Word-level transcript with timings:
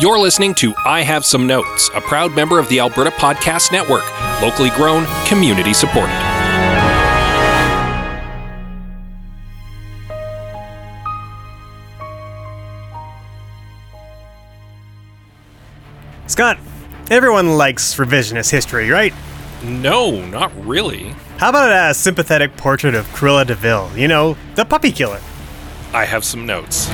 You're 0.00 0.18
listening 0.18 0.54
to 0.54 0.72
I 0.86 1.02
Have 1.02 1.26
Some 1.26 1.46
Notes, 1.46 1.90
a 1.94 2.00
proud 2.00 2.34
member 2.34 2.58
of 2.58 2.66
the 2.70 2.80
Alberta 2.80 3.10
Podcast 3.10 3.70
Network, 3.70 4.02
locally 4.40 4.70
grown, 4.70 5.04
community 5.26 5.74
supported. 5.74 6.16
Scott, 16.28 16.58
everyone 17.10 17.58
likes 17.58 17.96
revisionist 17.96 18.50
history, 18.50 18.88
right? 18.88 19.12
No, 19.62 20.24
not 20.28 20.50
really. 20.64 21.14
How 21.36 21.50
about 21.50 21.90
a 21.90 21.92
sympathetic 21.92 22.56
portrait 22.56 22.94
of 22.94 23.04
Cruella 23.08 23.46
de 23.46 23.54
Vil? 23.54 23.90
You 23.94 24.08
know, 24.08 24.38
the 24.54 24.64
puppy 24.64 24.92
killer. 24.92 25.20
I 25.92 26.06
have 26.06 26.24
some 26.24 26.46
notes. 26.46 26.88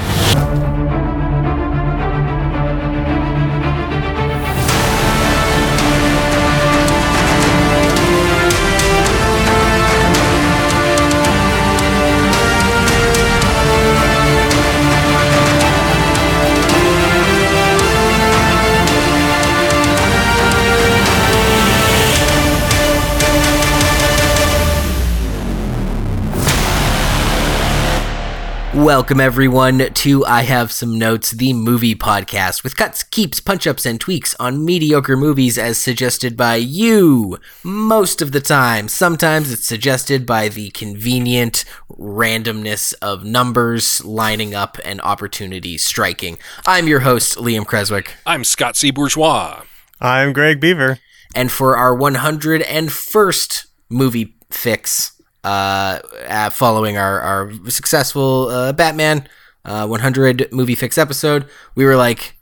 Welcome, 28.76 29.20
everyone, 29.22 29.78
to 29.78 30.26
I 30.26 30.42
Have 30.42 30.70
Some 30.70 30.98
Notes, 30.98 31.30
the 31.30 31.54
movie 31.54 31.94
podcast 31.94 32.62
with 32.62 32.76
cuts, 32.76 33.02
keeps, 33.02 33.40
punch 33.40 33.66
ups, 33.66 33.86
and 33.86 33.98
tweaks 33.98 34.36
on 34.38 34.66
mediocre 34.66 35.16
movies 35.16 35.56
as 35.56 35.78
suggested 35.78 36.36
by 36.36 36.56
you 36.56 37.38
most 37.64 38.20
of 38.20 38.32
the 38.32 38.40
time. 38.42 38.88
Sometimes 38.88 39.50
it's 39.50 39.64
suggested 39.64 40.26
by 40.26 40.50
the 40.50 40.68
convenient 40.70 41.64
randomness 41.90 42.92
of 43.00 43.24
numbers 43.24 44.04
lining 44.04 44.54
up 44.54 44.76
and 44.84 45.00
opportunities 45.00 45.86
striking. 45.86 46.36
I'm 46.66 46.86
your 46.86 47.00
host, 47.00 47.38
Liam 47.38 47.66
Creswick. 47.66 48.14
I'm 48.26 48.44
Scott 48.44 48.76
C. 48.76 48.90
Bourgeois. 48.90 49.62
I'm 50.02 50.34
Greg 50.34 50.60
Beaver. 50.60 50.98
And 51.34 51.50
for 51.50 51.78
our 51.78 51.96
101st 51.96 53.66
movie 53.88 54.36
fix, 54.50 55.15
uh, 55.46 56.50
following 56.50 56.96
our, 56.98 57.20
our 57.20 57.52
successful 57.70 58.48
uh, 58.48 58.72
Batman 58.72 59.28
uh, 59.64 59.86
100 59.86 60.48
movie 60.52 60.74
fix 60.74 60.98
episode, 60.98 61.46
we 61.74 61.84
were 61.84 61.96
like, 61.96 62.36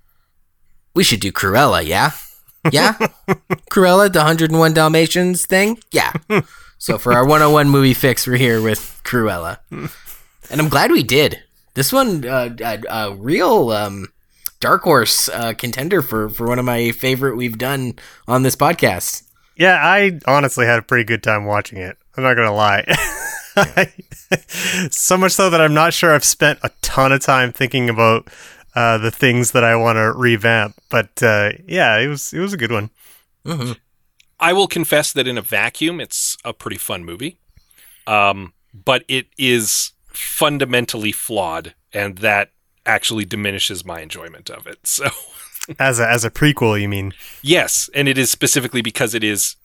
we 0.94 1.04
should 1.04 1.20
do 1.20 1.32
Cruella, 1.32 1.84
yeah? 1.84 2.12
Yeah? 2.72 2.92
Cruella, 3.70 4.12
the 4.12 4.20
101 4.20 4.72
Dalmatians 4.72 5.44
thing? 5.46 5.78
Yeah. 5.92 6.12
So 6.78 6.98
for 6.98 7.12
our 7.12 7.24
101 7.24 7.68
movie 7.68 7.94
fix, 7.94 8.26
we're 8.26 8.36
here 8.36 8.62
with 8.62 9.00
Cruella. 9.04 9.58
And 9.70 10.60
I'm 10.60 10.68
glad 10.68 10.90
we 10.90 11.02
did. 11.02 11.42
This 11.74 11.92
one, 11.92 12.26
uh, 12.26 12.54
a, 12.60 12.82
a 12.88 13.14
real 13.14 13.70
um, 13.70 14.08
dark 14.60 14.82
horse 14.82 15.28
uh, 15.28 15.54
contender 15.54 16.00
for, 16.02 16.28
for 16.28 16.46
one 16.46 16.58
of 16.58 16.64
my 16.64 16.90
favorite 16.92 17.36
we've 17.36 17.58
done 17.58 17.94
on 18.28 18.44
this 18.44 18.56
podcast. 18.56 19.24
Yeah, 19.56 19.78
I 19.82 20.20
honestly 20.26 20.66
had 20.66 20.78
a 20.78 20.82
pretty 20.82 21.04
good 21.04 21.22
time 21.22 21.44
watching 21.44 21.78
it. 21.78 21.96
I'm 22.16 22.22
not 22.22 22.34
gonna 22.34 22.54
lie. 22.54 22.84
so 24.90 25.16
much 25.16 25.32
so 25.32 25.50
that 25.50 25.60
I'm 25.60 25.74
not 25.74 25.92
sure 25.92 26.14
I've 26.14 26.24
spent 26.24 26.58
a 26.62 26.70
ton 26.82 27.12
of 27.12 27.20
time 27.20 27.52
thinking 27.52 27.88
about 27.88 28.28
uh, 28.74 28.98
the 28.98 29.10
things 29.10 29.52
that 29.52 29.64
I 29.64 29.76
want 29.76 29.96
to 29.96 30.12
revamp. 30.12 30.76
But 30.90 31.22
uh, 31.22 31.52
yeah, 31.66 31.98
it 31.98 32.08
was 32.08 32.32
it 32.32 32.40
was 32.40 32.52
a 32.52 32.56
good 32.56 32.72
one. 32.72 32.90
Mm-hmm. 33.44 33.72
I 34.40 34.52
will 34.52 34.66
confess 34.66 35.12
that 35.12 35.28
in 35.28 35.38
a 35.38 35.42
vacuum, 35.42 36.00
it's 36.00 36.36
a 36.44 36.52
pretty 36.52 36.76
fun 36.76 37.04
movie, 37.04 37.38
um, 38.06 38.52
but 38.72 39.04
it 39.08 39.28
is 39.38 39.92
fundamentally 40.06 41.12
flawed, 41.12 41.74
and 41.92 42.18
that 42.18 42.50
actually 42.84 43.24
diminishes 43.24 43.84
my 43.84 44.00
enjoyment 44.00 44.50
of 44.50 44.66
it. 44.66 44.78
So. 44.86 45.08
as 45.78 45.98
a 45.98 46.06
as 46.06 46.26
a 46.26 46.30
prequel, 46.30 46.78
you 46.78 46.90
mean? 46.90 47.14
Yes, 47.40 47.88
and 47.94 48.06
it 48.06 48.18
is 48.18 48.30
specifically 48.30 48.82
because 48.82 49.14
it 49.14 49.24
is 49.24 49.56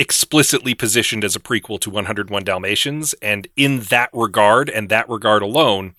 explicitly 0.00 0.74
positioned 0.74 1.24
as 1.24 1.36
a 1.36 1.40
prequel 1.40 1.78
to 1.78 1.90
101 1.90 2.42
Dalmatians. 2.42 3.14
And 3.20 3.46
in 3.54 3.80
that 3.80 4.08
regard, 4.14 4.70
and 4.70 4.88
that 4.88 5.06
regard 5.10 5.42
alone, 5.42 5.94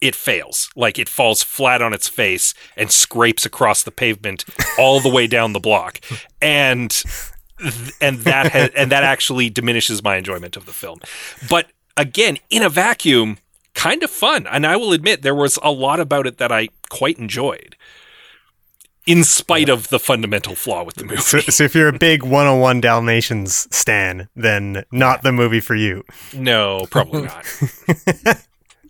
it 0.00 0.14
fails. 0.14 0.70
Like 0.74 0.98
it 0.98 1.08
falls 1.08 1.42
flat 1.42 1.82
on 1.82 1.92
its 1.92 2.08
face 2.08 2.54
and 2.78 2.90
scrapes 2.90 3.44
across 3.44 3.82
the 3.82 3.90
pavement 3.90 4.46
all 4.78 5.00
the 5.00 5.10
way 5.10 5.26
down 5.26 5.52
the 5.52 5.60
block. 5.60 6.00
And 6.40 6.90
and 8.00 8.20
that 8.20 8.50
ha- 8.52 8.70
and 8.74 8.90
that 8.90 9.04
actually 9.04 9.50
diminishes 9.50 10.02
my 10.02 10.16
enjoyment 10.16 10.56
of 10.56 10.64
the 10.64 10.72
film. 10.72 11.00
But 11.50 11.70
again, 11.98 12.38
in 12.48 12.62
a 12.62 12.70
vacuum, 12.70 13.36
kind 13.74 14.02
of 14.02 14.10
fun. 14.10 14.46
And 14.46 14.66
I 14.66 14.76
will 14.76 14.94
admit 14.94 15.20
there 15.20 15.34
was 15.34 15.58
a 15.62 15.70
lot 15.70 16.00
about 16.00 16.26
it 16.26 16.38
that 16.38 16.50
I 16.50 16.70
quite 16.88 17.18
enjoyed 17.18 17.76
in 19.10 19.24
spite 19.24 19.68
of 19.68 19.88
the 19.88 19.98
fundamental 19.98 20.54
flaw 20.54 20.84
with 20.84 20.94
the 20.94 21.04
movie. 21.04 21.20
So, 21.20 21.40
so, 21.40 21.64
if 21.64 21.74
you're 21.74 21.88
a 21.88 21.98
big 21.98 22.22
101 22.22 22.80
Dalmatians 22.80 23.66
stan, 23.74 24.28
then 24.36 24.84
not 24.92 25.22
the 25.22 25.32
movie 25.32 25.60
for 25.60 25.74
you. 25.74 26.04
No, 26.32 26.86
probably 26.90 27.22
not. 27.22 27.44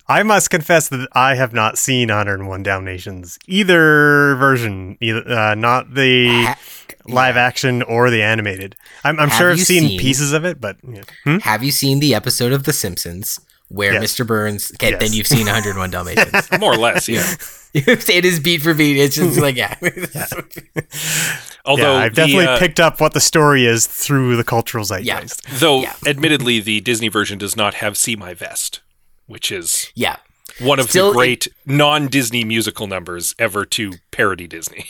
I 0.08 0.22
must 0.22 0.50
confess 0.50 0.88
that 0.88 1.08
I 1.12 1.36
have 1.36 1.54
not 1.54 1.78
seen 1.78 2.08
101 2.08 2.62
Dalmatians 2.62 3.38
either 3.47 4.34
version, 4.34 4.98
either 5.00 5.26
uh, 5.26 5.54
not 5.54 5.94
the 5.94 6.28
ha- 6.28 6.58
live 7.06 7.37
yeah. 7.37 7.42
action 7.42 7.82
or 7.82 8.10
the 8.10 8.22
animated. 8.22 8.76
I'm, 9.04 9.19
I'm 9.19 9.31
sure 9.31 9.52
I've 9.52 9.60
seen, 9.60 9.88
seen, 9.88 10.00
pieces 10.00 10.32
of 10.32 10.44
it, 10.44 10.60
but 10.60 10.76
yeah. 10.87 11.02
hmm? 11.25 11.38
have 11.38 11.62
you 11.62 11.70
seen 11.70 12.00
the 12.00 12.14
episode 12.14 12.52
of 12.52 12.64
The 12.64 12.72
Simpsons 12.72 13.41
where 13.70 13.92
yes. 13.92 14.03
Mr. 14.03 14.26
Burns? 14.26 14.72
Okay, 14.75 14.91
yes. 14.91 15.00
then 15.00 15.12
you've 15.12 15.28
seen 15.28 15.47
101 15.47 15.91
Dalmatians, 15.91 16.50
more 16.60 16.75
or 16.75 16.76
less, 16.76 17.08
yeah. 17.08 17.34
it 17.72 18.25
is 18.25 18.41
beat 18.41 18.62
for 18.62 18.75
beat. 18.75 18.97
It's 18.97 19.14
just 19.14 19.38
like 19.38 19.54
yeah. 19.54 19.76
yeah. 19.81 20.26
Although 21.64 21.94
yeah, 21.94 22.04
I've 22.04 22.14
definitely 22.14 22.47
uh, 22.47 22.58
picked 22.58 22.81
up 22.81 23.00
what 23.00 23.14
the 23.14 23.20
story 23.20 23.64
is 23.64 23.86
through 23.86 24.36
the 24.36 24.42
cultural 24.42 24.84
zeitgeist. 24.84 25.42
Yeah. 25.47 25.54
Though, 25.58 25.81
yeah. 25.82 25.94
admittedly, 26.04 26.58
the 26.58 26.81
Disney 26.81 27.06
version 27.06 27.38
does 27.38 27.56
not 27.56 27.75
have 27.75 27.97
"See 27.97 28.16
My 28.16 28.34
Vest," 28.34 28.81
which 29.26 29.53
is 29.53 29.92
yeah 29.94 30.16
one 30.58 30.81
of 30.81 30.91
Still, 30.91 31.12
the 31.12 31.19
great 31.19 31.47
it, 31.47 31.52
non-Disney 31.64 32.42
musical 32.42 32.88
numbers 32.88 33.37
ever 33.38 33.64
to 33.66 33.92
parody 34.10 34.48
Disney. 34.48 34.87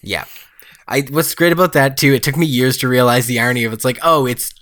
yeah, 0.00 0.26
I 0.86 1.00
what's 1.10 1.34
great 1.34 1.52
about 1.52 1.72
that 1.72 1.96
too. 1.96 2.12
It 2.12 2.22
took 2.22 2.36
me 2.36 2.46
years 2.46 2.76
to 2.78 2.88
realize 2.88 3.26
the 3.26 3.40
irony 3.40 3.64
of 3.64 3.72
it's 3.72 3.84
like, 3.84 3.98
oh, 4.02 4.26
it's 4.26 4.54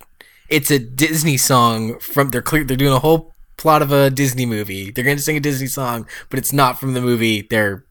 it's 0.48 0.70
a 0.70 0.78
Disney 0.78 1.36
song 1.36 1.98
from 1.98 2.30
they're 2.30 2.40
clear 2.40 2.64
they're 2.64 2.76
doing 2.78 2.94
a 2.94 3.00
whole 3.00 3.34
plot 3.60 3.82
of 3.82 3.92
a 3.92 4.10
Disney 4.10 4.46
movie. 4.46 4.90
They're 4.90 5.04
going 5.04 5.18
to 5.18 5.22
sing 5.22 5.36
a 5.36 5.40
Disney 5.40 5.66
song, 5.66 6.08
but 6.30 6.38
it's 6.38 6.52
not 6.52 6.80
from 6.80 6.94
the 6.94 7.00
movie. 7.00 7.42
They're 7.42 7.84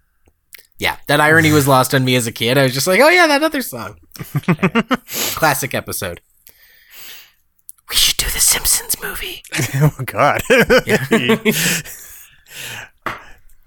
yeah, 0.80 0.98
that 1.08 1.20
irony 1.20 1.52
was 1.52 1.68
lost 1.68 1.94
on 1.94 2.06
me 2.06 2.16
as 2.16 2.26
a 2.26 2.32
kid. 2.32 2.58
I 2.58 2.64
was 2.64 2.74
just 2.74 2.88
like, 2.88 3.02
oh 3.02 3.10
yeah, 3.10 3.28
that 3.28 3.44
other 3.44 3.62
song. 3.62 3.98
Classic 5.36 5.76
episode. 5.76 6.22
We 7.90 7.96
should 7.96 8.18
do 8.18 8.26
the 8.26 8.40
Simpsons 8.40 8.96
movie. 9.02 9.44
oh 9.76 10.04
God. 10.06 10.42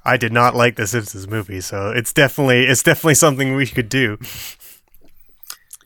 I 0.04 0.16
did 0.16 0.32
not 0.32 0.56
like 0.56 0.76
the 0.76 0.86
Simpsons 0.86 1.28
movie, 1.28 1.60
so 1.60 1.90
it's 1.90 2.12
definitely 2.12 2.64
it's 2.64 2.82
definitely 2.82 3.14
something 3.14 3.54
we 3.54 3.66
could 3.66 3.88
do. 3.88 4.19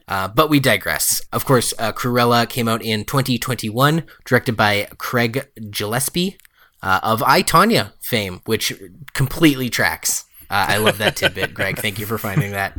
Uh, 0.09 0.29
but 0.29 0.49
we 0.49 0.61
digress. 0.61 1.21
Of 1.33 1.45
course, 1.45 1.75
uh, 1.79 1.93
Cruella 1.93 2.49
came 2.49 2.69
out 2.69 2.83
in 2.83 3.05
2021, 3.05 4.05
directed 4.25 4.57
by 4.57 4.89
Craig 4.99 5.49
Gillespie 5.71 6.39
uh, 6.83 7.01
of 7.03 7.23
I, 7.25 7.43
Tonya 7.43 7.93
fame, 8.01 8.41
which 8.45 8.73
completely 9.15 9.69
tracks. 9.69 10.25
Uh, 10.49 10.67
I 10.69 10.77
love 10.77 10.99
that 10.99 11.17
tidbit, 11.17 11.55
Greg. 11.55 11.77
Thank 11.81 11.99
you 11.99 12.07
for 12.07 12.19
finding 12.19 12.53
that. 12.53 12.77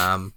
Um, 0.00 0.32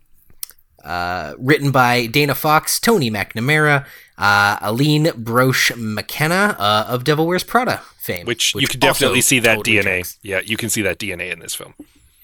uh, 0.84 1.36
written 1.38 1.72
by 1.72 2.06
Dana 2.08 2.36
Fox, 2.36 2.80
Tony 2.80 3.10
McNamara, 3.10 3.86
uh, 4.18 4.58
Aline 4.62 5.06
Brosh 5.06 5.76
McKenna 5.78 6.58
of 6.60 7.06
Devil 7.06 7.28
Wears 7.28 7.46
Prada 7.46 7.82
fame. 7.98 8.26
Which, 8.26 8.54
which 8.54 8.64
you 8.64 8.68
can 8.68 8.82
definitely 8.82 9.22
see 9.22 9.40
that 9.40 9.56
totally 9.56 9.78
DNA. 9.78 9.84
Tracks. 9.84 10.20
Yeah, 10.22 10.42
you 10.44 10.58
can 10.58 10.70
see 10.70 10.82
that 10.82 11.00
DNA 11.00 11.32
in 11.32 11.40
this 11.40 11.56
film. 11.56 11.76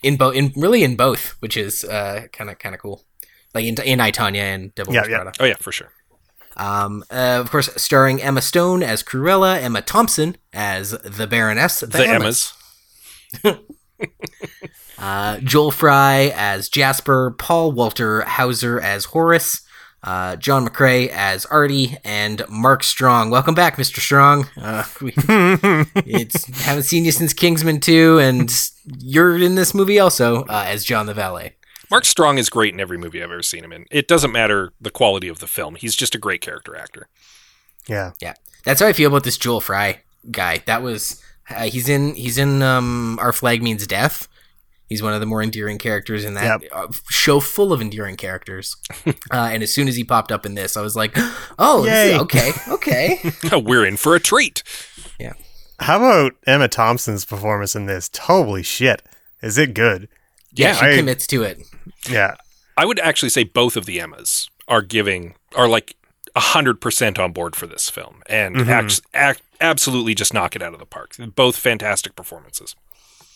In 0.04 0.18
both, 0.18 0.36
in 0.36 0.52
really 0.58 0.84
in 0.84 0.98
both, 0.98 1.36
which 1.40 1.56
is 1.56 1.86
kind 1.88 2.50
of 2.50 2.60
kind 2.60 2.76
of 2.76 2.82
cool 2.82 3.04
like 3.56 3.66
in, 3.66 3.82
in 3.82 4.02
I, 4.02 4.12
and 4.12 4.76
Devil 4.76 4.94
yeah, 4.94 5.06
yeah. 5.08 5.22
Prada. 5.22 5.32
Oh 5.40 5.46
yeah, 5.46 5.56
for 5.56 5.72
sure. 5.72 5.92
Um, 6.58 7.04
uh, 7.10 7.40
of 7.42 7.50
course, 7.50 7.70
starring 7.76 8.22
Emma 8.22 8.42
Stone 8.42 8.84
as 8.84 9.02
Cruella, 9.02 9.60
Emma 9.62 9.82
Thompson 9.82 10.38
as 10.54 10.92
the 10.92 11.26
Baroness, 11.26 11.80
the, 11.80 11.88
the 11.88 12.08
Emmas. 12.08 12.54
Emmas. 13.44 13.60
uh, 15.00 15.38
Joel 15.40 15.72
Fry 15.72 16.34
as 16.36 16.70
Jasper, 16.70 17.32
Paul 17.32 17.72
Walter 17.72 18.22
Hauser 18.22 18.80
as 18.80 19.06
Horace, 19.06 19.62
uh, 20.04 20.36
John 20.38 20.68
McCrea 20.68 21.10
as 21.10 21.46
Artie, 21.48 21.98
and 22.06 22.44
Mark 22.48 22.84
Strong. 22.84 23.32
Welcome 23.32 23.56
back, 23.56 23.76
Mr. 23.76 24.00
Strong. 24.00 24.48
Uh, 24.56 24.86
we 25.02 25.14
it's 26.06 26.46
haven't 26.64 26.84
seen 26.84 27.04
you 27.04 27.12
since 27.12 27.34
Kingsman 27.34 27.80
2, 27.82 28.20
and 28.20 28.54
you're 29.00 29.38
in 29.38 29.56
this 29.56 29.74
movie 29.74 30.00
also 30.00 30.44
uh, 30.44 30.64
as 30.68 30.86
John 30.86 31.06
the 31.06 31.14
valet. 31.14 31.56
Mark 31.96 32.04
Strong 32.06 32.38
is 32.40 32.50
great 32.50 32.74
in 32.74 32.82
every 32.82 32.98
movie 32.98 33.24
I've 33.24 33.32
ever 33.32 33.42
seen 33.42 33.64
him 33.64 33.72
in. 33.72 33.86
It 33.90 34.06
doesn't 34.10 34.34
matter 34.34 34.74
the 34.82 34.92
quality 34.92 35.30
of 35.30 35.40
the 35.40 35.48
film; 35.48 35.76
he's 35.76 35.96
just 35.96 36.14
a 36.14 36.18
great 36.18 36.42
character 36.42 36.76
actor. 36.76 37.08
Yeah. 37.88 38.12
Yeah, 38.22 38.34
that's 38.66 38.82
how 38.82 38.88
I 38.88 38.92
feel 38.94 39.08
about 39.10 39.24
this 39.24 39.38
Joel 39.38 39.62
Fry 39.62 40.02
guy. 40.30 40.62
That 40.66 40.82
was 40.84 41.24
uh, 41.50 41.64
he's 41.70 41.88
in 41.88 42.16
he's 42.16 42.38
in 42.38 42.62
um, 42.62 43.18
Our 43.22 43.32
Flag 43.32 43.64
Means 43.64 43.88
Death. 43.88 44.28
He's 44.90 45.02
one 45.02 45.14
of 45.14 45.22
the 45.22 45.26
more 45.26 45.42
endearing 45.42 45.78
characters 45.78 46.26
in 46.26 46.34
that 46.34 46.62
Yep. 46.64 46.72
uh, 46.74 46.88
show, 47.10 47.40
full 47.40 47.72
of 47.72 47.80
endearing 47.82 48.18
characters. 48.18 48.76
uh, 49.08 49.14
and 49.32 49.64
as 49.64 49.74
soon 49.74 49.88
as 49.88 49.96
he 49.96 50.04
popped 50.04 50.34
up 50.34 50.46
in 50.46 50.54
this, 50.56 50.76
I 50.76 50.82
was 50.82 50.98
like, 50.98 51.14
"Oh, 51.58 51.84
this 51.84 52.14
is- 52.14 52.22
okay, 52.24 52.52
okay." 52.72 53.32
We're 53.54 53.86
in 53.86 53.96
for 53.96 54.16
a 54.16 54.20
treat. 54.20 54.64
Yeah. 55.18 55.34
How 55.80 55.96
about 55.98 56.34
Emma 56.46 56.68
Thompson's 56.68 57.24
performance 57.24 57.74
in 57.74 57.86
this? 57.86 58.10
Holy 58.18 58.64
shit. 58.64 59.02
Is 59.42 59.58
it 59.58 59.74
good? 59.74 60.10
Yeah, 60.56 60.68
Yeah, 60.70 60.74
she 60.76 60.86
I- 60.86 60.96
commits 60.98 61.28
to 61.28 61.44
it. 61.44 61.60
Yeah. 62.10 62.36
I 62.78 62.86
would 62.86 63.00
actually 63.00 63.30
say 63.30 63.44
both 63.44 63.78
of 63.78 63.86
the 63.86 64.00
Emmas 64.02 64.50
are 64.68 64.82
giving 64.82 65.36
are 65.56 65.68
like 65.68 65.96
hundred 66.38 66.82
percent 66.82 67.18
on 67.18 67.32
board 67.32 67.56
for 67.56 67.66
this 67.68 67.90
film, 67.90 68.22
and 68.28 68.58
Mhm. 68.58 68.68
act, 68.68 69.02
act, 69.14 69.42
absolutely 69.62 70.14
just 70.14 70.34
knock 70.34 70.54
it 70.56 70.62
out 70.62 70.74
of 70.74 70.80
the 70.80 70.86
park. 70.86 71.14
Both 71.36 71.56
fantastic 71.58 72.16
performances. 72.16 72.76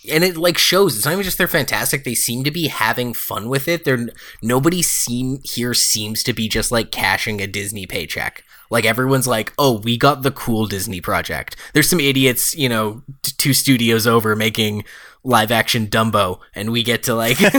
and 0.09 0.23
it 0.23 0.37
like 0.37 0.57
shows 0.57 0.95
it's 0.95 1.03
not 1.03 1.11
even 1.11 1.23
just 1.25 1.37
they're 1.37 1.45
fantastic 1.47 2.05
they 2.05 2.15
seem 2.15 2.41
to 2.45 2.51
be 2.51 2.67
having 2.69 3.13
fun 3.13 3.49
with 3.49 3.67
it 3.67 3.83
they're 3.83 4.07
nobody 4.41 4.81
seem 4.81 5.39
here 5.43 5.73
seems 5.73 6.23
to 6.23 6.31
be 6.31 6.47
just 6.47 6.71
like 6.71 6.89
cashing 6.89 7.41
a 7.41 7.47
disney 7.47 7.85
paycheck 7.85 8.41
like 8.71 8.85
everyone's 8.85 9.27
like 9.27 9.51
oh 9.57 9.77
we 9.81 9.97
got 9.97 10.21
the 10.21 10.31
cool 10.31 10.65
disney 10.67 11.01
project 11.01 11.57
there's 11.73 11.89
some 11.89 11.99
idiots 11.99 12.55
you 12.55 12.69
know 12.69 13.03
t- 13.23 13.33
two 13.37 13.53
studios 13.53 14.07
over 14.07 14.37
making 14.37 14.85
live 15.23 15.51
action 15.51 15.87
dumbo 15.87 16.39
and 16.55 16.71
we 16.71 16.81
get 16.83 17.03
to 17.03 17.13
like 17.13 17.39
we 17.39 17.49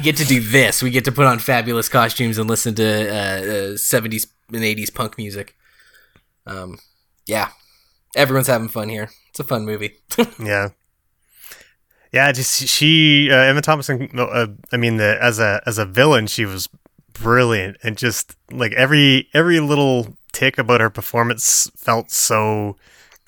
get 0.00 0.16
to 0.16 0.24
do 0.26 0.40
this. 0.40 0.82
We 0.82 0.90
get 0.90 1.04
to 1.04 1.12
put 1.12 1.26
on 1.26 1.38
fabulous 1.38 1.88
costumes 1.88 2.38
and 2.38 2.48
listen 2.48 2.74
to 2.76 2.84
uh, 2.84 3.14
uh, 3.14 3.74
70s 3.74 4.26
and 4.52 4.62
80s 4.62 4.92
punk 4.92 5.16
music. 5.18 5.56
Um 6.46 6.78
yeah. 7.26 7.50
Everyone's 8.16 8.48
having 8.48 8.68
fun 8.68 8.88
here. 8.88 9.10
It's 9.30 9.40
a 9.40 9.44
fun 9.44 9.64
movie. 9.64 9.98
Yeah. 10.42 10.70
Yeah, 12.12 12.32
just 12.32 12.66
she 12.66 13.30
uh, 13.30 13.36
Emma 13.36 13.60
Thompson 13.62 14.10
uh, 14.18 14.48
I 14.72 14.76
mean 14.76 14.96
the 14.96 15.16
as 15.22 15.38
a 15.38 15.62
as 15.64 15.78
a 15.78 15.86
villain 15.86 16.26
she 16.26 16.44
was 16.44 16.68
brilliant 17.12 17.76
and 17.82 17.96
just 17.96 18.34
like 18.50 18.72
every 18.72 19.28
every 19.32 19.60
little 19.60 20.16
tick 20.32 20.58
about 20.58 20.80
her 20.80 20.90
performance 20.90 21.70
felt 21.76 22.10
so 22.10 22.76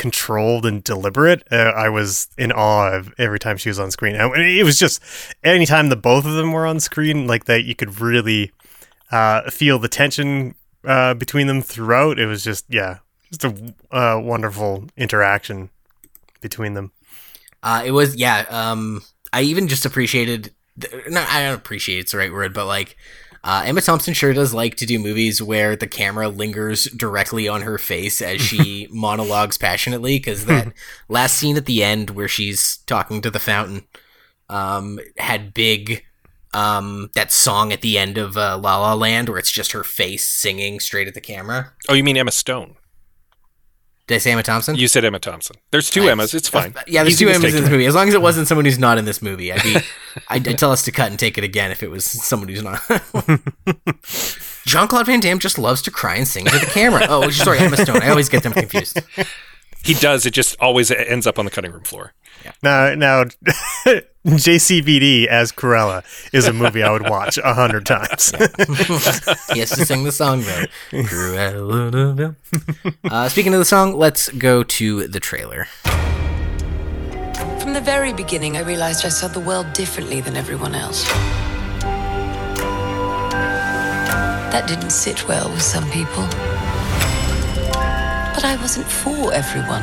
controlled 0.03 0.67
and 0.67 0.83
deliberate. 0.83 1.45
Uh, 1.49 1.73
I 1.77 1.89
was 1.89 2.27
in 2.37 2.51
awe 2.51 2.93
of 2.93 3.15
every 3.19 3.39
time 3.39 3.57
she 3.57 3.69
was 3.69 3.79
on 3.79 3.93
screen. 3.93 4.17
And 4.17 4.35
it 4.35 4.65
was 4.65 4.77
just 4.77 5.01
anytime 5.45 5.91
the 5.91 5.97
both 5.97 6.27
of 6.27 6.33
them 6.35 6.51
were 6.51 6.67
on 6.67 6.81
screen 6.81 7.29
like 7.29 7.45
that 7.45 7.63
you 7.63 7.77
could 7.77 8.01
really 8.01 8.51
uh, 9.13 9.49
feel 9.49 9.79
the 9.79 9.87
tension 9.87 10.57
uh, 10.85 11.15
between 11.15 11.47
them 11.47 11.63
throughout. 11.63 12.19
It 12.19 12.27
was 12.27 12.43
just 12.43 12.65
yeah, 12.69 12.99
just 13.31 13.45
a 13.45 13.75
uh, 13.93 14.21
wonderful 14.21 14.89
interaction 14.97 15.71
between 16.41 16.75
them. 16.75 16.91
Uh, 17.63 17.85
it 17.87 17.93
was 17.93 18.17
yeah. 18.17 18.45
Um, 18.49 19.03
I 19.33 19.43
even 19.43 19.69
just 19.69 19.87
appreciated. 19.87 20.53
th- 20.81 20.93
Not 21.07 21.29
I 21.29 21.45
don't 21.45 21.55
appreciate 21.55 22.01
it's 22.01 22.11
the 22.11 22.19
right 22.19 22.33
word, 22.33 22.53
but 22.53 22.67
like 22.67 22.97
uh, 23.45 23.65
Emma 23.67 23.81
Thompson 23.81 24.15
sure 24.15 24.33
does 24.33 24.55
like 24.55 24.77
to 24.77 24.87
do 24.87 24.99
movies 24.99 25.43
where 25.43 25.75
the 25.75 25.89
camera 25.89 26.29
lingers 26.29 26.85
directly 26.85 27.49
on 27.49 27.63
her 27.63 27.77
face 27.77 28.23
as 28.23 28.41
she 28.41 28.87
monologues 28.93 29.59
passionately. 29.59 30.19
Because 30.19 30.47
that 30.47 30.73
last 31.09 31.39
scene 31.39 31.57
at 31.57 31.67
the 31.67 31.83
end 31.83 32.11
where 32.11 32.29
she's 32.29 32.79
talking 32.87 33.21
to 33.23 33.31
the 33.31 33.41
fountain 33.41 33.85
um, 34.49 34.99
had 35.19 35.55
big. 35.55 36.05
Um, 36.55 37.09
that 37.15 37.33
song 37.33 37.73
at 37.73 37.81
the 37.81 37.97
end 37.97 38.19
of 38.19 38.37
uh, 38.37 38.59
La 38.59 38.77
La 38.77 38.93
Land, 38.93 39.31
where 39.31 39.39
it's 39.39 39.51
just 39.51 39.73
her 39.73 39.83
face 39.83 40.29
singing 40.29 40.81
straight 40.81 41.09
at 41.09 41.15
the 41.15 41.21
camera. 41.23 41.73
Oh, 41.89 41.95
you 41.95 42.05
mean 42.05 42.19
Emma 42.19 42.31
Stone? 42.31 42.77
Did 44.13 44.17
I 44.17 44.19
say 44.19 44.33
Emma 44.33 44.43
Thompson? 44.43 44.77
You 44.77 44.89
said 44.89 45.07
Emma 45.07 45.19
Thompson. 45.19 45.57
There's 45.71 45.89
two 45.89 46.07
Emmas. 46.07 46.35
It's 46.35 46.47
fine. 46.47 46.75
Yeah, 46.87 47.03
there's 47.03 47.15
Easy 47.15 47.25
two 47.25 47.31
Emmas 47.31 47.55
in 47.55 47.63
this 47.63 47.71
movie. 47.71 47.87
As 47.87 47.95
long 47.95 48.09
as 48.09 48.15
it 48.15 48.21
wasn't 48.21 48.47
someone 48.47 48.67
who's 48.67 48.79
not 48.79 48.99
in 48.99 49.07
this 49.07 49.23
movie, 49.23 49.51
I'd 49.51 49.63
be, 49.63 49.77
I'd, 50.29 50.47
I'd 50.47 50.59
tell 50.59 50.71
us 50.71 50.83
to 50.83 50.93
cut 50.93 51.09
and 51.11 51.19
take 51.19 51.39
it 51.39 51.45
again 51.45 51.71
if 51.71 51.83
it 51.83 51.91
was 51.91 52.05
someone 52.05 52.51
who's 52.51 52.63
not. 52.63 52.79
Jean 54.67 54.87
Claude 54.87 55.07
Van 55.07 55.21
Damme 55.21 55.39
just 55.39 55.59
loves 55.59 55.81
to 55.83 55.91
cry 55.91 56.17
and 56.17 56.29
sing 56.29 56.45
to 56.45 56.59
the 56.59 56.67
camera. 56.67 57.07
Oh, 57.09 57.31
sorry, 57.31 57.59
Emma 57.59 57.79
Stone. 57.79 58.03
I 58.03 58.11
always 58.11 58.29
get 58.29 58.43
them 58.43 58.53
confused. 58.53 59.01
He 59.83 59.95
does. 59.95 60.27
It 60.27 60.35
just 60.35 60.57
always 60.61 60.91
ends 60.91 61.27
up 61.27 61.39
on 61.39 61.47
the 61.47 61.51
cutting 61.51 61.73
room 61.73 61.85
floor. 61.85 62.13
Now, 62.63 62.95
now, 62.95 63.25
JCVD 64.27 65.27
as 65.27 65.51
Cruella 65.51 66.05
is 66.33 66.47
a 66.47 66.53
movie 66.53 66.83
I 66.83 66.93
would 66.93 67.09
watch 67.09 67.39
a 67.39 67.55
hundred 67.55 67.87
times. 67.87 68.33
He 69.53 69.59
has 69.61 69.71
to 69.71 69.85
sing 69.85 70.05
the 70.05 70.13
song 70.13 70.43
though. 70.43 70.65
Cruella. 71.03 72.37
Uh, 73.05 73.29
speaking 73.29 73.53
of 73.53 73.59
the 73.59 73.65
song, 73.65 73.95
let's 73.95 74.29
go 74.31 74.63
to 74.63 75.09
the 75.09 75.21
trailer. 75.21 75.67
From 77.61 77.73
the 77.75 77.81
very 77.81 78.13
beginning, 78.13 78.57
I 78.57 78.61
realized 78.61 79.05
I 79.05 79.09
saw 79.09 79.29
the 79.29 79.41
world 79.41 79.73
differently 79.73 80.21
than 80.21 80.37
everyone 80.37 80.75
else. 80.75 81.05
That 84.53 84.67
didn't 84.69 84.91
sit 84.91 85.27
well 85.29 85.51
with 85.51 85.63
some 85.63 85.89
people. 85.91 86.27
But 88.35 88.45
I 88.45 88.57
wasn't 88.61 88.87
for 88.87 89.33
everyone. 89.33 89.83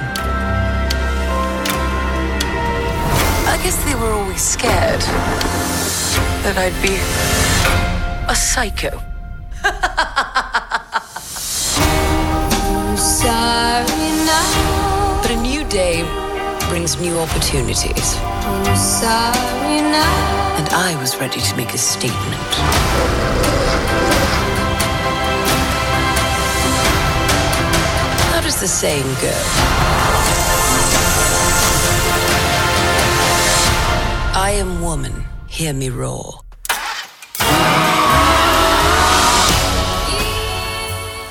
I 3.50 3.58
guess 3.64 3.84
they 3.84 3.96
were 3.96 4.12
always 4.12 4.44
scared 4.44 5.02
that 6.44 6.56
I'd 6.56 6.80
be 6.84 6.94
a 8.32 8.36
psycho. 8.36 9.02
Sorry 12.96 14.12
now, 14.30 15.20
But 15.24 15.32
a 15.32 15.36
new 15.42 15.64
day 15.68 16.04
brings 16.70 17.00
new 17.02 17.18
opportunities. 17.18 18.14
Sorry 18.78 19.82
now. 19.82 20.56
And 20.60 20.70
I 20.70 20.96
was 21.02 21.20
ready 21.20 21.42
to 21.42 21.56
make 21.58 21.74
a 21.74 21.80
statement. 21.80 22.54
How 28.32 28.42
does 28.42 28.60
the 28.62 28.68
saying 28.68 29.06
go? 29.20 30.19
I 34.50 34.54
am 34.54 34.82
woman, 34.82 35.26
hear 35.48 35.74
me 35.74 35.90
roar. 35.92 36.40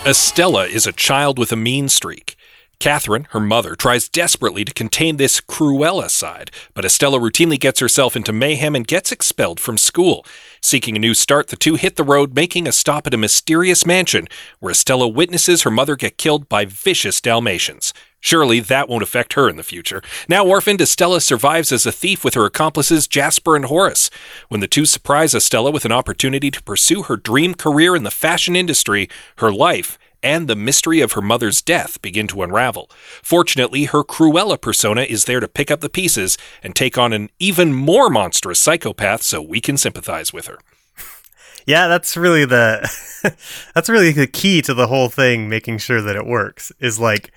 Estella 0.06 0.66
is 0.66 0.86
a 0.86 0.92
child 0.92 1.36
with 1.36 1.50
a 1.50 1.56
mean 1.56 1.88
streak. 1.88 2.36
Catherine, 2.78 3.26
her 3.30 3.40
mother, 3.40 3.74
tries 3.74 4.08
desperately 4.08 4.64
to 4.64 4.72
contain 4.72 5.16
this 5.16 5.40
Cruella 5.40 6.08
side, 6.08 6.52
but 6.74 6.84
Estella 6.84 7.18
routinely 7.18 7.58
gets 7.58 7.80
herself 7.80 8.14
into 8.14 8.32
mayhem 8.32 8.76
and 8.76 8.86
gets 8.86 9.10
expelled 9.10 9.58
from 9.58 9.78
school. 9.78 10.24
Seeking 10.62 10.94
a 10.94 11.00
new 11.00 11.12
start, 11.12 11.48
the 11.48 11.56
two 11.56 11.74
hit 11.74 11.96
the 11.96 12.04
road, 12.04 12.36
making 12.36 12.68
a 12.68 12.72
stop 12.72 13.04
at 13.08 13.14
a 13.14 13.18
mysterious 13.18 13.84
mansion 13.84 14.28
where 14.60 14.70
Estella 14.70 15.08
witnesses 15.08 15.62
her 15.62 15.72
mother 15.72 15.96
get 15.96 16.18
killed 16.18 16.48
by 16.48 16.64
vicious 16.64 17.20
Dalmatians. 17.20 17.92
Surely 18.20 18.60
that 18.60 18.88
won't 18.88 19.02
affect 19.02 19.34
her 19.34 19.48
in 19.48 19.56
the 19.56 19.62
future. 19.62 20.02
Now 20.28 20.44
orphaned, 20.44 20.80
Estella 20.80 21.20
survives 21.20 21.70
as 21.70 21.86
a 21.86 21.92
thief 21.92 22.24
with 22.24 22.34
her 22.34 22.44
accomplices 22.44 23.06
Jasper 23.06 23.54
and 23.54 23.66
Horace. 23.66 24.10
When 24.48 24.60
the 24.60 24.66
two 24.66 24.86
surprise 24.86 25.34
Estella 25.34 25.70
with 25.70 25.84
an 25.84 25.92
opportunity 25.92 26.50
to 26.50 26.62
pursue 26.62 27.04
her 27.04 27.16
dream 27.16 27.54
career 27.54 27.94
in 27.94 28.02
the 28.02 28.10
fashion 28.10 28.56
industry, 28.56 29.08
her 29.36 29.52
life 29.52 29.98
and 30.22 30.48
the 30.48 30.56
mystery 30.56 31.00
of 31.00 31.12
her 31.12 31.22
mother's 31.22 31.62
death 31.62 32.00
begin 32.02 32.26
to 32.28 32.42
unravel. 32.42 32.90
Fortunately, 33.22 33.84
her 33.84 34.02
Cruella 34.02 34.60
persona 34.60 35.02
is 35.02 35.24
there 35.24 35.40
to 35.40 35.48
pick 35.48 35.70
up 35.70 35.80
the 35.80 35.88
pieces 35.88 36.36
and 36.62 36.74
take 36.74 36.98
on 36.98 37.12
an 37.12 37.30
even 37.38 37.72
more 37.72 38.10
monstrous 38.10 38.60
psychopath 38.60 39.22
so 39.22 39.40
we 39.40 39.60
can 39.60 39.76
sympathize 39.76 40.32
with 40.32 40.46
her. 40.46 40.58
yeah, 41.66 41.86
that's 41.86 42.16
really 42.16 42.44
the 42.44 42.90
that's 43.74 43.88
really 43.88 44.12
the 44.12 44.26
key 44.26 44.60
to 44.62 44.74
the 44.74 44.88
whole 44.88 45.08
thing. 45.08 45.48
Making 45.48 45.78
sure 45.78 46.02
that 46.02 46.16
it 46.16 46.26
works 46.26 46.72
is 46.80 46.98
like 46.98 47.32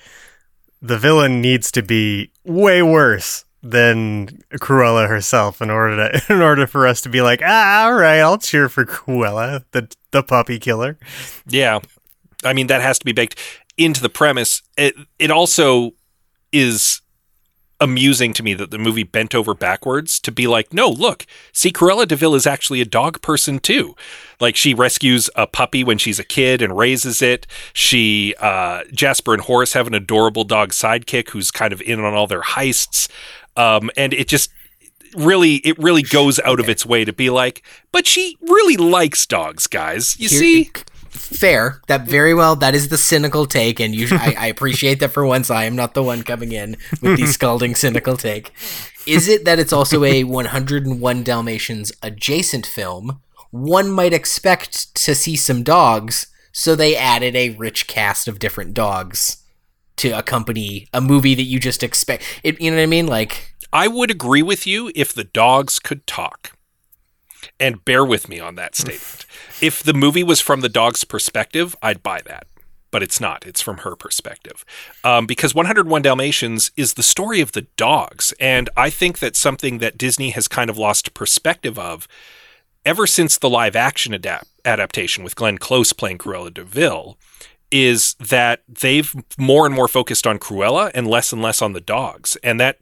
the 0.81 0.97
villain 0.97 1.41
needs 1.41 1.71
to 1.71 1.81
be 1.81 2.31
way 2.43 2.81
worse 2.81 3.45
than 3.63 4.27
Cruella 4.53 5.07
herself 5.07 5.61
in 5.61 5.69
order 5.69 6.09
to 6.09 6.23
in 6.33 6.41
order 6.41 6.65
for 6.65 6.87
us 6.87 7.01
to 7.01 7.09
be 7.09 7.21
like, 7.21 7.41
ah, 7.43 7.83
all 7.85 7.93
right, 7.93 8.19
I'll 8.19 8.37
cheer 8.37 8.69
for 8.69 8.85
Cruella, 8.85 9.63
the 9.71 9.87
the 10.11 10.23
puppy 10.23 10.59
killer. 10.59 10.97
Yeah. 11.47 11.79
I 12.43 12.53
mean, 12.53 12.67
that 12.67 12.81
has 12.81 12.97
to 12.99 13.05
be 13.05 13.11
baked 13.11 13.37
into 13.77 14.01
the 14.01 14.09
premise. 14.09 14.63
It, 14.77 14.95
it 15.19 15.29
also 15.29 15.91
is 16.51 17.01
amusing 17.81 18.31
to 18.33 18.43
me 18.43 18.53
that 18.53 18.71
the 18.71 18.77
movie 18.77 19.03
bent 19.03 19.35
over 19.35 19.53
backwards 19.53 20.19
to 20.21 20.31
be 20.31 20.47
like, 20.47 20.73
no, 20.73 20.87
look, 20.89 21.25
see, 21.51 21.71
Cruella 21.71 22.07
de 22.07 22.15
Vil 22.15 22.35
is 22.35 22.47
actually 22.47 22.79
a 22.79 22.85
dog 22.85 23.21
person 23.21 23.59
too. 23.59 23.95
Like 24.39 24.55
she 24.55 24.73
rescues 24.73 25.29
a 25.35 25.47
puppy 25.47 25.83
when 25.83 25.97
she's 25.97 26.19
a 26.19 26.23
kid 26.23 26.61
and 26.61 26.77
raises 26.77 27.21
it. 27.21 27.45
She, 27.73 28.33
uh, 28.39 28.83
Jasper 28.93 29.33
and 29.33 29.41
Horace 29.43 29.73
have 29.73 29.87
an 29.87 29.93
adorable 29.95 30.43
dog 30.45 30.69
sidekick 30.69 31.31
who's 31.31 31.51
kind 31.51 31.73
of 31.73 31.81
in 31.81 31.99
on 31.99 32.13
all 32.13 32.27
their 32.27 32.41
heists. 32.43 33.09
um, 33.57 33.89
and 33.97 34.13
it 34.13 34.29
just 34.29 34.49
really 35.15 35.55
it 35.55 35.77
really 35.77 36.03
goes 36.03 36.39
out 36.39 36.59
of 36.61 36.69
its 36.69 36.85
way 36.85 37.03
to 37.03 37.11
be 37.11 37.29
like, 37.29 37.63
but 37.91 38.07
she 38.07 38.37
really 38.41 38.77
likes 38.77 39.25
dogs, 39.25 39.67
guys. 39.67 40.17
You 40.17 40.29
Here- 40.29 40.39
see, 40.39 40.71
fair. 41.11 41.81
That 41.87 42.07
very 42.07 42.33
well. 42.33 42.55
That 42.55 42.75
is 42.75 42.89
the 42.89 42.97
cynical 42.97 43.45
take, 43.45 43.79
and 43.79 43.95
you. 43.95 44.07
I, 44.11 44.35
I 44.37 44.47
appreciate 44.47 44.99
that 44.99 45.11
for 45.11 45.25
once. 45.25 45.49
I 45.49 45.65
am 45.65 45.75
not 45.75 45.93
the 45.93 46.03
one 46.03 46.23
coming 46.23 46.51
in 46.51 46.77
with 47.01 47.17
the 47.17 47.27
scalding 47.27 47.75
cynical 47.75 48.17
take. 48.17 48.51
Is 49.05 49.27
it 49.27 49.45
that 49.45 49.59
it's 49.59 49.73
also 49.73 50.03
a 50.03 50.23
101 50.23 51.23
Dalmatians 51.23 51.91
adjacent 52.03 52.65
film? 52.65 53.19
One 53.49 53.91
might 53.91 54.13
expect 54.13 54.95
to 54.95 55.13
see 55.13 55.35
some 55.35 55.63
dogs, 55.63 56.27
so 56.51 56.75
they 56.75 56.95
added 56.95 57.35
a 57.35 57.55
rich 57.55 57.87
cast 57.87 58.27
of 58.27 58.39
different 58.39 58.73
dogs 58.73 59.37
to 59.97 60.17
accompany 60.17 60.87
a 60.93 61.01
movie 61.01 61.35
that 61.35 61.43
you 61.43 61.59
just 61.59 61.83
expect. 61.83 62.23
It, 62.43 62.61
you 62.61 62.71
know 62.71 62.77
what 62.77 62.83
I 62.83 62.87
mean? 62.87 63.07
Like, 63.07 63.55
I 63.73 63.87
would 63.87 64.09
agree 64.09 64.41
with 64.41 64.65
you 64.65 64.91
if 64.95 65.13
the 65.13 65.23
dogs 65.23 65.79
could 65.79 66.07
talk. 66.07 66.57
And 67.59 67.83
bear 67.85 68.03
with 68.03 68.27
me 68.29 68.39
on 68.39 68.55
that 68.55 68.75
statement. 68.75 69.25
If 69.61 69.83
the 69.83 69.93
movie 69.93 70.23
was 70.23 70.41
from 70.41 70.61
the 70.61 70.69
dog's 70.69 71.03
perspective, 71.03 71.75
I'd 71.81 72.03
buy 72.03 72.21
that. 72.25 72.47
But 72.89 73.03
it's 73.03 73.21
not. 73.21 73.45
It's 73.45 73.61
from 73.61 73.77
her 73.79 73.95
perspective. 73.95 74.65
Um, 75.03 75.25
because 75.25 75.55
101 75.55 76.01
Dalmatians 76.01 76.71
is 76.75 76.95
the 76.95 77.03
story 77.03 77.39
of 77.39 77.53
the 77.53 77.61
dogs. 77.77 78.33
And 78.39 78.69
I 78.75 78.89
think 78.89 79.19
that's 79.19 79.39
something 79.39 79.77
that 79.77 79.97
Disney 79.97 80.31
has 80.31 80.49
kind 80.49 80.69
of 80.69 80.77
lost 80.77 81.13
perspective 81.13 81.79
of 81.79 82.07
ever 82.85 83.07
since 83.07 83.37
the 83.37 83.49
live 83.49 83.77
action 83.77 84.13
adapt- 84.13 84.47
adaptation 84.65 85.23
with 85.23 85.35
Glenn 85.37 85.57
Close 85.57 85.93
playing 85.93 86.17
Cruella 86.17 86.53
de 86.53 86.63
Vil 86.63 87.17
is 87.71 88.15
that 88.15 88.63
they've 88.67 89.15
more 89.37 89.65
and 89.65 89.73
more 89.73 89.87
focused 89.87 90.27
on 90.27 90.37
Cruella 90.37 90.91
and 90.93 91.07
less 91.07 91.31
and 91.31 91.41
less 91.41 91.61
on 91.61 91.71
the 91.71 91.79
dogs. 91.79 92.35
And 92.43 92.59
that 92.59 92.79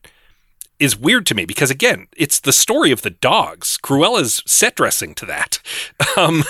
is 0.79 0.97
weird 0.97 1.25
to 1.27 1.35
me 1.35 1.45
because 1.45 1.69
again, 1.69 2.07
it's 2.17 2.39
the 2.39 2.53
story 2.53 2.91
of 2.91 3.03
the 3.03 3.09
dogs. 3.11 3.77
Cruella's 3.83 4.41
set 4.47 4.75
dressing 4.75 5.13
to 5.15 5.25
that. 5.25 5.59
Um, 6.17 6.43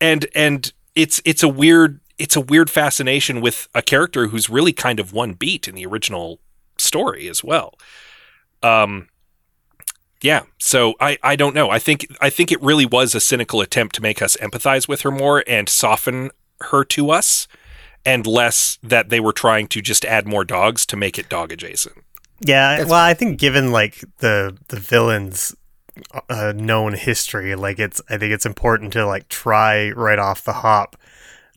and 0.00 0.26
and 0.34 0.72
it's 0.94 1.20
it's 1.24 1.42
a 1.42 1.48
weird 1.48 2.00
it's 2.18 2.36
a 2.36 2.40
weird 2.40 2.70
fascination 2.70 3.40
with 3.40 3.68
a 3.74 3.82
character 3.82 4.28
who's 4.28 4.48
really 4.48 4.72
kind 4.72 4.98
of 4.98 5.12
one 5.12 5.34
beat 5.34 5.68
in 5.68 5.74
the 5.74 5.86
original 5.86 6.40
story 6.78 7.28
as 7.28 7.44
well. 7.44 7.74
Um 8.62 9.08
yeah, 10.22 10.42
so 10.58 10.94
I, 10.98 11.18
I 11.22 11.36
don't 11.36 11.54
know. 11.54 11.70
I 11.70 11.78
think 11.78 12.06
I 12.20 12.30
think 12.30 12.50
it 12.50 12.62
really 12.62 12.86
was 12.86 13.14
a 13.14 13.20
cynical 13.20 13.60
attempt 13.60 13.94
to 13.96 14.02
make 14.02 14.22
us 14.22 14.36
empathize 14.36 14.88
with 14.88 15.02
her 15.02 15.10
more 15.10 15.44
and 15.46 15.68
soften 15.68 16.30
her 16.62 16.84
to 16.84 17.10
us, 17.10 17.46
and 18.04 18.26
less 18.26 18.78
that 18.82 19.10
they 19.10 19.20
were 19.20 19.32
trying 19.32 19.68
to 19.68 19.82
just 19.82 20.04
add 20.04 20.26
more 20.26 20.44
dogs 20.44 20.86
to 20.86 20.96
make 20.96 21.18
it 21.18 21.28
dog 21.28 21.52
adjacent. 21.52 21.96
Yeah, 22.40 22.78
That's 22.78 22.90
well, 22.90 23.04
I 23.04 23.14
think 23.14 23.38
given 23.38 23.72
like 23.72 24.02
the 24.18 24.56
the 24.68 24.80
villain's 24.80 25.54
uh, 26.28 26.52
known 26.54 26.94
history, 26.94 27.54
like 27.54 27.78
it's 27.78 28.00
I 28.08 28.18
think 28.18 28.32
it's 28.32 28.46
important 28.46 28.92
to 28.94 29.06
like 29.06 29.28
try 29.28 29.90
right 29.90 30.18
off 30.18 30.44
the 30.44 30.54
hop 30.54 30.96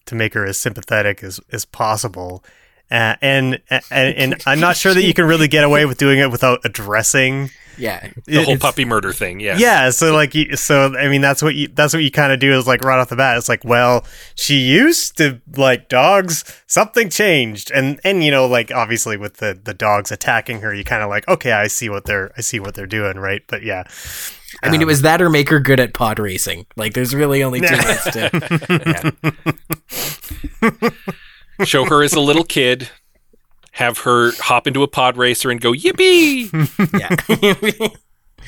to 0.06 0.16
make 0.16 0.34
her 0.34 0.46
as 0.46 0.60
sympathetic 0.60 1.24
as 1.24 1.40
as 1.52 1.66
possible. 1.66 2.44
Uh, 2.92 3.16
and, 3.22 3.62
and 3.70 3.84
and 3.92 4.44
I'm 4.48 4.60
not 4.60 4.76
sure 4.76 4.94
that 4.94 5.04
you 5.04 5.14
can 5.14 5.26
really 5.26 5.48
get 5.48 5.64
away 5.64 5.86
with 5.86 5.98
doing 5.98 6.20
it 6.20 6.32
without 6.32 6.62
addressing 6.64 7.52
yeah, 7.80 8.10
The 8.26 8.36
whole 8.44 8.56
it's- 8.56 8.60
puppy 8.62 8.86
murder 8.86 9.14
thing, 9.14 9.40
yeah. 9.40 9.58
Yeah, 9.58 9.90
so 9.90 10.14
like, 10.14 10.36
you, 10.36 10.56
so 10.56 10.96
I 10.96 11.08
mean, 11.08 11.22
that's 11.22 11.42
what 11.42 11.56
you 11.56 11.68
that's 11.70 11.94
what 11.94 12.04
you 12.04 12.12
kind 12.12 12.32
of 12.32 12.40
do 12.40 12.54
is 12.58 12.68
like 12.68 12.84
right 12.84 13.00
off 13.00 13.10
the 13.10 13.16
bat. 13.16 13.38
It's 13.38 13.50
like, 13.50 13.64
well, 13.64 14.06
she 14.36 14.56
used 14.56 15.18
to 15.18 15.42
like 15.56 15.90
dogs. 15.90 16.44
Something 16.68 17.10
changed, 17.10 17.72
and 17.72 18.00
and 18.04 18.24
you 18.24 18.32
know, 18.32 18.46
like 18.46 18.72
obviously 18.72 19.18
with 19.18 19.38
the 19.38 19.60
the 19.62 19.74
dogs 19.74 20.12
attacking 20.12 20.62
her, 20.62 20.74
you 20.74 20.84
kind 20.84 21.02
of 21.02 21.10
like, 21.10 21.28
okay, 21.28 21.54
I 21.54 21.68
see 21.68 21.90
what 21.90 22.06
they're 22.06 22.32
I 22.38 22.42
see 22.42 22.60
what 22.60 22.76
they're 22.76 22.86
doing, 22.86 23.18
right? 23.18 23.42
But 23.48 23.64
yeah, 23.64 23.84
I 24.64 24.70
mean, 24.70 24.82
it 24.82 24.84
um, 24.86 24.88
was 24.88 25.02
that 25.04 25.22
or 25.22 25.30
make 25.30 25.50
her 25.50 25.60
good 25.60 25.80
at 25.80 25.94
pod 25.94 26.20
racing. 26.20 26.66
Like, 26.76 26.94
there's 26.94 27.14
really 27.16 27.44
only 27.44 27.62
two 27.62 27.76
ways 27.76 28.04
to. 28.04 29.24
Show 31.66 31.86
her 31.86 32.04
as 32.04 32.14
a 32.14 32.20
little 32.20 32.44
kid, 32.44 32.90
have 33.80 34.00
her 34.00 34.32
hop 34.40 34.68
into 34.68 34.84
a 34.84 34.88
pod 34.90 35.16
racer 35.16 35.50
and 35.50 35.62
go 35.62 35.72
yippee. 35.72 36.52
yeah. 37.80 37.88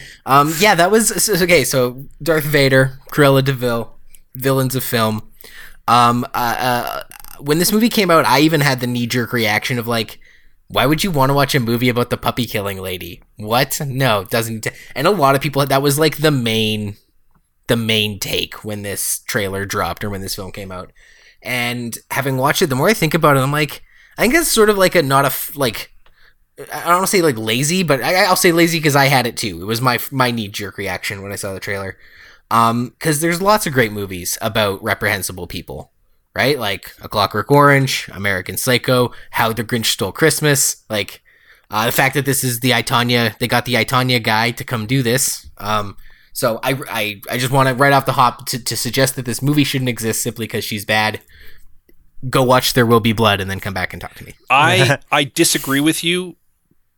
um, 0.25 0.53
yeah, 0.59 0.75
that 0.75 0.91
was 0.91 1.29
okay. 1.41 1.63
So 1.63 2.03
Darth 2.21 2.43
Vader, 2.43 2.99
Cruella 3.11 3.41
de 3.41 3.53
Vil, 3.53 3.97
villains 4.35 4.75
of 4.75 4.83
film. 4.83 5.31
Um, 5.87 6.25
uh, 6.33 6.55
uh, 6.59 7.03
when 7.39 7.59
this 7.59 7.71
movie 7.71 7.87
came 7.87 8.11
out, 8.11 8.25
I 8.25 8.41
even 8.41 8.59
had 8.59 8.81
the 8.81 8.87
knee 8.87 9.07
jerk 9.07 9.31
reaction 9.31 9.79
of 9.79 9.87
like, 9.87 10.19
why 10.67 10.85
would 10.85 11.01
you 11.01 11.11
want 11.11 11.29
to 11.29 11.33
watch 11.33 11.55
a 11.55 11.61
movie 11.61 11.89
about 11.89 12.09
the 12.09 12.17
puppy 12.17 12.45
killing 12.45 12.81
lady? 12.81 13.23
What? 13.37 13.79
No, 13.85 14.25
doesn't. 14.25 14.67
And 14.95 15.07
a 15.07 15.11
lot 15.11 15.35
of 15.35 15.41
people 15.41 15.65
that 15.65 15.81
was 15.81 15.97
like 15.97 16.17
the 16.17 16.31
main, 16.31 16.97
the 17.67 17.77
main 17.77 18.19
take 18.19 18.65
when 18.65 18.81
this 18.81 19.19
trailer 19.27 19.63
dropped 19.63 20.03
or 20.03 20.09
when 20.09 20.21
this 20.21 20.35
film 20.35 20.51
came 20.51 20.73
out. 20.73 20.91
And 21.41 21.97
having 22.11 22.35
watched 22.35 22.61
it, 22.61 22.67
the 22.67 22.75
more 22.75 22.89
I 22.89 22.93
think 22.93 23.13
about 23.13 23.37
it, 23.37 23.39
I'm 23.39 23.51
like, 23.53 23.81
I 24.21 24.25
think 24.25 24.35
it's 24.35 24.51
sort 24.51 24.69
of 24.69 24.77
like 24.77 24.93
a 24.93 25.01
not 25.01 25.25
a 25.25 25.33
like 25.57 25.91
I 26.71 26.81
don't 26.81 26.97
want 26.97 27.03
to 27.05 27.07
say 27.07 27.23
like 27.23 27.39
lazy, 27.39 27.81
but 27.81 28.03
I, 28.03 28.25
I'll 28.25 28.35
say 28.35 28.51
lazy 28.51 28.77
because 28.77 28.95
I 28.95 29.05
had 29.05 29.25
it 29.25 29.35
too. 29.35 29.59
It 29.63 29.65
was 29.65 29.81
my 29.81 29.97
my 30.11 30.29
knee 30.29 30.47
jerk 30.47 30.77
reaction 30.77 31.23
when 31.23 31.31
I 31.31 31.37
saw 31.37 31.55
the 31.55 31.59
trailer. 31.59 31.97
Um, 32.51 32.89
because 32.89 33.19
there's 33.19 33.41
lots 33.41 33.65
of 33.65 33.73
great 33.73 33.91
movies 33.91 34.37
about 34.39 34.83
reprehensible 34.83 35.47
people, 35.47 35.91
right? 36.35 36.59
Like 36.59 36.93
A 37.01 37.09
Clockwork 37.09 37.49
Orange, 37.49 38.07
American 38.13 38.57
Psycho, 38.57 39.11
How 39.31 39.53
the 39.53 39.63
Grinch 39.63 39.85
Stole 39.85 40.11
Christmas. 40.11 40.83
Like 40.87 41.23
uh, 41.71 41.87
the 41.87 41.91
fact 41.91 42.13
that 42.13 42.25
this 42.25 42.43
is 42.43 42.59
the 42.59 42.75
I, 42.75 42.83
Tonya, 42.83 43.35
they 43.39 43.47
got 43.47 43.65
the 43.65 43.75
I, 43.75 43.85
Tonya 43.85 44.21
guy 44.21 44.51
to 44.51 44.63
come 44.63 44.85
do 44.85 45.01
this. 45.01 45.49
Um, 45.57 45.97
so 46.31 46.59
I 46.61 46.79
I, 46.87 47.21
I 47.27 47.37
just 47.39 47.51
want 47.51 47.69
to 47.69 47.73
right 47.73 47.91
off 47.91 48.05
the 48.05 48.11
hop 48.11 48.45
to, 48.49 48.63
to 48.63 48.77
suggest 48.77 49.15
that 49.15 49.25
this 49.25 49.41
movie 49.41 49.63
shouldn't 49.63 49.89
exist 49.89 50.21
simply 50.21 50.45
because 50.45 50.63
she's 50.63 50.85
bad. 50.85 51.21
Go 52.29 52.43
watch 52.43 52.73
There 52.73 52.85
Will 52.85 52.99
Be 52.99 53.13
Blood 53.13 53.39
and 53.41 53.49
then 53.49 53.59
come 53.59 53.73
back 53.73 53.93
and 53.93 54.01
talk 54.01 54.13
to 54.15 54.23
me. 54.23 54.35
I 54.49 54.99
I 55.11 55.23
disagree 55.23 55.79
with 55.79 56.03
you, 56.03 56.35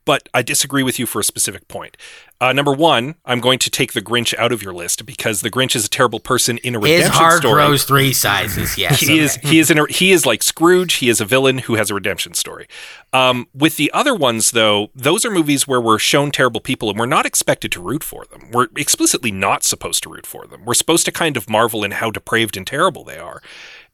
but 0.05 0.27
I 0.33 0.41
disagree 0.41 0.83
with 0.83 0.99
you 0.99 1.05
for 1.05 1.19
a 1.19 1.23
specific 1.23 1.67
point. 1.67 1.95
Uh, 2.41 2.51
number 2.51 2.73
one, 2.73 3.15
I'm 3.23 3.39
going 3.39 3.57
to 3.59 3.69
take 3.69 3.93
the 3.93 4.01
Grinch 4.01 4.37
out 4.37 4.51
of 4.51 4.61
your 4.61 4.73
list 4.73 5.05
because 5.05 5.39
the 5.39 5.49
Grinch 5.49 5.77
is 5.77 5.85
a 5.85 5.89
terrible 5.89 6.19
person 6.19 6.57
in 6.57 6.75
a 6.75 6.79
redemption 6.79 6.97
His 6.97 7.05
redemption 7.05 7.23
heart 7.23 7.39
story. 7.39 7.53
grows 7.53 7.83
three 7.85 8.11
sizes. 8.11 8.77
Yes, 8.77 8.99
he 8.99 9.17
is 9.19 9.35
he 9.37 9.59
is 9.59 9.71
in 9.71 9.79
a, 9.79 9.85
he 9.89 10.11
is 10.11 10.25
like 10.25 10.43
Scrooge. 10.43 10.95
He 10.95 11.07
is 11.07 11.21
a 11.21 11.25
villain 11.25 11.59
who 11.59 11.75
has 11.75 11.89
a 11.89 11.93
redemption 11.93 12.33
story. 12.33 12.67
Um, 13.13 13.47
with 13.53 13.77
the 13.77 13.89
other 13.93 14.13
ones, 14.13 14.51
though, 14.51 14.89
those 14.93 15.23
are 15.23 15.31
movies 15.31 15.69
where 15.69 15.79
we're 15.79 15.99
shown 15.99 16.31
terrible 16.31 16.59
people 16.59 16.89
and 16.89 16.99
we're 16.99 17.05
not 17.05 17.25
expected 17.25 17.71
to 17.71 17.81
root 17.81 18.03
for 18.03 18.25
them. 18.25 18.49
We're 18.51 18.67
explicitly 18.75 19.31
not 19.31 19.63
supposed 19.63 20.03
to 20.03 20.09
root 20.09 20.25
for 20.25 20.45
them. 20.45 20.65
We're 20.65 20.73
supposed 20.73 21.05
to 21.05 21.13
kind 21.13 21.37
of 21.37 21.49
marvel 21.49 21.85
in 21.85 21.91
how 21.91 22.11
depraved 22.11 22.57
and 22.57 22.67
terrible 22.67 23.05
they 23.05 23.19
are. 23.19 23.41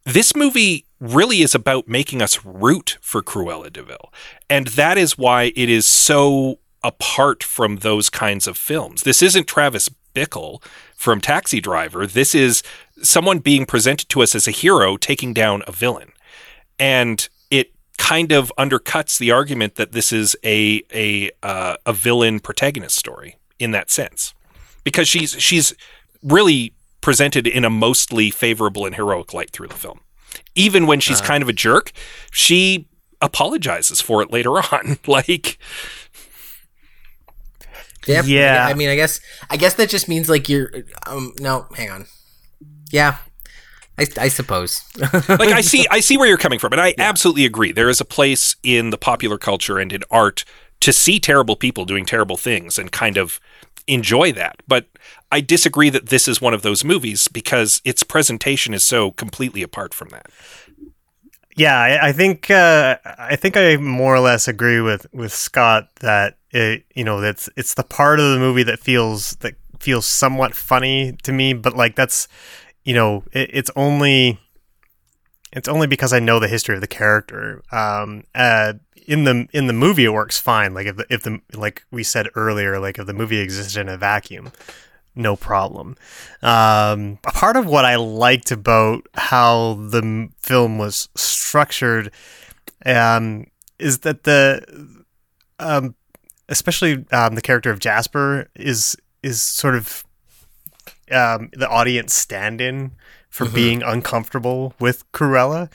This 0.06 0.36
movie 0.36 0.86
really 1.00 1.42
is 1.42 1.56
about 1.56 1.88
making 1.88 2.22
us 2.22 2.44
root 2.46 2.98
for 3.02 3.22
Cruella 3.22 3.72
de 3.72 3.84
Vil. 3.84 4.12
And 4.50 4.68
that 4.68 4.98
is 4.98 5.18
why 5.18 5.54
it 5.56 5.70
is 5.70 5.86
so 5.86 6.60
apart 6.84 7.44
from 7.44 7.78
those 7.78 8.10
kinds 8.10 8.48
of 8.48 8.58
films. 8.58 9.04
This 9.04 9.22
isn't 9.22 9.48
Travis 9.48 9.90
Bickle 10.14 10.64
from 10.96 11.22
Taxi 11.22 11.62
Driver. 11.62 12.06
This 12.06 12.34
is 12.34 12.64
someone 13.02 13.40
being 13.40 13.66
presented 13.66 14.10
to 14.10 14.22
us 14.22 14.36
as 14.36 14.48
a 14.48 14.52
hero 14.52 14.98
taking 14.98 15.34
down 15.34 15.64
a 15.68 15.72
villain. 15.72 16.12
And 16.78 17.28
it 17.50 17.74
kind 17.98 18.32
of 18.32 18.52
undercuts 18.58 19.18
the 19.18 19.32
argument 19.32 19.76
that 19.76 19.92
this 19.92 20.12
is 20.12 20.36
a 20.44 20.84
a 20.94 21.32
uh, 21.44 21.76
a 21.86 21.94
villain 21.94 22.40
protagonist 22.40 22.98
story 22.98 23.38
in 23.60 23.72
that 23.72 23.90
sense. 23.90 24.34
Because 24.84 25.08
she's 25.08 25.32
she's 25.42 25.74
really 26.24 26.74
presented 27.02 27.48
in 27.48 27.64
a 27.64 27.70
mostly 27.70 28.30
favorable 28.30 28.86
and 28.86 28.96
heroic 28.96 29.34
light 29.34 29.52
through 29.52 29.68
the 29.68 29.76
film. 29.76 30.00
Even 30.56 30.88
when 30.88 31.00
she's 31.00 31.22
kind 31.22 31.42
of 31.42 31.50
a 31.50 31.54
jerk, 31.54 31.92
she 32.32 32.88
apologizes 33.22 34.02
for 34.02 34.22
it 34.22 34.32
later 34.32 34.52
on. 34.74 34.98
like 35.08 35.58
Yep. 38.08 38.26
Yeah. 38.28 38.66
I 38.68 38.74
mean, 38.74 38.90
I 38.90 38.96
guess 38.96 39.20
I 39.50 39.58
guess 39.58 39.76
that 39.76 39.90
just 39.90 40.08
means 40.08 40.30
like 40.30 40.50
you're. 40.50 40.72
Um. 41.06 41.34
No, 41.40 41.68
hang 41.76 41.92
on. 41.92 42.06
Yeah. 42.92 43.18
I, 43.98 44.08
I 44.18 44.28
suppose. 44.30 44.82
like 44.98 45.50
I 45.50 45.62
see 45.62 45.86
I 45.92 46.00
see 46.00 46.18
where 46.18 46.28
you're 46.28 46.38
coming 46.38 46.60
from 46.60 46.72
and 46.72 46.82
I 46.82 46.96
absolutely 46.98 47.46
agree. 47.46 47.72
There 47.72 47.90
is 47.90 48.00
a 48.00 48.06
place 48.06 48.56
in 48.64 48.92
the 48.92 48.98
popular 48.98 49.38
culture 49.38 49.78
and 49.78 49.92
in 49.92 50.04
art 50.10 50.46
to 50.80 50.94
see 50.94 51.20
terrible 51.20 51.58
people 51.58 51.84
doing 51.84 52.06
terrible 52.06 52.38
things 52.38 52.80
and 52.80 52.92
kind 52.92 53.18
of 53.18 53.42
enjoy 53.90 54.32
that. 54.34 54.62
But 54.68 54.88
I 55.32 55.42
disagree 55.42 55.90
that 55.90 56.08
this 56.08 56.28
is 56.28 56.42
one 56.42 56.54
of 56.54 56.62
those 56.62 56.84
movies 56.84 57.28
because 57.28 57.82
its 57.84 58.04
presentation 58.04 58.74
is 58.74 58.86
so 58.86 59.12
completely 59.12 59.62
apart 59.62 59.94
from 59.94 60.10
that. 60.10 60.28
Yeah, 61.56 61.78
I, 61.78 62.10
I 62.10 62.12
think 62.14 62.50
uh, 62.50 62.98
I 63.04 63.36
think 63.36 63.58
I 63.58 63.76
more 63.76 64.16
or 64.16 64.22
less 64.22 64.48
agree 64.48 64.80
with, 64.80 65.06
with 65.14 65.34
Scott 65.34 65.90
that 66.00 66.38
it, 66.52 66.86
you 66.96 67.04
know 67.04 67.20
that's 67.20 67.50
it's 67.58 67.74
the 67.74 67.84
part 67.84 68.20
of 68.20 68.32
the 68.32 68.40
movie 68.40 68.64
that 68.64 68.80
feels 68.80 69.32
that 69.42 69.56
feels 69.80 70.06
somewhat 70.06 70.56
funny 70.56 71.18
to 71.24 71.34
me, 71.34 71.54
but 71.54 71.76
like 71.76 71.96
that's 71.96 72.28
you 72.86 72.94
know 72.94 73.24
it, 73.34 73.50
it's 73.52 73.72
only 73.76 74.40
it's 75.52 75.68
only 75.68 75.88
because 75.88 76.14
I 76.14 76.20
know 76.20 76.40
the 76.40 76.48
history 76.48 76.76
of 76.76 76.82
the 76.82 76.88
character. 76.88 77.64
Um, 77.72 78.24
uh, 78.36 78.74
in 79.10 79.24
the 79.24 79.48
in 79.52 79.66
the 79.66 79.74
movie 79.74 80.06
it 80.06 80.14
works 80.14 80.38
fine. 80.38 80.76
Like 80.76 80.86
if 80.86 80.96
the, 80.98 81.06
if 81.10 81.24
the 81.24 81.42
like 81.56 81.84
we 81.90 82.04
said 82.04 82.28
earlier, 82.36 82.80
like 82.80 83.00
if 83.00 83.08
the 83.08 83.14
movie 83.14 83.40
existed 83.40 83.82
in 83.82 83.90
a 83.90 83.98
vacuum, 83.98 84.52
no 85.16 85.36
problem. 85.36 85.98
Um, 86.44 87.18
a 87.26 87.32
part 87.32 87.58
of 87.58 87.66
what 87.66 87.86
I 87.86 87.96
liked 87.96 88.52
about 88.52 89.08
how 89.16 89.74
the 89.74 90.04
m- 90.04 90.34
film 90.38 90.78
was 90.78 91.10
structured 91.16 92.12
um, 92.86 93.48
is 93.80 94.00
that 94.00 94.26
the 94.26 94.64
um, 95.58 95.96
especially 96.48 97.04
um, 97.12 97.34
the 97.34 97.42
character 97.42 97.72
of 97.72 97.80
Jasper 97.80 98.48
is 98.56 98.96
is 99.24 99.42
sort 99.42 99.74
of 99.74 100.04
um, 101.12 101.50
the 101.54 101.68
audience 101.68 102.14
stand-in 102.14 102.92
for 103.32 103.50
being 103.50 103.82
uncomfortable 103.82 104.76
with 104.80 105.12
Cruella, 105.14 105.72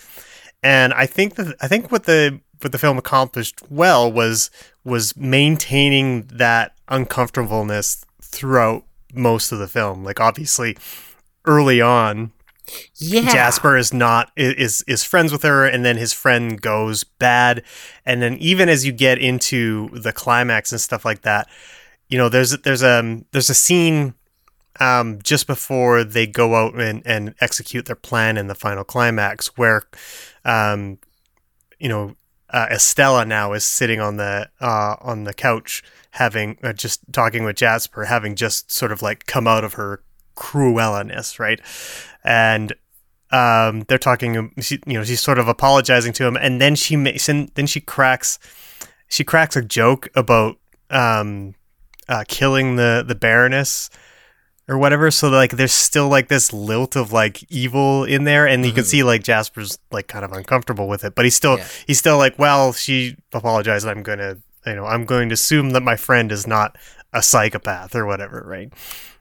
and 0.62 0.94
I 0.94 1.06
think 1.06 1.34
that 1.34 1.56
I 1.60 1.66
think 1.66 1.90
what 1.90 2.04
the 2.04 2.40
what 2.60 2.72
the 2.72 2.78
film 2.78 2.98
accomplished 2.98 3.60
well 3.70 4.10
was 4.10 4.50
was 4.84 5.16
maintaining 5.16 6.22
that 6.26 6.74
uncomfortableness 6.88 8.04
throughout 8.22 8.84
most 9.14 9.52
of 9.52 9.58
the 9.58 9.68
film. 9.68 10.04
Like 10.04 10.20
obviously, 10.20 10.76
early 11.44 11.80
on, 11.80 12.32
Yeah. 12.96 13.30
Jasper 13.30 13.76
is 13.76 13.92
not 13.92 14.30
is 14.36 14.82
is 14.86 15.04
friends 15.04 15.32
with 15.32 15.42
her, 15.42 15.66
and 15.66 15.84
then 15.84 15.96
his 15.96 16.12
friend 16.12 16.60
goes 16.60 17.04
bad, 17.04 17.62
and 18.06 18.22
then 18.22 18.36
even 18.38 18.68
as 18.68 18.84
you 18.86 18.92
get 18.92 19.18
into 19.18 19.88
the 19.90 20.12
climax 20.12 20.72
and 20.72 20.80
stuff 20.80 21.04
like 21.04 21.22
that, 21.22 21.48
you 22.08 22.18
know, 22.18 22.28
there's 22.28 22.50
there's 22.58 22.82
a 22.82 23.22
there's 23.32 23.50
a 23.50 23.54
scene 23.54 24.14
um, 24.80 25.20
just 25.22 25.46
before 25.46 26.02
they 26.04 26.26
go 26.26 26.54
out 26.56 26.74
and, 26.74 27.02
and 27.06 27.34
execute 27.40 27.86
their 27.86 27.94
plan 27.96 28.36
in 28.36 28.48
the 28.48 28.54
final 28.56 28.82
climax 28.82 29.56
where, 29.56 29.84
um, 30.44 30.98
you 31.78 31.88
know, 31.88 32.16
uh, 32.54 32.68
Estella 32.70 33.24
now 33.24 33.52
is 33.52 33.64
sitting 33.64 34.00
on 34.00 34.16
the 34.16 34.48
uh, 34.60 34.94
on 35.00 35.24
the 35.24 35.34
couch 35.34 35.82
having 36.12 36.56
uh, 36.62 36.72
just 36.72 37.00
talking 37.12 37.42
with 37.42 37.56
Jasper, 37.56 38.04
having 38.04 38.36
just 38.36 38.70
sort 38.70 38.92
of 38.92 39.02
like 39.02 39.26
come 39.26 39.48
out 39.48 39.64
of 39.64 39.74
her 39.74 40.04
Cruella-ness, 40.36 41.40
right? 41.40 41.60
And 42.22 42.72
um, 43.32 43.82
they're 43.88 43.98
talking, 43.98 44.52
she, 44.60 44.78
you 44.86 44.94
know, 44.94 45.02
she's 45.02 45.20
sort 45.20 45.40
of 45.40 45.48
apologizing 45.48 46.12
to 46.12 46.26
him, 46.26 46.36
and 46.36 46.60
then 46.60 46.76
she 46.76 46.94
makes, 46.94 47.28
and 47.28 47.50
then 47.56 47.66
she 47.66 47.80
cracks, 47.80 48.38
she 49.08 49.24
cracks 49.24 49.56
a 49.56 49.62
joke 49.62 50.08
about 50.14 50.56
um, 50.90 51.56
uh, 52.08 52.22
killing 52.28 52.76
the 52.76 53.04
the 53.04 53.16
Baroness 53.16 53.90
or 54.68 54.78
whatever. 54.78 55.10
So 55.10 55.28
like, 55.28 55.52
there's 55.52 55.72
still 55.72 56.08
like 56.08 56.28
this 56.28 56.52
lilt 56.52 56.96
of 56.96 57.12
like 57.12 57.44
evil 57.50 58.04
in 58.04 58.24
there, 58.24 58.46
and 58.46 58.64
you 58.64 58.72
can 58.72 58.82
mm-hmm. 58.82 58.88
see 58.88 59.02
like 59.02 59.22
Jasper's 59.22 59.78
like 59.90 60.06
kind 60.06 60.24
of 60.24 60.32
uncomfortable 60.32 60.88
with 60.88 61.04
it, 61.04 61.14
but 61.14 61.24
he's 61.24 61.36
still 61.36 61.58
Yeah. 61.58 61.66
he's 61.86 61.98
still 61.98 62.18
like, 62.18 62.38
well, 62.38 62.72
she 62.72 63.16
apologized. 63.32 63.86
I'm 63.86 64.02
gonna, 64.02 64.38
you 64.66 64.74
know, 64.74 64.86
I'm 64.86 65.04
going 65.04 65.28
to 65.28 65.34
assume 65.34 65.70
that 65.70 65.82
my 65.82 65.96
friend 65.96 66.32
is 66.32 66.46
not 66.46 66.76
a 67.12 67.22
psychopath 67.22 67.94
or 67.94 68.06
whatever, 68.06 68.42
right? 68.46 68.72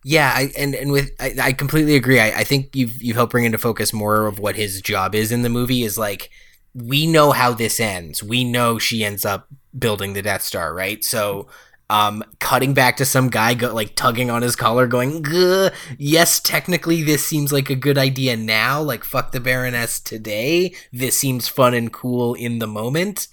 Yeah, 0.03 0.31
I, 0.35 0.51
and 0.57 0.75
and 0.75 0.91
with 0.91 1.11
I, 1.19 1.35
I 1.41 1.53
completely 1.53 1.95
agree. 1.95 2.19
I, 2.19 2.39
I 2.39 2.43
think 2.43 2.75
you've 2.75 3.01
you've 3.01 3.15
helped 3.15 3.31
bring 3.31 3.45
into 3.45 3.57
focus 3.57 3.93
more 3.93 4.27
of 4.27 4.39
what 4.39 4.55
his 4.55 4.81
job 4.81 5.15
is 5.15 5.31
in 5.31 5.43
the 5.43 5.49
movie. 5.49 5.83
Is 5.83 5.97
like 5.97 6.29
we 6.73 7.05
know 7.05 7.31
how 7.31 7.53
this 7.53 7.79
ends. 7.79 8.23
We 8.23 8.43
know 8.43 8.79
she 8.79 9.03
ends 9.03 9.25
up 9.25 9.47
building 9.77 10.13
the 10.13 10.21
Death 10.21 10.41
Star, 10.41 10.73
right? 10.73 11.03
So, 11.03 11.47
um, 11.89 12.23
cutting 12.39 12.73
back 12.73 12.97
to 12.97 13.05
some 13.05 13.29
guy 13.29 13.53
go, 13.53 13.73
like 13.73 13.95
tugging 13.95 14.29
on 14.29 14.41
his 14.41 14.55
collar, 14.55 14.87
going, 14.87 15.21
"Gah, 15.21 15.69
"Yes, 15.97 16.39
technically 16.39 17.03
this 17.03 17.25
seems 17.25 17.51
like 17.51 17.69
a 17.69 17.75
good 17.75 17.97
idea 17.97 18.37
now. 18.37 18.81
Like 18.81 19.03
fuck 19.03 19.31
the 19.31 19.39
Baroness 19.39 19.99
today. 19.99 20.73
This 20.91 21.17
seems 21.17 21.47
fun 21.47 21.73
and 21.73 21.91
cool 21.91 22.33
in 22.33 22.59
the 22.59 22.67
moment. 22.67 23.27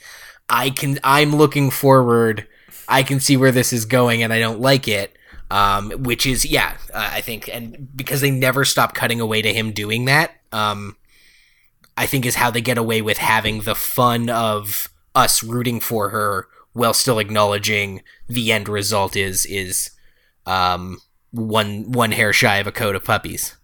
I 0.48 0.70
can. 0.70 0.98
I'm 1.04 1.34
looking 1.34 1.70
forward. 1.70 2.46
I 2.88 3.02
can 3.02 3.20
see 3.20 3.36
where 3.36 3.52
this 3.52 3.72
is 3.72 3.84
going, 3.84 4.22
and 4.22 4.32
I 4.32 4.38
don't 4.38 4.60
like 4.60 4.88
it." 4.88 5.16
um, 5.50 5.90
which 5.90 6.26
is 6.26 6.46
yeah, 6.46 6.76
uh, 6.94 7.10
I 7.12 7.20
think, 7.20 7.48
and 7.52 7.88
because 7.94 8.20
they 8.20 8.30
never 8.30 8.64
stop 8.64 8.94
cutting 8.94 9.20
away 9.20 9.42
to 9.42 9.52
him 9.52 9.72
doing 9.72 10.04
that, 10.04 10.32
um, 10.52 10.96
I 11.96 12.06
think 12.06 12.24
is 12.24 12.36
how 12.36 12.50
they 12.50 12.60
get 12.60 12.78
away 12.78 13.02
with 13.02 13.18
having 13.18 13.62
the 13.62 13.74
fun 13.74 14.30
of 14.30 14.88
us 15.14 15.42
rooting 15.42 15.80
for 15.80 16.10
her 16.10 16.46
while 16.72 16.94
still 16.94 17.18
acknowledging 17.18 18.02
the 18.28 18.52
end 18.52 18.68
result 18.68 19.16
is 19.16 19.46
is 19.46 19.90
um, 20.46 20.98
one 21.30 21.90
one 21.92 22.12
hair 22.12 22.32
shy 22.32 22.56
of 22.58 22.66
a 22.66 22.72
coat 22.72 22.96
of 22.96 23.04
puppies. 23.04 23.56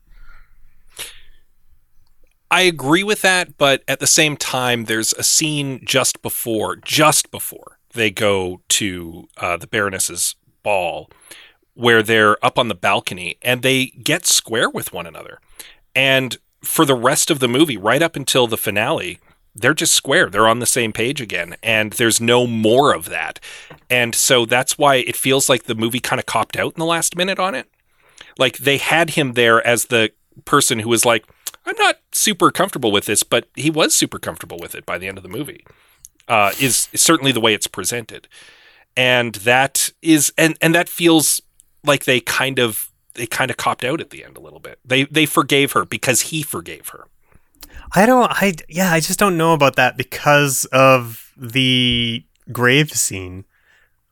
I 2.50 2.62
agree 2.62 3.02
with 3.02 3.22
that, 3.22 3.58
but 3.58 3.82
at 3.88 3.98
the 3.98 4.06
same 4.06 4.36
time, 4.36 4.84
there's 4.84 5.12
a 5.14 5.24
scene 5.24 5.80
just 5.84 6.22
before, 6.22 6.76
just 6.76 7.30
before 7.32 7.78
they 7.92 8.10
go 8.10 8.60
to 8.68 9.28
uh, 9.36 9.56
the 9.56 9.66
Baroness's 9.66 10.36
ball, 10.62 11.10
where 11.74 12.02
they're 12.02 12.42
up 12.44 12.58
on 12.58 12.68
the 12.68 12.74
balcony 12.74 13.36
and 13.42 13.62
they 13.62 13.86
get 13.86 14.26
square 14.26 14.70
with 14.70 14.92
one 14.92 15.06
another. 15.06 15.40
And 15.94 16.36
for 16.62 16.84
the 16.84 16.94
rest 16.94 17.30
of 17.30 17.40
the 17.40 17.48
movie, 17.48 17.76
right 17.76 18.02
up 18.02 18.14
until 18.14 18.46
the 18.46 18.56
finale, 18.56 19.18
they're 19.56 19.74
just 19.74 19.94
square. 19.94 20.28
They're 20.28 20.48
on 20.48 20.58
the 20.58 20.66
same 20.66 20.92
page 20.92 21.20
again, 21.20 21.56
and 21.62 21.92
there's 21.94 22.20
no 22.20 22.46
more 22.46 22.94
of 22.94 23.08
that. 23.08 23.40
And 23.88 24.14
so 24.14 24.44
that's 24.44 24.76
why 24.76 24.96
it 24.96 25.16
feels 25.16 25.48
like 25.48 25.64
the 25.64 25.74
movie 25.74 26.00
kind 26.00 26.20
of 26.20 26.26
copped 26.26 26.56
out 26.56 26.74
in 26.74 26.78
the 26.80 26.86
last 26.86 27.16
minute 27.16 27.38
on 27.38 27.54
it. 27.54 27.68
Like 28.38 28.58
they 28.58 28.76
had 28.76 29.10
him 29.10 29.32
there 29.32 29.66
as 29.66 29.86
the 29.86 30.12
person 30.44 30.80
who 30.80 30.88
was 30.88 31.04
like, 31.04 31.24
I'm 31.64 31.76
not 31.78 32.00
super 32.12 32.50
comfortable 32.50 32.92
with 32.92 33.06
this, 33.06 33.22
but 33.22 33.48
he 33.56 33.70
was 33.70 33.94
super 33.94 34.18
comfortable 34.18 34.58
with 34.60 34.74
it 34.74 34.86
by 34.86 34.98
the 34.98 35.08
end 35.08 35.16
of 35.18 35.22
the 35.22 35.30
movie. 35.30 35.64
Uh, 36.28 36.52
is, 36.60 36.88
is 36.92 37.00
certainly 37.00 37.32
the 37.32 37.40
way 37.40 37.54
it's 37.54 37.68
presented, 37.68 38.26
and 38.96 39.36
that 39.36 39.90
is 40.02 40.32
and 40.36 40.58
and 40.60 40.74
that 40.74 40.88
feels 40.88 41.40
like 41.84 42.04
they 42.04 42.18
kind 42.18 42.58
of 42.58 42.90
they 43.14 43.26
kind 43.26 43.48
of 43.48 43.56
copped 43.56 43.84
out 43.84 44.00
at 44.00 44.10
the 44.10 44.24
end 44.24 44.36
a 44.36 44.40
little 44.40 44.58
bit. 44.58 44.80
They 44.84 45.04
they 45.04 45.24
forgave 45.24 45.70
her 45.72 45.84
because 45.84 46.22
he 46.22 46.42
forgave 46.42 46.88
her. 46.88 47.04
I 47.94 48.06
don't. 48.06 48.30
I 48.30 48.54
yeah. 48.68 48.92
I 48.92 49.00
just 49.00 49.18
don't 49.18 49.36
know 49.36 49.52
about 49.52 49.76
that 49.76 49.96
because 49.96 50.64
of 50.66 51.32
the 51.36 52.24
grave 52.52 52.90
scene, 52.92 53.44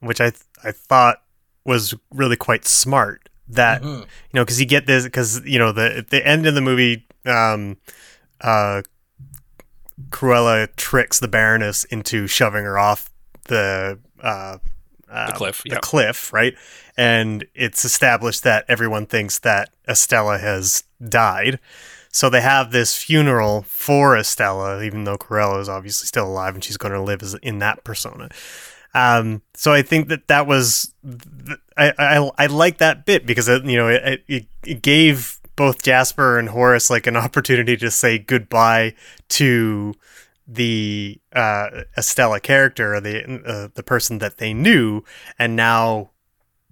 which 0.00 0.20
I 0.20 0.32
I 0.62 0.72
thought 0.72 1.22
was 1.64 1.94
really 2.10 2.37
quite 2.37 2.64
smart. 2.64 3.28
That 3.48 3.82
Mm-hmm. 3.82 4.00
you 4.00 4.06
know, 4.32 4.44
because 4.44 4.60
you 4.60 4.66
get 4.66 4.87
this 4.87 5.04
because 5.04 5.44
you 5.44 5.58
know 5.58 5.72
the 5.72 6.04
the 6.08 6.26
end 6.26 6.46
of 6.46 6.54
the 6.54 6.60
movie, 6.60 7.06
um, 7.26 7.76
uh, 8.40 8.82
Cruella 10.10 10.74
tricks 10.76 11.20
the 11.20 11.28
Baroness 11.28 11.84
into 11.84 12.26
shoving 12.26 12.64
her 12.64 12.78
off 12.78 13.10
the 13.44 13.98
uh, 14.22 14.58
uh, 15.10 15.32
cliff, 15.32 15.62
the 15.62 15.70
yep. 15.70 15.82
cliff, 15.82 16.32
right? 16.32 16.54
And 16.96 17.46
it's 17.54 17.84
established 17.84 18.42
that 18.44 18.64
everyone 18.68 19.06
thinks 19.06 19.38
that 19.40 19.70
Estella 19.88 20.38
has 20.38 20.84
died. 21.08 21.60
So 22.14 22.31
they 22.31 22.42
have 22.42 22.70
this 22.70 22.96
funeral 22.96 23.62
for 23.62 24.16
Estella, 24.16 24.85
even 24.85 25.03
though 25.03 25.18
Cruella 25.18 25.61
is 25.61 25.68
obviously 25.68 26.07
still 26.07 26.29
alive 26.29 26.55
and 26.55 26.62
she's 26.62 26.77
going 26.77 26.94
to 26.94 27.03
live 27.03 27.22
as 27.22 27.35
in 27.42 27.59
that 27.59 27.83
persona. 27.83 28.29
Um, 28.94 29.42
so 29.55 29.72
I 29.72 29.83
think 29.83 30.07
that 30.11 30.29
that 30.29 30.46
was 30.46 30.94
I 31.77 31.92
I, 31.98 32.31
I 32.38 32.46
like 32.46 32.79
that 32.79 33.05
bit 33.05 33.27
because 33.27 33.48
it, 33.48 33.64
you 33.64 33.77
know 33.77 33.88
it, 33.88 34.22
it 34.29 34.46
it 34.64 34.81
gave 34.81 35.40
both 35.57 35.83
Jasper 35.83 36.38
and 36.38 36.50
Horace 36.50 36.88
like 36.88 37.09
an 37.09 37.16
opportunity 37.27 37.77
to 37.79 37.90
say 37.90 38.20
goodbye 38.20 38.94
to 39.31 39.94
the 40.46 41.20
uh, 41.33 41.83
Estella 41.98 42.38
character, 42.38 43.00
the 43.00 43.42
uh, 43.44 43.68
the 43.74 43.83
person 43.83 44.18
that 44.18 44.38
they 44.38 44.55
knew, 44.55 45.03
and 45.37 45.57
now 45.57 46.11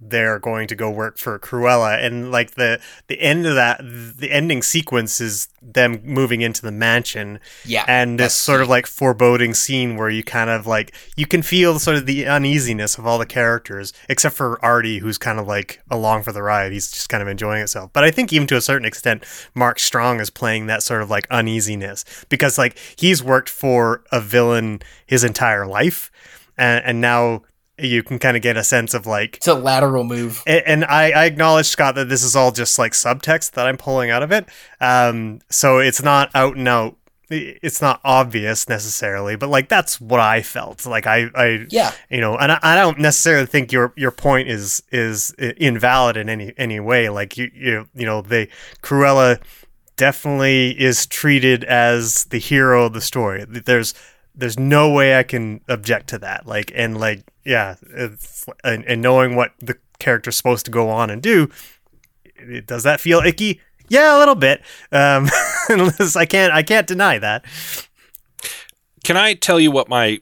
they're 0.04 0.38
going 0.38 0.66
to 0.68 0.74
go 0.74 0.90
work 0.90 1.16
for 1.18 1.38
Cruella, 1.38 2.02
and 2.02 2.30
like 2.30 2.52
the 2.52 2.80
the 3.06 3.20
end 3.20 3.46
of 3.46 3.54
that, 3.54 3.80
the 3.82 4.30
ending 4.30 4.62
sequence 4.62 5.20
is 5.20 5.48
them 5.62 6.00
moving 6.04 6.40
into 6.40 6.62
the 6.62 6.72
mansion, 6.72 7.38
Yeah, 7.64 7.84
and 7.86 8.18
this 8.18 8.34
sort 8.34 8.60
of 8.60 8.68
like 8.68 8.86
foreboding 8.86 9.54
scene 9.54 9.96
where 9.96 10.08
you 10.10 10.24
kind 10.24 10.50
of 10.50 10.66
like 10.66 10.92
you 11.16 11.26
can 11.26 11.42
feel 11.42 11.78
sort 11.78 11.96
of 11.96 12.06
the 12.06 12.26
uneasiness 12.26 12.98
of 12.98 13.06
all 13.06 13.18
the 13.18 13.26
characters, 13.26 13.92
except 14.08 14.34
for 14.34 14.62
Artie, 14.64 14.98
who's 14.98 15.18
kind 15.18 15.38
of 15.38 15.46
like 15.46 15.80
along 15.90 16.24
for 16.24 16.32
the 16.32 16.42
ride. 16.42 16.72
He's 16.72 16.90
just 16.90 17.08
kind 17.08 17.22
of 17.22 17.28
enjoying 17.28 17.58
himself. 17.58 17.92
But 17.92 18.04
I 18.04 18.10
think 18.10 18.32
even 18.32 18.46
to 18.48 18.56
a 18.56 18.60
certain 18.60 18.86
extent, 18.86 19.24
Mark 19.54 19.78
Strong 19.78 20.20
is 20.20 20.30
playing 20.30 20.66
that 20.66 20.82
sort 20.82 21.02
of 21.02 21.10
like 21.10 21.26
uneasiness 21.30 22.04
because 22.28 22.58
like 22.58 22.76
he's 22.96 23.22
worked 23.22 23.48
for 23.48 24.02
a 24.10 24.20
villain 24.20 24.80
his 25.06 25.22
entire 25.22 25.66
life, 25.66 26.10
and, 26.58 26.84
and 26.84 27.00
now 27.00 27.42
you 27.78 28.02
can 28.02 28.18
kind 28.18 28.36
of 28.36 28.42
get 28.42 28.56
a 28.56 28.62
sense 28.64 28.94
of 28.94 29.06
like 29.06 29.36
it's 29.36 29.48
a 29.48 29.54
lateral 29.54 30.04
move. 30.04 30.42
a- 30.46 30.68
and 30.68 30.84
I, 30.84 31.10
I 31.10 31.24
acknowledge 31.24 31.66
Scott 31.66 31.94
that 31.96 32.08
this 32.08 32.22
is 32.22 32.36
all 32.36 32.52
just 32.52 32.78
like 32.78 32.92
subtext 32.92 33.52
that 33.52 33.66
I'm 33.66 33.76
pulling 33.76 34.10
out 34.10 34.22
of 34.22 34.30
it. 34.30 34.46
Um, 34.80 35.40
so 35.50 35.78
it's 35.78 36.02
not 36.02 36.30
out 36.34 36.56
and 36.56 36.68
out. 36.68 36.96
It's 37.34 37.80
not 37.80 37.98
obvious 38.04 38.68
necessarily, 38.68 39.36
but 39.36 39.48
like 39.48 39.70
that's 39.70 39.98
what 39.98 40.20
I 40.20 40.42
felt. 40.42 40.84
Like 40.84 41.06
I, 41.06 41.30
I, 41.34 41.64
Yeah. 41.70 41.92
you 42.10 42.20
know, 42.20 42.36
and 42.36 42.52
I, 42.52 42.58
I 42.62 42.76
don't 42.76 42.98
necessarily 42.98 43.46
think 43.46 43.72
your 43.72 43.94
your 43.96 44.10
point 44.10 44.48
is 44.50 44.82
is 44.92 45.30
invalid 45.38 46.18
in 46.18 46.28
any 46.28 46.52
any 46.58 46.78
way. 46.78 47.08
Like 47.08 47.38
you 47.38 47.50
you 47.54 47.88
you 47.94 48.04
know, 48.04 48.20
they 48.20 48.48
Cruella 48.82 49.40
definitely 49.96 50.70
is 50.80 51.06
treated 51.06 51.64
as 51.64 52.24
the 52.26 52.38
hero 52.38 52.84
of 52.86 52.92
the 52.92 53.00
story. 53.00 53.44
There's 53.48 53.94
there's 54.34 54.58
no 54.58 54.90
way 54.90 55.18
I 55.18 55.22
can 55.22 55.60
object 55.68 56.08
to 56.08 56.18
that. 56.18 56.46
Like 56.46 56.70
and 56.74 56.98
like 57.00 57.22
yeah, 57.44 57.76
and, 58.64 58.84
and 58.84 59.02
knowing 59.02 59.36
what 59.36 59.52
the 59.60 59.76
character's 59.98 60.36
supposed 60.36 60.64
to 60.66 60.70
go 60.70 60.88
on 60.88 61.10
and 61.10 61.22
do, 61.22 61.48
it, 62.36 62.66
does 62.66 62.82
that 62.82 63.00
feel 63.00 63.20
icky? 63.20 63.60
Yeah, 63.88 64.16
a 64.16 64.18
little 64.18 64.34
bit. 64.34 64.62
Um, 64.90 65.28
I 65.68 66.26
can't 66.28 66.52
I 66.52 66.62
can't 66.62 66.86
deny 66.86 67.18
that. 67.18 67.44
Can 69.04 69.16
I 69.16 69.34
tell 69.34 69.60
you 69.60 69.70
what 69.70 69.88
my 69.88 70.20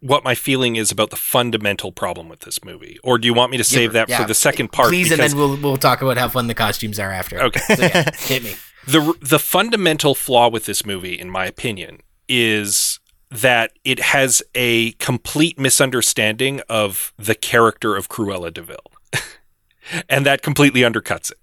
what 0.00 0.24
my 0.24 0.34
feeling 0.34 0.76
is 0.76 0.90
about 0.90 1.10
the 1.10 1.16
fundamental 1.16 1.92
problem 1.92 2.28
with 2.28 2.40
this 2.40 2.64
movie, 2.64 2.98
or 3.04 3.18
do 3.18 3.26
you 3.26 3.34
want 3.34 3.52
me 3.52 3.56
to 3.56 3.64
save 3.64 3.92
that 3.92 4.08
Yeah, 4.08 4.20
for 4.20 4.26
the 4.26 4.34
second 4.34 4.72
part? 4.72 4.88
Please, 4.88 5.10
and 5.12 5.20
then 5.20 5.36
we'll 5.36 5.56
we'll 5.56 5.76
talk 5.76 6.02
about 6.02 6.18
how 6.18 6.28
fun 6.28 6.48
the 6.48 6.54
costumes 6.54 6.98
are 6.98 7.12
after. 7.12 7.40
Okay. 7.40 7.60
So, 7.76 7.82
yeah, 7.82 8.10
hit 8.16 8.42
me. 8.42 8.54
the 8.86 9.14
the 9.20 9.38
fundamental 9.38 10.14
flaw 10.14 10.48
with 10.48 10.66
this 10.66 10.84
movie, 10.84 11.18
in 11.18 11.30
my 11.30 11.46
opinion, 11.46 12.00
is 12.28 12.91
that 13.32 13.72
it 13.84 13.98
has 13.98 14.42
a 14.54 14.92
complete 14.92 15.58
misunderstanding 15.58 16.60
of 16.68 17.12
the 17.16 17.34
character 17.34 17.96
of 17.96 18.08
Cruella 18.08 18.52
de 18.52 18.62
Vil, 18.62 18.92
and 20.08 20.26
that 20.26 20.42
completely 20.42 20.82
undercuts 20.82 21.30
it. 21.30 21.38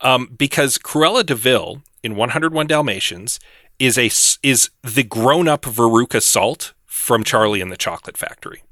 Um, 0.00 0.34
because 0.36 0.78
Cruella 0.78 1.24
de 1.24 1.34
Vil 1.34 1.82
in 2.02 2.16
101 2.16 2.66
Dalmatians 2.66 3.40
is 3.78 3.98
a 3.98 4.10
is 4.46 4.70
the 4.82 5.02
grown 5.02 5.48
up 5.48 5.62
Veruca 5.62 6.22
Salt 6.22 6.72
from 6.86 7.24
Charlie 7.24 7.60
and 7.60 7.72
the 7.72 7.76
Chocolate 7.76 8.16
Factory. 8.16 8.62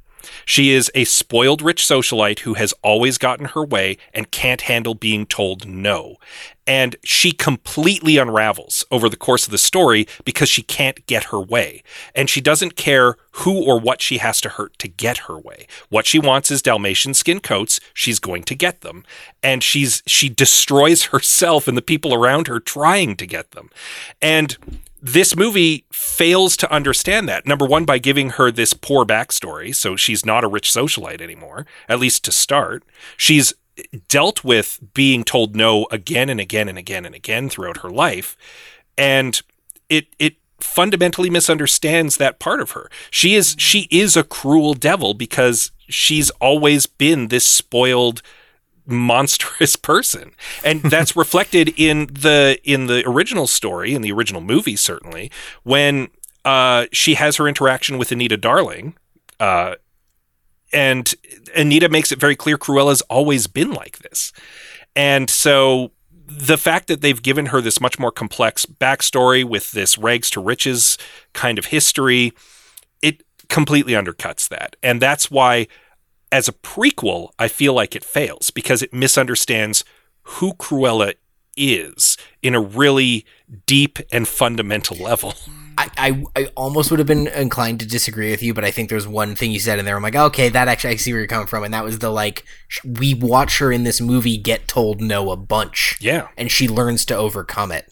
She 0.45 0.71
is 0.71 0.91
a 0.95 1.05
spoiled 1.05 1.63
rich 1.63 1.85
socialite 1.85 2.41
who 2.41 2.55
has 2.55 2.75
always 2.83 3.19
gotten 3.19 3.47
her 3.47 3.65
way 3.65 3.99
and 4.13 4.31
can't 4.31 4.63
handle 4.63 4.95
being 4.95 5.27
told 5.27 5.67
no. 5.67 6.17
And 6.67 6.95
she 7.05 7.33
completely 7.33 8.19
unravels 8.19 8.85
over 8.91 9.09
the 9.09 9.17
course 9.17 9.47
of 9.47 9.51
the 9.51 9.59
story 9.59 10.07
because 10.25 10.49
she 10.49 10.63
can't 10.63 11.05
get 11.07 11.25
her 11.25 11.41
way. 11.41 11.83
And 12.15 12.31
she 12.31 12.41
doesn't 12.41 12.77
care 12.77 13.17
who 13.33 13.65
or 13.65 13.81
what 13.81 14.01
she 14.01 14.19
has 14.19 14.41
to 14.43 14.49
hurt 14.49 14.79
to 14.79 14.89
get 14.89 15.19
her 15.19 15.39
way. 15.39 15.67
What 15.89 16.07
she 16.07 16.21
wants 16.21 16.51
is 16.51 16.63
Dalmatian 16.63 17.15
skin 17.15 17.41
coats. 17.41 17.81
She's 17.95 18.21
going 18.21 18.45
to 18.45 18.55
get 18.55 18.83
them. 18.83 19.05
And 19.43 19.63
she's 19.63 20.03
she 20.07 20.29
destroys 20.29 21.05
herself 21.07 21.67
and 21.67 21.77
the 21.77 21.83
people 21.83 22.15
around 22.15 22.47
her 22.47 22.61
trying 22.61 23.17
to 23.17 23.27
get 23.27 23.51
them. 23.51 23.71
And 24.21 24.57
this 25.03 25.35
movie 25.35 25.85
fails 25.93 26.57
to 26.59 26.73
understand 26.73 27.29
that. 27.29 27.45
Number 27.45 27.67
one, 27.67 27.85
by 27.85 27.99
giving 27.99 28.31
her 28.31 28.53
this 28.53 28.73
poor 28.73 29.05
backstory, 29.05 29.75
so 29.75 29.97
she's 29.97 30.25
not 30.25 30.45
a 30.45 30.49
rich 30.49 30.71
socialite 30.71 31.21
anymore, 31.21 31.67
at 31.89 31.99
least 31.99 32.25
to 32.25 32.33
start. 32.33 32.85
She's 33.17 33.53
dealt 34.09 34.45
with 34.45 34.79
being 34.95 35.25
told 35.25 35.57
no 35.57 35.89
again 35.91 36.29
and 36.29 36.39
again 36.39 36.69
and 36.69 36.79
again 36.79 37.05
and 37.05 37.17
again 37.17 37.49
throughout 37.49 37.79
her 37.79 37.91
life, 37.91 38.37
and 38.97 39.43
it 39.89 40.07
it 40.21 40.37
fundamentally 40.61 41.31
misunderstands 41.31 42.17
that 42.19 42.39
part 42.39 42.61
of 42.61 42.71
her. 42.71 42.89
She 43.11 43.35
is 43.35 43.57
she 43.59 43.89
is 43.91 44.17
a 44.17 44.23
cruel 44.23 44.75
devil 44.75 45.15
because 45.15 45.73
she's 45.89 46.31
always 46.31 46.87
been 46.87 47.27
this 47.27 47.47
spoiled 47.47 48.23
monstrous 48.87 49.77
person. 49.91 50.33
And 50.65 50.83
that's 50.83 51.17
reflected 51.23 51.73
in 51.77 52.07
the 52.07 52.59
in 52.65 52.87
the 52.87 53.07
original 53.09 53.47
story 53.47 53.95
in 53.95 54.03
the 54.03 54.13
original 54.13 54.41
movie 54.41 54.77
certainly 54.77 55.31
when 55.63 56.09
uh 56.45 56.87
she 56.93 57.15
has 57.15 57.37
her 57.37 57.47
interaction 57.47 57.99
with 57.99 58.11
Anita 58.13 58.37
Darling 58.37 58.95
uh 59.41 59.75
and 60.73 61.15
Anita 61.55 61.89
makes 61.89 62.13
it 62.13 62.19
very 62.19 62.35
clear 62.35 62.57
Cruella's 62.57 63.03
always 63.03 63.47
been 63.47 63.73
like 63.73 63.99
this. 63.99 64.33
And 64.97 65.29
so 65.29 65.93
the 66.27 66.57
fact 66.57 66.89
that 66.89 67.03
they've 67.03 67.23
given 67.23 67.47
her 67.47 67.61
this 67.61 67.79
much 67.79 67.99
more 67.99 68.11
complex 68.11 68.65
backstory 68.65 69.45
with 69.45 69.73
this 69.73 69.99
rags 69.99 70.31
to 70.31 70.41
riches 70.41 70.97
kind 71.35 71.59
of 71.59 71.67
history 71.67 72.33
it 73.03 73.23
completely 73.49 73.93
undercuts 73.93 74.49
that. 74.49 74.77
And 74.83 75.03
that's 75.03 75.31
why 75.31 75.67
as 76.33 76.49
a 76.49 76.53
prequel, 76.53 77.31
I 77.39 77.47
feel 77.49 77.75
like 77.75 77.95
it 77.95 78.05
fails 78.05 78.51
because 78.51 78.83
it 78.83 78.93
misunderstands 78.93 79.85
who 80.23 80.55
Cruella 80.55 81.15
is 81.57 82.17
in 82.43 82.55
a 82.55 82.61
really 82.61 83.27
deep 83.67 83.99
and 84.11 84.27
fundamental 84.27 84.97
level. 84.97 85.35
I, 85.77 85.91
I, 85.97 86.25
I 86.37 86.45
almost 86.55 86.91
would 86.91 86.99
have 86.99 87.07
been 87.07 87.27
inclined 87.29 87.81
to 87.81 87.87
disagree 87.87 88.31
with 88.31 88.43
you, 88.43 88.53
but 88.55 88.65
I 88.65 88.71
think 88.71 88.89
there's 88.91 89.07
one 89.07 89.35
thing 89.35 89.53
you 89.53 89.61
said 89.61 89.79
in 89.79 89.85
there. 89.85 89.97
I'm 89.97 90.03
like, 90.03 90.15
okay, 90.17 90.49
that 90.51 90.69
actually 90.69 90.95
I 90.95 90.97
see 90.97 91.13
where 91.13 91.21
you're 91.21 91.27
coming 91.29 91.47
from, 91.47 91.65
and 91.65 91.73
that 91.75 91.85
was 91.85 91.99
the 91.99 92.11
like 92.11 92.45
we 92.85 93.15
watch 93.15 93.59
her 93.59 93.73
in 93.73 93.85
this 93.85 94.01
movie 94.01 94.37
get 94.37 94.69
told 94.69 95.01
no 95.01 95.31
a 95.31 95.37
bunch, 95.37 95.99
Yeah. 96.01 96.29
and 96.37 96.51
she 96.51 96.69
learns 96.69 97.05
to 97.07 97.17
overcome 97.17 97.73
it. 97.73 97.91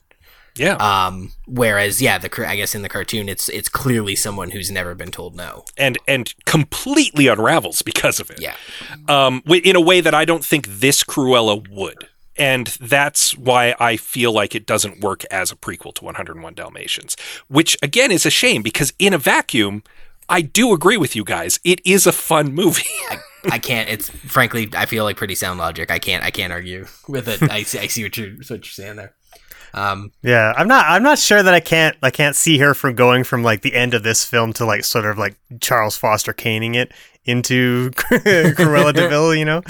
Yeah. 0.56 0.74
Um, 0.74 1.32
whereas, 1.46 2.02
yeah, 2.02 2.18
the 2.18 2.30
I 2.46 2.56
guess 2.56 2.74
in 2.74 2.82
the 2.82 2.88
cartoon, 2.88 3.28
it's 3.28 3.48
it's 3.48 3.68
clearly 3.68 4.16
someone 4.16 4.50
who's 4.50 4.70
never 4.70 4.94
been 4.94 5.10
told 5.10 5.36
no. 5.36 5.64
and 5.76 5.98
and 6.06 6.34
completely 6.44 7.26
unravels 7.26 7.82
because 7.82 8.20
of 8.20 8.30
it. 8.30 8.40
Yeah, 8.40 8.54
Um 9.08 9.42
in 9.46 9.76
a 9.76 9.80
way 9.80 10.00
that 10.00 10.14
I 10.14 10.24
don't 10.24 10.44
think 10.44 10.66
this 10.66 11.04
Cruella 11.04 11.68
would. 11.70 12.08
And 12.36 12.68
that's 12.80 13.36
why 13.36 13.74
I 13.78 13.98
feel 13.98 14.32
like 14.32 14.54
it 14.54 14.64
doesn't 14.64 15.00
work 15.00 15.24
as 15.30 15.52
a 15.52 15.56
prequel 15.56 15.94
to 15.96 16.04
101 16.04 16.54
Dalmatians, 16.54 17.14
which 17.48 17.76
again 17.82 18.10
is 18.10 18.24
a 18.24 18.30
shame 18.30 18.62
because 18.62 18.94
in 18.98 19.12
a 19.12 19.18
vacuum, 19.18 19.82
I 20.26 20.40
do 20.40 20.72
agree 20.72 20.96
with 20.96 21.14
you 21.14 21.24
guys. 21.24 21.60
It 21.64 21.80
is 21.84 22.06
a 22.06 22.12
fun 22.12 22.54
movie. 22.54 22.84
I 23.50 23.58
can't. 23.58 23.88
It's 23.88 24.08
frankly, 24.08 24.70
I 24.74 24.86
feel 24.86 25.04
like 25.04 25.16
pretty 25.16 25.34
sound 25.34 25.58
logic. 25.58 25.90
I 25.90 25.98
can't. 25.98 26.24
I 26.24 26.30
can't 26.30 26.52
argue 26.52 26.86
with 27.08 27.28
it. 27.28 27.42
I 27.50 27.62
see. 27.62 27.78
I 27.78 27.86
see 27.88 28.02
what 28.04 28.16
you're 28.16 28.30
what 28.30 28.50
you're 28.50 28.64
saying 28.64 28.96
there. 28.96 29.14
Um, 29.72 30.12
Yeah, 30.22 30.52
I'm 30.56 30.68
not. 30.68 30.86
I'm 30.86 31.02
not 31.02 31.18
sure 31.18 31.42
that 31.42 31.54
I 31.54 31.60
can't. 31.60 31.96
I 32.02 32.10
can't 32.10 32.36
see 32.36 32.58
her 32.58 32.74
from 32.74 32.94
going 32.94 33.24
from 33.24 33.42
like 33.42 33.62
the 33.62 33.74
end 33.74 33.94
of 33.94 34.02
this 34.02 34.24
film 34.24 34.52
to 34.54 34.64
like 34.64 34.84
sort 34.84 35.06
of 35.06 35.18
like 35.18 35.36
Charles 35.60 35.96
Foster 35.96 36.32
caning 36.32 36.74
it 36.74 36.92
into 37.24 37.90
Cruella 37.94 38.92
de 38.92 39.08
Vil. 39.08 39.34
You 39.34 39.44
know, 39.44 39.62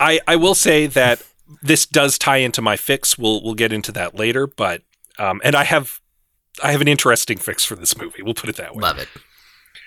I, 0.00 0.20
I 0.26 0.36
will 0.36 0.54
say 0.54 0.86
that 0.86 1.22
this 1.62 1.86
does 1.86 2.18
tie 2.18 2.38
into 2.38 2.62
my 2.62 2.76
fix. 2.76 3.18
We'll 3.18 3.42
we'll 3.42 3.54
get 3.54 3.72
into 3.72 3.92
that 3.92 4.14
later, 4.14 4.46
but 4.46 4.82
um, 5.18 5.40
and 5.44 5.54
I 5.54 5.64
have 5.64 6.00
I 6.62 6.72
have 6.72 6.80
an 6.80 6.88
interesting 6.88 7.38
fix 7.38 7.64
for 7.64 7.76
this 7.76 7.96
movie. 7.96 8.22
We'll 8.22 8.34
put 8.34 8.50
it 8.50 8.56
that 8.56 8.74
way. 8.74 8.82
love 8.82 8.98
it. 8.98 9.08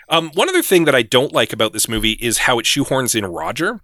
Um, 0.09 0.29
one 0.33 0.49
other 0.49 0.61
thing 0.61 0.85
that 0.85 0.95
I 0.95 1.03
don't 1.03 1.31
like 1.31 1.53
about 1.53 1.71
this 1.71 1.87
movie 1.87 2.13
is 2.13 2.39
how 2.39 2.59
it 2.59 2.65
shoehorns 2.65 3.15
in 3.15 3.25
Roger. 3.25 3.79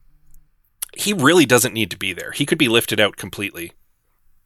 He 0.95 1.13
really 1.13 1.45
doesn't 1.45 1.73
need 1.73 1.89
to 1.91 1.97
be 1.97 2.11
there. 2.11 2.31
He 2.31 2.45
could 2.45 2.57
be 2.57 2.67
lifted 2.67 2.99
out 2.99 3.15
completely. 3.15 3.71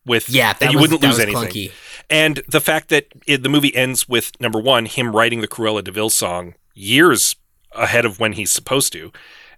With 0.06 0.30
Yeah, 0.30 0.54
that 0.54 0.72
you 0.72 0.78
was, 0.78 0.84
wouldn't 0.90 1.02
that 1.02 1.08
lose 1.08 1.20
anything. 1.20 1.70
clunky. 1.70 1.72
And 2.10 2.42
the 2.48 2.60
fact 2.62 2.90
that 2.90 3.08
it, 3.28 3.44
the 3.44 3.50
movie 3.50 3.76
ends 3.76 4.10
with 4.10 4.32
number 4.42 4.60
one, 4.60 4.86
him 4.86 5.16
writing 5.16 5.42
the 5.42 5.48
Cruella 5.48 5.84
de 5.84 5.92
Vil 5.92 6.10
song 6.10 6.56
years 6.74 7.36
ahead 7.74 8.06
of 8.06 8.20
when 8.20 8.34
he's 8.34 8.52
supposed 8.52 8.92
to, 8.94 9.12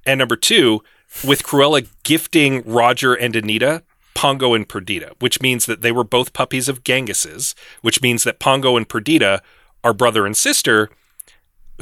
and 0.06 0.20
number 0.20 0.36
two, 0.36 0.84
with 1.26 1.44
Cruella 1.44 1.88
gifting 2.04 2.62
Roger 2.64 3.14
and 3.14 3.36
Anita 3.36 3.84
Pongo 4.14 4.54
and 4.54 4.68
Perdita, 4.68 5.14
which 5.20 5.42
means 5.42 5.66
that 5.66 5.82
they 5.82 5.92
were 5.92 6.04
both 6.04 6.34
puppies 6.34 6.70
of 6.70 6.84
Genghis's, 6.84 7.56
which 7.82 8.02
means 8.02 8.24
that 8.24 8.40
Pongo 8.40 8.78
and 8.78 8.88
Perdita 8.88 9.42
are 9.84 9.94
brother 9.94 10.26
and 10.26 10.38
sister 10.38 10.90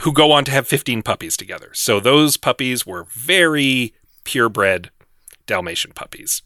who 0.02 0.14
go 0.14 0.32
on 0.32 0.46
to 0.46 0.52
have 0.52 0.68
15 0.68 1.02
puppies 1.02 1.36
together. 1.36 1.70
So 1.74 2.00
those 2.00 2.38
puppies 2.38 2.86
were 2.86 3.06
very 3.10 3.94
purebred 4.24 4.90
Dalmatian 5.46 5.92
puppies. 5.92 6.42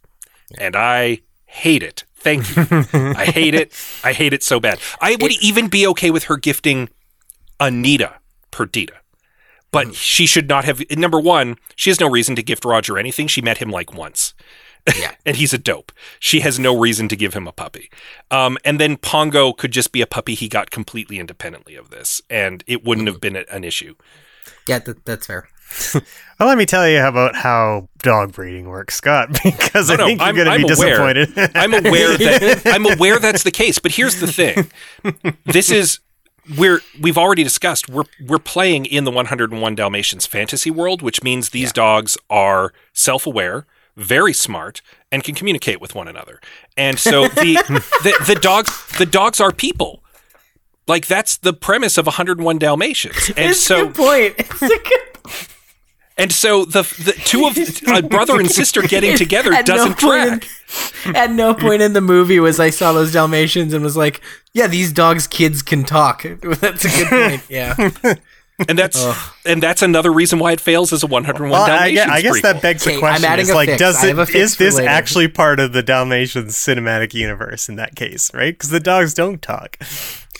And 0.57 0.75
I 0.75 1.21
hate 1.45 1.83
it. 1.83 2.03
Thank 2.15 2.55
you. 2.55 2.65
I 2.93 3.25
hate 3.25 3.53
it. 3.53 3.71
I 4.03 4.13
hate 4.13 4.33
it 4.33 4.43
so 4.43 4.59
bad. 4.59 4.79
I 4.99 5.15
would 5.21 5.31
even 5.43 5.67
be 5.67 5.85
okay 5.87 6.11
with 6.11 6.25
her 6.25 6.37
gifting 6.37 6.89
Anita 7.59 8.15
Perdita. 8.51 8.95
But 9.71 9.93
she 9.93 10.25
should 10.25 10.47
not 10.47 10.63
have. 10.65 10.81
Number 10.91 11.19
one, 11.19 11.57
she 11.75 11.89
has 11.89 11.99
no 11.99 12.09
reason 12.09 12.35
to 12.37 12.43
gift 12.43 12.63
Roger 12.63 12.97
anything. 12.97 13.27
She 13.27 13.41
met 13.41 13.57
him 13.57 13.69
like 13.69 13.93
once. 13.93 14.33
Yeah. 14.97 15.11
and 15.25 15.35
he's 15.35 15.53
a 15.53 15.57
dope. 15.57 15.91
She 16.19 16.39
has 16.41 16.57
no 16.57 16.77
reason 16.77 17.09
to 17.09 17.15
give 17.15 17.33
him 17.33 17.47
a 17.47 17.51
puppy. 17.51 17.89
Um, 18.31 18.57
and 18.63 18.79
then 18.79 18.97
Pongo 18.97 19.51
could 19.53 19.71
just 19.71 19.91
be 19.91 20.01
a 20.01 20.07
puppy 20.07 20.33
he 20.33 20.47
got 20.47 20.71
completely 20.71 21.19
independently 21.19 21.75
of 21.75 21.89
this, 21.89 22.21
and 22.29 22.63
it 22.67 22.83
wouldn't 22.83 23.07
have 23.07 23.19
been 23.19 23.35
an 23.35 23.63
issue. 23.63 23.95
Yeah, 24.67 24.79
that, 24.79 25.05
that's 25.05 25.27
fair. 25.27 25.49
well, 25.93 26.49
let 26.49 26.57
me 26.57 26.65
tell 26.65 26.87
you 26.87 27.01
about 27.03 27.35
how 27.35 27.89
dog 27.99 28.33
breeding 28.33 28.67
works, 28.67 28.95
Scott, 28.95 29.29
because 29.43 29.89
I 29.89 29.95
no, 29.95 30.05
think 30.05 30.19
you're 30.19 30.25
I'm- 30.27 30.35
going 30.35 30.61
to 30.61 30.67
be 30.67 30.73
aware. 30.73 31.13
disappointed. 31.13 31.51
I'm 31.55 31.73
aware 31.73 32.17
that 32.17 32.61
I'm 32.65 32.85
aware 32.85 33.19
that's 33.19 33.43
the 33.43 33.51
case, 33.51 33.79
but 33.79 33.91
here's 33.93 34.19
the 34.19 34.27
thing. 34.27 34.71
This 35.45 35.71
is 35.71 35.99
we're 36.57 36.81
we've 37.01 37.17
already 37.17 37.43
discussed 37.43 37.89
we're 37.89 38.03
we're 38.27 38.37
playing 38.39 38.85
in 38.85 39.03
the 39.03 39.11
101 39.11 39.75
Dalmatians 39.75 40.25
fantasy 40.27 40.69
world, 40.71 41.01
which 41.01 41.23
means 41.23 41.49
these 41.49 41.73
dogs 41.73 42.17
are 42.29 42.71
self-aware, 42.93 43.65
very 43.95 44.31
smart, 44.33 44.81
and 45.11 45.23
can 45.23 45.33
communicate 45.35 45.81
with 45.81 45.95
one 45.95 46.07
another. 46.07 46.39
And 46.77 46.99
so 46.99 47.27
the 47.27 47.55
the, 48.03 48.23
the 48.27 48.35
dogs 48.35 48.85
the 48.97 49.05
dogs 49.07 49.41
are 49.41 49.51
people. 49.51 50.03
Like 50.87 51.07
that's 51.07 51.37
the 51.37 51.51
premise 51.53 51.97
of 51.97 52.05
101 52.05 52.59
Dalmatians. 52.59 53.29
And 53.29 53.49
It's 53.49 53.59
a 53.59 53.63
so 53.63 53.85
good 53.87 53.95
point. 53.95 54.35
It's 54.37 54.61
a 54.61 54.67
good 54.67 55.01
and 56.17 56.31
so 56.31 56.65
the 56.65 56.81
the 57.03 57.11
two 57.25 57.45
of 57.45 57.57
a 57.87 58.07
brother 58.07 58.39
and 58.39 58.49
sister 58.49 58.81
getting 58.81 59.15
together 59.23 59.51
At 59.53 59.65
doesn't 59.65 59.97
point 59.99 60.43
track. 60.43 60.47
in- 61.05 61.15
at 61.15 61.31
no 61.31 61.53
point 61.53 61.81
in 61.81 61.93
the 61.93 62.01
movie 62.01 62.39
was 62.39 62.59
I 62.59 62.69
saw 62.69 62.91
those 62.93 63.11
Dalmatians 63.13 63.73
and 63.73 63.83
was 63.83 63.95
like, 63.95 64.21
"Yeah, 64.53 64.67
these 64.67 64.91
dogs' 64.91 65.27
kids 65.27 65.61
can 65.61 65.83
talk." 65.83 66.23
That's 66.41 66.85
a 66.85 66.89
good 66.89 67.07
point. 67.09 67.43
Yeah, 67.49 67.75
and 68.69 68.77
that's 68.79 69.05
and 69.45 69.61
that's 69.61 69.81
another 69.81 70.11
reason 70.11 70.39
why 70.39 70.53
it 70.53 70.61
fails 70.61 70.91
as 70.93 71.03
a 71.03 71.07
101 71.07 71.51
Well, 71.51 71.61
I, 71.63 71.67
Dalmatians 71.93 72.05
gue- 72.05 72.13
I 72.13 72.21
guess 72.21 72.37
prequel. 72.37 72.41
that 72.41 72.61
begs 72.61 72.83
the 72.83 72.89
Okay, 72.91 72.95
I'm 72.95 72.99
question: 73.01 73.25
adding 73.25 73.43
is 73.43 73.49
a 73.51 73.55
like, 73.55 73.69
fix. 73.69 73.79
does 73.79 74.03
I 74.03 74.07
have 74.07 74.19
a 74.19 74.21
it 74.23 74.25
fix 74.27 74.35
is 74.37 74.55
for 74.55 74.63
this 74.63 74.75
later. 74.77 74.89
actually 74.89 75.27
part 75.27 75.59
of 75.59 75.73
the 75.73 75.83
Dalmatians 75.83 76.55
cinematic 76.55 77.13
universe 77.13 77.69
in 77.69 77.75
that 77.75 77.95
case, 77.95 78.33
right? 78.33 78.53
Because 78.53 78.69
the 78.69 78.79
dogs 78.79 79.13
don't 79.13 79.41
talk. 79.41 79.77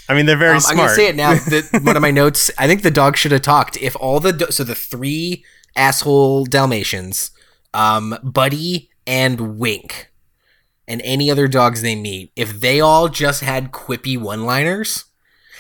I 0.10 0.14
mean, 0.14 0.26
they're 0.26 0.38
very 0.38 0.56
Um, 0.56 0.62
I'm 0.68 0.78
gonna 0.78 0.90
say 0.90 1.08
it 1.08 1.16
now. 1.16 1.34
The, 1.34 1.82
one 1.84 1.96
of 1.96 2.02
my 2.02 2.12
notes. 2.12 2.50
I 2.58 2.68
think 2.68 2.82
the 2.84 2.92
dog 2.92 3.18
should 3.18 3.32
have 3.34 3.42
talked. 3.42 3.78
If 3.78 3.96
all 3.98 4.20
the 4.20 4.34
do- 4.34 4.52
so 4.52 4.64
the 4.64 4.76
three 4.76 5.44
asshole 5.76 6.46
Dalmatians, 6.46 7.32
um, 7.74 8.18
Buddy 8.24 8.90
and 9.08 9.58
Wink, 9.60 10.12
and 10.88 11.02
any 11.04 11.30
other 11.32 11.48
dogs 11.48 11.82
they 11.82 11.96
meet, 11.96 12.32
if 12.36 12.60
they 12.62 12.80
all 12.80 13.10
just 13.10 13.42
had 13.42 13.72
quippy 13.72 14.18
one-liners. 14.20 15.06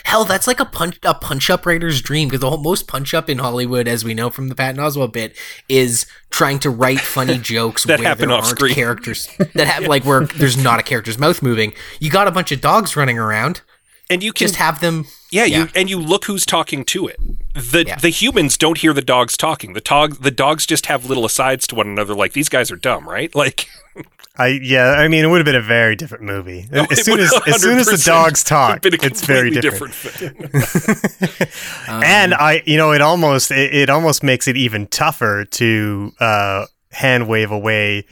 Hell, 0.04 0.24
that's 0.24 0.46
like 0.46 0.60
a 0.60 0.66
punch 0.66 1.00
a 1.02 1.16
punch 1.16 1.50
up 1.50 1.66
writer's 1.66 2.00
dream 2.00 2.28
because 2.28 2.42
the 2.42 2.50
whole, 2.50 2.60
most 2.62 2.88
punch 2.88 3.16
up 3.16 3.28
in 3.28 3.40
Hollywood, 3.40 3.88
as 3.88 4.06
we 4.06 4.14
know 4.14 4.30
from 4.30 4.50
the 4.50 4.56
Patton 4.56 4.80
Oswalt 4.80 5.14
bit, 5.14 5.36
is 5.68 6.06
trying 6.30 6.60
to 6.60 6.70
write 6.70 7.00
funny 7.00 7.38
jokes 7.42 7.86
That 7.86 7.98
where 8.00 8.08
happen 8.10 8.30
there 8.30 8.38
off 8.38 8.46
screen. 8.46 8.76
characters 8.76 9.28
that 9.56 9.66
have 9.66 9.88
like 9.88 10.06
where 10.06 10.26
there's 10.38 10.64
not 10.64 10.80
a 10.80 10.84
character's 10.84 11.18
mouth 11.18 11.42
moving. 11.42 11.74
You 12.00 12.12
got 12.12 12.28
a 12.28 12.32
bunch 12.32 12.52
of 12.52 12.62
dogs 12.62 12.96
running 12.96 13.18
around. 13.18 13.62
and 14.08 14.22
you 14.22 14.32
can 14.32 14.46
Just 14.46 14.58
have 14.58 14.80
them 14.80 15.06
Yeah, 15.36 15.46
Yeah. 15.46 15.58
you 15.60 15.68
and 15.76 15.90
you 15.90 16.00
look 16.00 16.26
who's 16.26 16.46
talking 16.46 16.86
to 16.86 17.08
it. 17.08 17.20
The 17.54 17.84
Yeah. 17.88 17.98
the 17.98 18.10
humans 18.10 18.58
don't 18.58 18.78
hear 18.78 18.94
the 18.94 19.02
dogs 19.02 19.36
talking. 19.38 19.74
The 19.74 19.82
dog 19.82 20.22
the 20.22 20.32
dogs 20.32 20.66
just 20.66 20.86
have 20.88 21.06
little 21.06 21.26
asides 21.26 21.68
to 21.68 21.76
one 21.76 21.88
another 21.88 22.14
like 22.16 22.34
these 22.34 22.50
guys 22.50 22.72
are 22.72 22.76
dumb, 22.78 23.08
right? 23.08 23.34
Like 23.46 23.68
I 24.38 24.60
yeah, 24.62 24.92
I 25.04 25.08
mean, 25.08 25.24
it 25.24 25.28
would 25.30 25.38
have 25.38 25.46
been 25.46 25.56
a 25.56 25.62
very 25.62 25.96
different 25.96 26.24
movie. 26.26 26.68
Oh, 26.74 26.86
as 26.92 27.04
soon 27.06 27.20
as 27.22 27.32
as 27.48 27.62
soon 27.62 27.78
as 27.78 27.86
the 27.88 28.02
dogs 28.06 28.44
talk, 28.44 28.80
it's 28.86 29.22
very 29.26 29.52
completely 29.52 29.62
different. 29.62 29.94
film. 29.94 30.34
and 32.04 32.34
I, 32.34 32.62
you 32.66 32.78
know, 32.78 32.92
it 32.92 33.02
almost 33.02 33.52
it, 33.52 33.74
it 33.74 33.90
almost 33.90 34.24
makes 34.24 34.48
it 34.48 34.58
even 34.58 34.88
tougher 34.88 35.46
to 35.52 36.12
uh, 36.20 36.66
hand 36.92 37.28
wave 37.30 37.52
away 37.52 38.06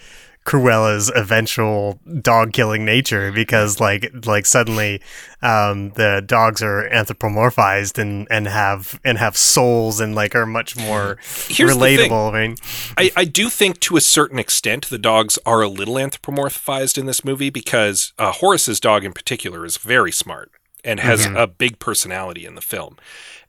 Cruella's 0.46 1.12
eventual 1.16 2.00
dog 2.22 2.52
killing 2.52 2.84
nature 2.84 3.32
because 3.32 3.80
like 3.80 4.12
like 4.26 4.46
suddenly 4.46 5.02
um, 5.42 5.92
the 5.92 6.22
dogs 6.26 6.62
are 6.62 6.90
anthropomorphized 6.90 7.98
and 7.98 8.28
and 8.30 8.48
have 8.48 9.00
and 9.06 9.18
have 9.18 9.38
souls 9.38 10.00
and 10.00 10.16
like 10.16 10.36
are 10.36 10.46
much 10.46 10.76
more 10.76 11.18
Here's 11.48 11.58
the 11.58 11.80
thing. 11.80 12.10
relatable. 12.10 12.34
I 12.34 12.48
mean, 12.48 12.58
I, 12.98 13.12
I 13.16 13.26
do 13.26 13.50
think 13.50 13.80
to 13.82 13.96
a 13.96 14.02
certain 14.02 14.40
extent 14.40 14.90
the 14.90 14.98
dogs 14.98 15.40
are 15.46 15.62
a 15.62 15.70
little 15.70 15.96
anthropomorphized 15.96 16.98
in 16.98 17.06
this 17.06 17.24
movie 17.24 17.50
because 17.50 18.12
uh, 18.20 18.32
Horace's 18.32 18.80
dog 18.80 19.06
in 19.06 19.14
particular 19.14 19.66
is 19.66 19.78
very 19.78 20.12
smart 20.12 20.52
and 20.84 21.00
has 21.00 21.26
a 21.26 21.48
big 21.48 21.80
personality 21.80 22.46
in 22.46 22.56
the 22.56 22.62
film. 22.62 22.98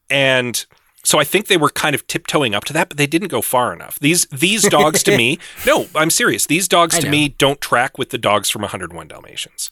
And 0.08 0.64
so 1.04 1.18
I 1.18 1.24
think 1.24 1.46
they 1.46 1.56
were 1.56 1.70
kind 1.70 1.94
of 1.94 2.06
tiptoeing 2.06 2.54
up 2.54 2.64
to 2.64 2.72
that, 2.72 2.88
but 2.88 2.98
they 2.98 3.06
didn't 3.06 3.28
go 3.28 3.42
far 3.42 3.72
enough. 3.72 3.98
These 4.00 4.26
these 4.26 4.68
dogs 4.68 5.02
to 5.04 5.16
me, 5.16 5.38
no, 5.66 5.86
I'm 5.94 6.10
serious. 6.10 6.46
These 6.46 6.66
dogs 6.66 6.96
I 6.96 7.00
to 7.00 7.06
know. 7.06 7.12
me 7.12 7.28
don't 7.28 7.60
track 7.60 7.98
with 7.98 8.10
the 8.10 8.18
dogs 8.18 8.50
from 8.50 8.62
101 8.62 9.08
Dalmatians. 9.08 9.70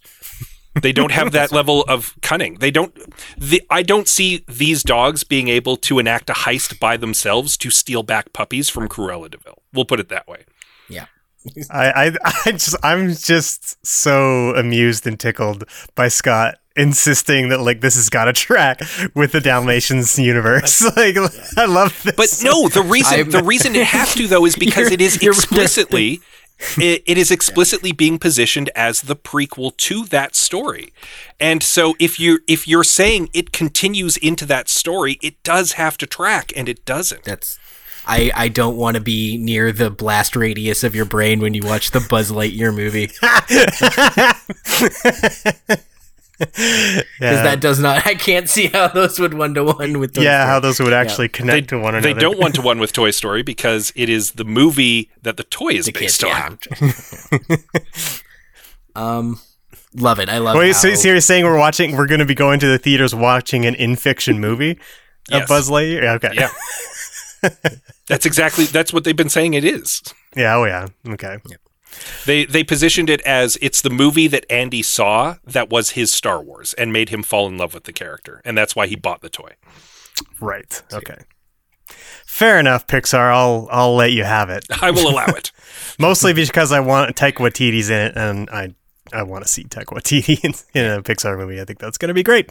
They 0.80 0.92
don't 0.92 1.12
have 1.12 1.32
that 1.32 1.52
level 1.58 1.82
of 1.82 2.14
cunning. 2.22 2.58
They 2.58 2.70
don't. 2.70 2.96
The, 3.36 3.62
I 3.70 3.82
don't 3.82 4.08
see 4.08 4.44
these 4.46 4.82
dogs 4.82 5.24
being 5.24 5.48
able 5.48 5.76
to 5.78 5.98
enact 5.98 6.30
a 6.30 6.34
heist 6.34 6.78
by 6.78 6.96
themselves 6.96 7.56
to 7.58 7.70
steal 7.70 8.02
back 8.02 8.32
puppies 8.32 8.68
from 8.68 8.88
Cruella 8.88 9.30
de 9.30 9.38
Vil. 9.38 9.62
We'll 9.72 9.84
put 9.84 10.00
it 10.00 10.08
that 10.08 10.28
way. 10.28 10.44
Yeah. 10.88 11.06
I, 11.70 12.06
I, 12.06 12.12
I 12.46 12.52
just, 12.52 12.76
I'm 12.82 13.14
just 13.14 13.84
so 13.84 14.54
amused 14.54 15.06
and 15.06 15.18
tickled 15.18 15.64
by 15.94 16.08
Scott 16.08 16.58
insisting 16.76 17.48
that 17.50 17.60
like 17.60 17.80
this 17.80 17.96
has 17.96 18.08
got 18.08 18.26
to 18.26 18.32
track 18.32 18.80
with 19.14 19.32
the 19.32 19.40
Dalmatians 19.40 20.18
universe. 20.18 20.82
like, 20.96 21.16
I 21.56 21.66
love 21.66 22.02
this. 22.02 22.14
But 22.16 22.40
no, 22.44 22.68
the 22.68 22.82
reason 22.82 23.18
I'm- 23.18 23.30
the 23.30 23.42
reason 23.42 23.74
it 23.74 23.86
has 23.86 24.14
to 24.14 24.26
though 24.26 24.44
is 24.44 24.56
because 24.58 24.90
it 24.90 25.00
is 25.00 25.16
explicitly 25.16 26.20
it, 26.78 27.02
it 27.06 27.18
is 27.18 27.30
explicitly 27.30 27.92
being 27.92 28.18
positioned 28.18 28.70
as 28.76 29.02
the 29.02 29.16
prequel 29.16 29.76
to 29.78 30.04
that 30.06 30.34
story. 30.34 30.92
And 31.40 31.62
so 31.62 31.94
if 31.98 32.20
you 32.20 32.40
if 32.46 32.68
you're 32.68 32.84
saying 32.84 33.30
it 33.34 33.52
continues 33.52 34.16
into 34.16 34.46
that 34.46 34.68
story, 34.68 35.18
it 35.22 35.42
does 35.42 35.72
have 35.72 35.96
to 35.98 36.06
track 36.06 36.52
and 36.54 36.68
it 36.68 36.84
doesn't. 36.84 37.24
That's 37.24 37.58
I, 38.04 38.32
I 38.34 38.48
don't 38.48 38.76
want 38.76 38.96
to 38.96 39.00
be 39.00 39.38
near 39.38 39.70
the 39.70 39.88
blast 39.90 40.34
radius 40.34 40.82
of 40.82 40.94
your 40.94 41.04
brain 41.04 41.40
when 41.40 41.54
you 41.54 41.62
watch 41.64 41.92
the 41.92 42.00
Buzz 42.00 42.32
Lightyear 42.32 42.74
movie 42.74 43.10
because 46.52 47.04
yeah, 47.20 47.42
that 47.42 47.60
does 47.60 47.78
not 47.80 48.06
I 48.06 48.14
can't 48.14 48.48
see 48.48 48.66
how 48.68 48.88
those 48.88 49.18
would 49.18 49.34
one 49.34 49.54
to 49.54 49.64
one 49.64 49.98
with 50.00 50.14
those 50.14 50.24
yeah, 50.24 50.44
two. 50.44 50.48
how 50.50 50.60
those 50.60 50.80
would 50.80 50.92
actually 50.92 51.26
They, 51.28 51.32
connect 51.32 51.68
to 51.68 51.78
one 51.78 51.94
another. 51.94 52.12
they 52.14 52.20
don't 52.20 52.38
one 52.38 52.52
to 52.52 52.62
one 52.70 52.78
with 52.78 52.92
Toy 52.92 53.10
Story 53.10 53.42
because 53.42 53.92
it 53.96 54.08
is 54.08 54.32
the 54.32 54.44
movie 54.44 55.10
that 55.22 55.36
the 55.36 55.44
toy 55.44 55.70
is 55.74 55.86
The 55.86 55.92
based 55.92 56.22
kids, 56.22 56.34
on. 56.34 56.58
yeah. 56.80 57.56
um 58.96 59.40
love 59.94 60.18
it 60.18 60.28
I 60.28 60.38
love 60.38 60.56
Wait, 60.56 60.68
how, 60.68 60.72
so, 60.72 60.94
so 60.94 61.08
you're 61.08 61.20
saying 61.20 61.44
we're 61.44 61.58
watching? 61.58 61.96
We're 61.96 62.06
going 62.06 62.20
to 62.20 62.26
be 62.26 62.34
going 62.34 62.60
to 62.60 62.66
the 62.66 62.78
theaters 62.78 63.14
watching 63.14 63.64
an 63.66 63.74
in 63.74 63.96
fiction 63.96 64.40
movie 64.40 64.78
Yes. 65.30 65.42
of 65.42 65.48
Buzz 65.48 65.70
Lightyear? 65.70 66.02
Yeah, 66.02 66.12
Okay. 66.14 66.30
Yeah. 66.34 66.50
That's 68.08 68.26
exactly 68.26 68.64
that's 68.66 68.92
what 68.92 69.04
they've 69.04 69.16
been 69.16 69.28
saying 69.28 69.54
it 69.54 69.64
is. 69.64 70.02
Yeah. 70.36 70.56
Oh, 70.56 70.64
yeah. 70.64 70.86
Okay. 71.08 71.38
They 72.26 72.44
they 72.44 72.64
positioned 72.64 73.10
it 73.10 73.20
as 73.22 73.56
it's 73.60 73.80
the 73.82 73.90
movie 73.90 74.26
that 74.28 74.44
Andy 74.50 74.82
saw 74.82 75.36
that 75.44 75.70
was 75.70 75.90
his 75.90 76.12
Star 76.12 76.42
Wars 76.42 76.72
and 76.74 76.92
made 76.92 77.08
him 77.10 77.22
fall 77.22 77.46
in 77.48 77.58
love 77.58 77.74
with 77.74 77.84
the 77.84 77.92
character, 77.92 78.40
and 78.44 78.56
that's 78.56 78.74
why 78.76 78.86
he 78.86 78.96
bought 78.96 79.20
the 79.20 79.28
toy. 79.30 79.52
Right. 80.40 80.82
Okay. 80.92 81.18
Fair 82.26 82.58
enough, 82.58 82.86
Pixar. 82.86 83.32
I'll 83.32 83.68
I'll 83.70 83.94
let 83.94 84.12
you 84.12 84.24
have 84.24 84.48
it. 84.50 84.64
I 84.80 84.90
will 84.90 85.08
allow 85.08 85.26
it. 85.26 85.52
Mostly 85.98 86.32
because 86.32 86.72
I 86.72 86.80
want 86.80 87.14
Taika 87.16 87.36
Waititi's 87.38 87.90
in 87.90 87.98
it, 87.98 88.16
and 88.16 88.48
I 88.50 88.74
I 89.12 89.22
want 89.24 89.44
to 89.44 89.48
see 89.48 89.64
Taika 89.64 89.86
Waititi 89.96 90.42
in, 90.44 90.54
in 90.80 90.90
a 90.90 91.02
Pixar 91.02 91.36
movie. 91.36 91.60
I 91.60 91.64
think 91.64 91.78
that's 91.78 91.98
going 91.98 92.08
to 92.08 92.14
be 92.14 92.22
great. 92.22 92.50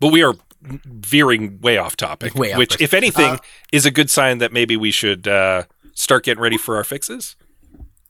But 0.00 0.12
we 0.12 0.22
are 0.22 0.34
veering 0.62 1.58
way 1.60 1.78
off 1.78 1.96
topic, 1.96 2.34
Way 2.34 2.52
off 2.52 2.58
which, 2.58 2.70
course. 2.70 2.80
if 2.82 2.92
anything, 2.94 3.30
Uh, 3.32 3.38
is 3.72 3.86
a 3.86 3.90
good 3.90 4.10
sign 4.10 4.38
that 4.38 4.52
maybe 4.52 4.76
we 4.76 4.90
should 4.90 5.26
uh, 5.26 5.62
start 5.94 6.24
getting 6.24 6.42
ready 6.42 6.58
for 6.58 6.76
our 6.76 6.84
fixes. 6.84 7.36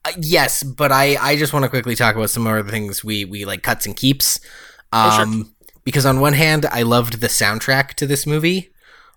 Uh, 0.04 0.12
yes, 0.20 0.62
but 0.62 0.90
I, 0.92 1.16
I 1.16 1.36
just 1.36 1.52
want 1.52 1.64
to 1.64 1.68
quickly 1.68 1.94
talk 1.94 2.16
about 2.16 2.30
some 2.30 2.46
other 2.46 2.62
things 2.68 3.04
we, 3.04 3.24
we 3.24 3.44
like 3.44 3.62
cuts 3.62 3.86
and 3.86 3.96
keeps. 3.96 4.40
Um, 4.92 5.54
Because 5.84 6.06
on 6.06 6.20
one 6.20 6.34
hand, 6.34 6.66
I 6.66 6.82
loved 6.82 7.20
the 7.20 7.26
soundtrack 7.26 7.94
to 7.94 8.06
this 8.06 8.26
movie. 8.26 8.70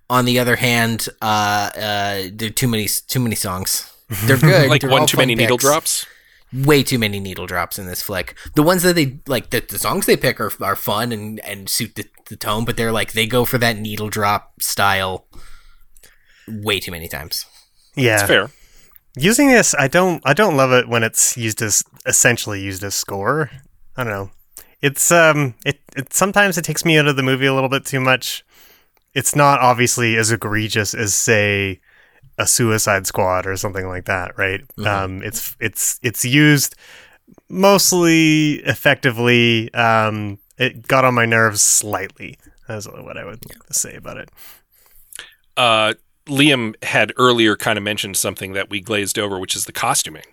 On 0.10 0.26
the 0.26 0.40
other 0.40 0.56
hand, 0.58 1.08
uh, 1.22 1.70
uh, 1.76 2.24
there 2.32 2.48
are 2.48 2.52
too 2.52 2.68
many 2.68 2.88
too 2.88 3.20
many 3.20 3.36
songs. 3.36 3.92
They're 4.26 4.38
good. 4.38 4.70
Like 4.70 4.82
They're 4.82 4.90
one 4.90 5.08
too 5.08 5.18
fun 5.18 5.24
many 5.24 5.36
needle 5.36 5.58
drops. 5.58 6.06
Way 6.54 6.84
too 6.84 7.00
many 7.00 7.20
needle 7.20 7.48
drops 7.48 7.80
in 7.80 7.88
this 7.88 8.02
flick. 8.04 8.36
The 8.56 8.62
ones 8.62 8.84
that 8.84 8.96
they 8.96 9.20
like, 9.26 9.50
the, 9.50 9.62
the 9.62 9.80
songs 9.80 10.06
they 10.06 10.16
pick 10.18 10.40
are, 10.40 10.52
are 10.62 10.76
fun 10.76 11.12
and, 11.12 11.40
and 11.40 11.68
suit 11.68 11.96
the, 11.96 12.06
the 12.30 12.36
tone, 12.36 12.64
but 12.64 12.78
they're 12.78 12.92
like 12.92 13.14
they 13.14 13.26
go 13.26 13.44
for 13.44 13.58
that 13.58 13.78
needle 13.78 14.10
drop 14.10 14.62
style. 14.62 15.26
Way 16.48 16.80
too 16.80 16.92
many 16.92 17.08
times. 17.08 17.46
Yeah. 17.96 18.16
It's 18.20 18.24
fair. 18.24 18.52
Using 19.16 19.48
this, 19.48 19.76
I 19.78 19.88
don't 19.88 20.22
I 20.26 20.34
don't 20.34 20.58
love 20.58 20.72
it 20.72 20.88
when 20.88 21.04
it's 21.04 21.38
used 21.38 21.62
as 21.62 21.84
essentially 22.06 22.62
used 22.62 22.84
as 22.84 22.96
score. 22.96 23.52
I 23.96 24.04
don't 24.04 24.14
know. 24.14 24.32
It's 24.82 25.12
um 25.12 25.56
it, 25.66 25.80
it 25.96 26.14
sometimes 26.14 26.58
it 26.58 26.66
takes 26.66 26.84
me 26.84 26.98
out 26.98 27.08
of 27.08 27.16
the 27.16 27.24
movie 27.24 27.46
a 27.46 27.54
little 27.54 27.70
bit 27.70 27.86
too 27.86 28.00
much. 28.00 28.44
It's 29.14 29.36
not 29.36 29.60
obviously 29.60 30.18
as 30.18 30.32
egregious 30.32 30.94
as 30.96 31.14
say 31.14 31.80
a 32.40 32.48
Suicide 32.48 33.06
Squad 33.06 33.46
or 33.46 33.56
something 33.56 33.88
like 33.88 34.06
that, 34.06 34.38
right? 34.38 34.62
Um 34.84 35.22
it's 35.22 35.56
it's 35.60 36.00
it's 36.02 36.26
used 36.26 36.76
mostly 37.50 38.56
effectively. 38.66 39.72
Um 39.76 40.40
it 40.58 40.88
got 40.88 41.06
on 41.06 41.14
my 41.14 41.26
nerves 41.26 41.62
slightly. 41.62 42.38
That's 42.68 42.88
what 42.88 43.18
I 43.18 43.26
would 43.26 43.44
say 43.72 43.96
about 43.96 44.18
it. 44.18 44.30
Uh, 45.56 45.94
Liam 46.26 46.82
had 46.84 47.14
earlier 47.18 47.56
kind 47.56 47.78
of 47.78 47.84
mentioned 47.84 48.18
something 48.18 48.54
that 48.54 48.70
we 48.70 48.82
glazed 48.82 49.20
over, 49.20 49.40
which 49.40 49.56
is 49.56 49.66
the 49.66 49.72
costuming. 49.72 50.24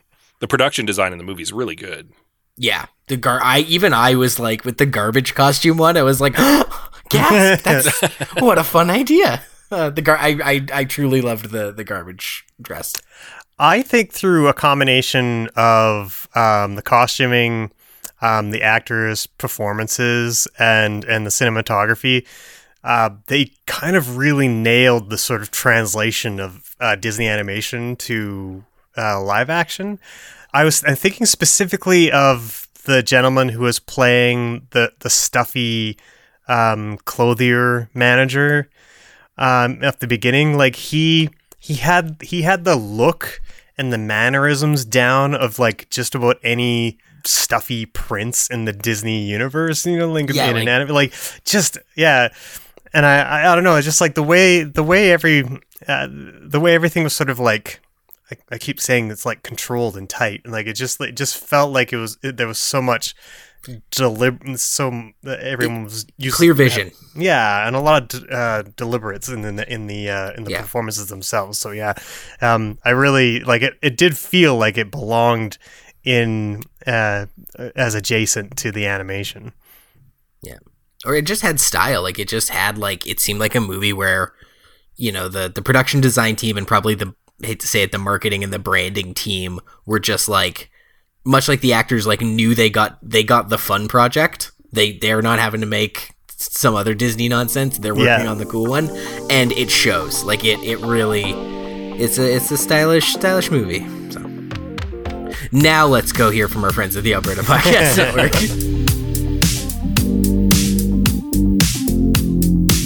The 0.40 0.48
production 0.48 0.86
design 0.86 1.12
in 1.12 1.18
the 1.18 1.24
movie 1.24 1.42
is 1.42 1.52
really 1.52 1.76
good. 1.76 2.12
Yeah, 2.56 2.86
the 3.08 3.16
gar. 3.16 3.40
I 3.42 3.60
even 3.60 3.92
I 3.92 4.14
was 4.14 4.38
like 4.38 4.64
with 4.64 4.78
the 4.78 4.86
garbage 4.86 5.34
costume 5.34 5.78
one. 5.78 5.96
I 5.96 6.02
was 6.02 6.20
like, 6.20 6.34
gasp! 7.08 7.64
That's 7.64 8.00
what 8.40 8.58
a 8.58 8.64
fun 8.64 8.90
idea. 8.90 9.42
Uh, 9.70 9.90
the 9.90 10.02
gar. 10.02 10.18
I, 10.18 10.38
I 10.44 10.66
I 10.72 10.84
truly 10.84 11.20
loved 11.20 11.50
the 11.50 11.72
the 11.72 11.84
garbage 11.84 12.44
dress. 12.60 12.94
I 13.58 13.82
think 13.82 14.12
through 14.12 14.48
a 14.48 14.54
combination 14.54 15.48
of 15.54 16.28
um, 16.34 16.76
the 16.76 16.82
costuming, 16.82 17.70
um, 18.22 18.50
the 18.50 18.62
actors' 18.62 19.26
performances, 19.26 20.48
and 20.58 21.04
and 21.04 21.24
the 21.26 21.30
cinematography, 21.30 22.26
uh, 22.84 23.10
they 23.26 23.52
kind 23.66 23.96
of 23.96 24.16
really 24.16 24.48
nailed 24.48 25.10
the 25.10 25.18
sort 25.18 25.42
of 25.42 25.50
translation 25.50 26.40
of 26.40 26.74
uh, 26.80 26.96
Disney 26.96 27.28
animation 27.28 27.96
to 27.96 28.64
uh, 28.96 29.22
live 29.22 29.50
action. 29.50 29.98
I 30.52 30.64
was 30.64 30.82
I'm 30.86 30.96
thinking 30.96 31.26
specifically 31.26 32.10
of 32.10 32.66
the 32.84 33.02
gentleman 33.02 33.50
who 33.50 33.60
was 33.60 33.78
playing 33.78 34.66
the 34.70 34.92
the 35.00 35.10
stuffy 35.10 35.98
um, 36.48 36.98
clothier 37.04 37.88
manager. 37.94 38.68
um, 39.38 39.82
at 39.84 40.00
the 40.00 40.06
beginning. 40.06 40.56
Like 40.58 40.76
he 40.76 41.30
he 41.58 41.74
had 41.74 42.16
he 42.22 42.42
had 42.42 42.64
the 42.64 42.76
look 42.76 43.40
and 43.78 43.92
the 43.92 43.98
mannerisms 43.98 44.84
down 44.84 45.34
of 45.34 45.58
like 45.58 45.88
just 45.90 46.14
about 46.14 46.38
any 46.42 46.98
stuffy 47.24 47.86
prince 47.86 48.48
in 48.50 48.64
the 48.64 48.72
Disney 48.72 49.24
universe. 49.24 49.86
You 49.86 49.98
know, 49.98 50.10
like 50.12 50.32
Yeah, 50.32 50.48
in 50.48 50.54
like- 50.54 50.62
an 50.62 50.68
anime, 50.68 50.88
like 50.94 51.12
just 51.44 51.78
yeah. 51.94 52.28
And 52.92 53.06
I, 53.06 53.20
I 53.20 53.52
I 53.52 53.54
don't 53.54 53.64
know. 53.64 53.76
It's 53.76 53.84
just 53.84 54.00
like 54.00 54.14
the 54.14 54.22
way 54.22 54.62
the 54.64 54.82
way 54.82 55.12
every 55.12 55.44
uh, 55.88 56.08
the 56.10 56.60
way 56.60 56.74
everything 56.74 57.04
was 57.04 57.14
sort 57.14 57.30
of 57.30 57.38
like. 57.38 57.80
I, 58.32 58.36
I 58.54 58.58
keep 58.58 58.80
saying 58.80 59.10
it's 59.10 59.26
like 59.26 59.42
controlled 59.42 59.96
and 59.96 60.08
tight, 60.08 60.42
and 60.44 60.52
like 60.52 60.66
it 60.66 60.74
just 60.74 61.00
it 61.00 61.16
just 61.16 61.36
felt 61.36 61.72
like 61.72 61.92
it 61.92 61.96
was 61.98 62.18
it, 62.22 62.36
there 62.36 62.46
was 62.46 62.58
so 62.58 62.80
much 62.80 63.14
deliberate, 63.90 64.58
so 64.58 65.10
that 65.22 65.40
everyone 65.40 65.84
was 65.84 66.06
used 66.16 66.36
Clear 66.36 66.54
vision. 66.54 66.92
yeah, 67.16 67.66
and 67.66 67.76
a 67.76 67.80
lot 67.80 68.14
of 68.14 68.22
d- 68.22 68.26
uh, 68.30 68.62
deliberates 68.76 69.28
in 69.28 69.42
the 69.56 69.72
in 69.72 69.86
the 69.88 70.08
uh, 70.10 70.32
in 70.34 70.44
the 70.44 70.52
Yeah. 70.52 70.62
performances 70.62 71.08
themselves. 71.08 71.58
So 71.58 71.70
yeah, 71.72 71.94
um, 72.40 72.78
I 72.84 72.90
really 72.90 73.40
like 73.40 73.62
it. 73.62 73.74
It 73.82 73.96
did 73.96 74.16
feel 74.16 74.56
like 74.56 74.78
it 74.78 74.90
belonged 74.90 75.58
in 76.04 76.62
uh, 76.86 77.26
as 77.76 77.94
adjacent 77.94 78.56
to 78.58 78.70
the 78.72 78.86
animation. 78.86 79.52
Or 81.04 81.14
it 81.16 81.24
just 81.26 81.42
had 81.42 81.58
style. 81.60 82.02
Like 82.02 82.18
it 82.18 82.28
just 82.28 82.50
had 82.50 82.78
like 82.78 83.06
it 83.06 83.20
seemed 83.20 83.40
like 83.40 83.54
a 83.54 83.60
movie 83.60 83.92
where 83.92 84.32
you 84.96 85.12
know 85.12 85.28
the 85.28 85.48
the 85.48 85.62
production 85.62 86.00
design 86.00 86.36
team 86.36 86.56
and 86.56 86.66
probably 86.66 86.94
the 86.94 87.14
I 87.42 87.46
hate 87.48 87.60
to 87.60 87.68
say 87.68 87.82
it 87.82 87.90
the 87.92 87.98
marketing 87.98 88.44
and 88.44 88.52
the 88.52 88.58
branding 88.58 89.14
team 89.14 89.60
were 89.86 89.98
just 90.00 90.28
like 90.28 90.70
much 91.24 91.48
like 91.48 91.60
the 91.62 91.72
actors 91.72 92.06
like 92.06 92.20
knew 92.20 92.54
they 92.54 92.68
got 92.70 92.98
they 93.02 93.22
got 93.24 93.48
the 93.48 93.58
fun 93.58 93.88
project. 93.88 94.52
They 94.72 94.92
they're 94.98 95.22
not 95.22 95.38
having 95.38 95.60
to 95.62 95.66
make 95.66 96.12
some 96.36 96.74
other 96.74 96.94
disney 96.94 97.28
nonsense. 97.28 97.78
They're 97.78 97.94
working 97.94 98.24
Yeah. 98.24 98.30
on 98.30 98.38
the 98.38 98.46
cool 98.46 98.66
one. 98.66 98.88
And 99.30 99.52
it 99.52 99.70
shows. 99.70 100.22
Like 100.24 100.44
it 100.44 100.58
it 100.60 100.78
really 100.80 101.32
it's 102.02 102.18
a 102.18 102.34
it's 102.36 102.50
a 102.50 102.56
stylish 102.58 103.12
stylish 103.14 103.50
movie. 103.50 103.80
So 104.10 104.20
now 105.52 105.86
let's 105.86 106.12
go 106.12 106.30
hear 106.30 106.46
from 106.48 106.64
our 106.64 106.72
friends 106.72 106.96
at 106.96 107.04
the 107.04 107.14
alberta 107.14 107.40
podcast 107.42 107.96
network 107.96 108.79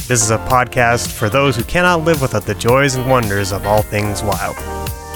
This 0.09 0.21
is 0.21 0.31
a 0.31 0.39
podcast 0.39 1.07
for 1.07 1.29
those 1.29 1.55
who 1.55 1.63
cannot 1.63 2.03
live 2.03 2.21
without 2.21 2.43
the 2.43 2.55
joys 2.55 2.95
and 2.95 3.09
wonders 3.09 3.53
of 3.53 3.65
all 3.65 3.81
things 3.81 4.23
wild. 4.23 4.57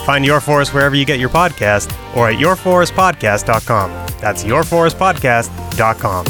Find 0.04 0.24
Your 0.24 0.40
Forest 0.40 0.72
wherever 0.74 0.94
you 0.94 1.04
get 1.04 1.18
your 1.18 1.30
podcast 1.30 1.90
or 2.14 2.28
at 2.28 2.38
yourforestpodcast.com. 2.38 3.90
That's 4.20 4.44
yourforestpodcast.com. 4.44 6.24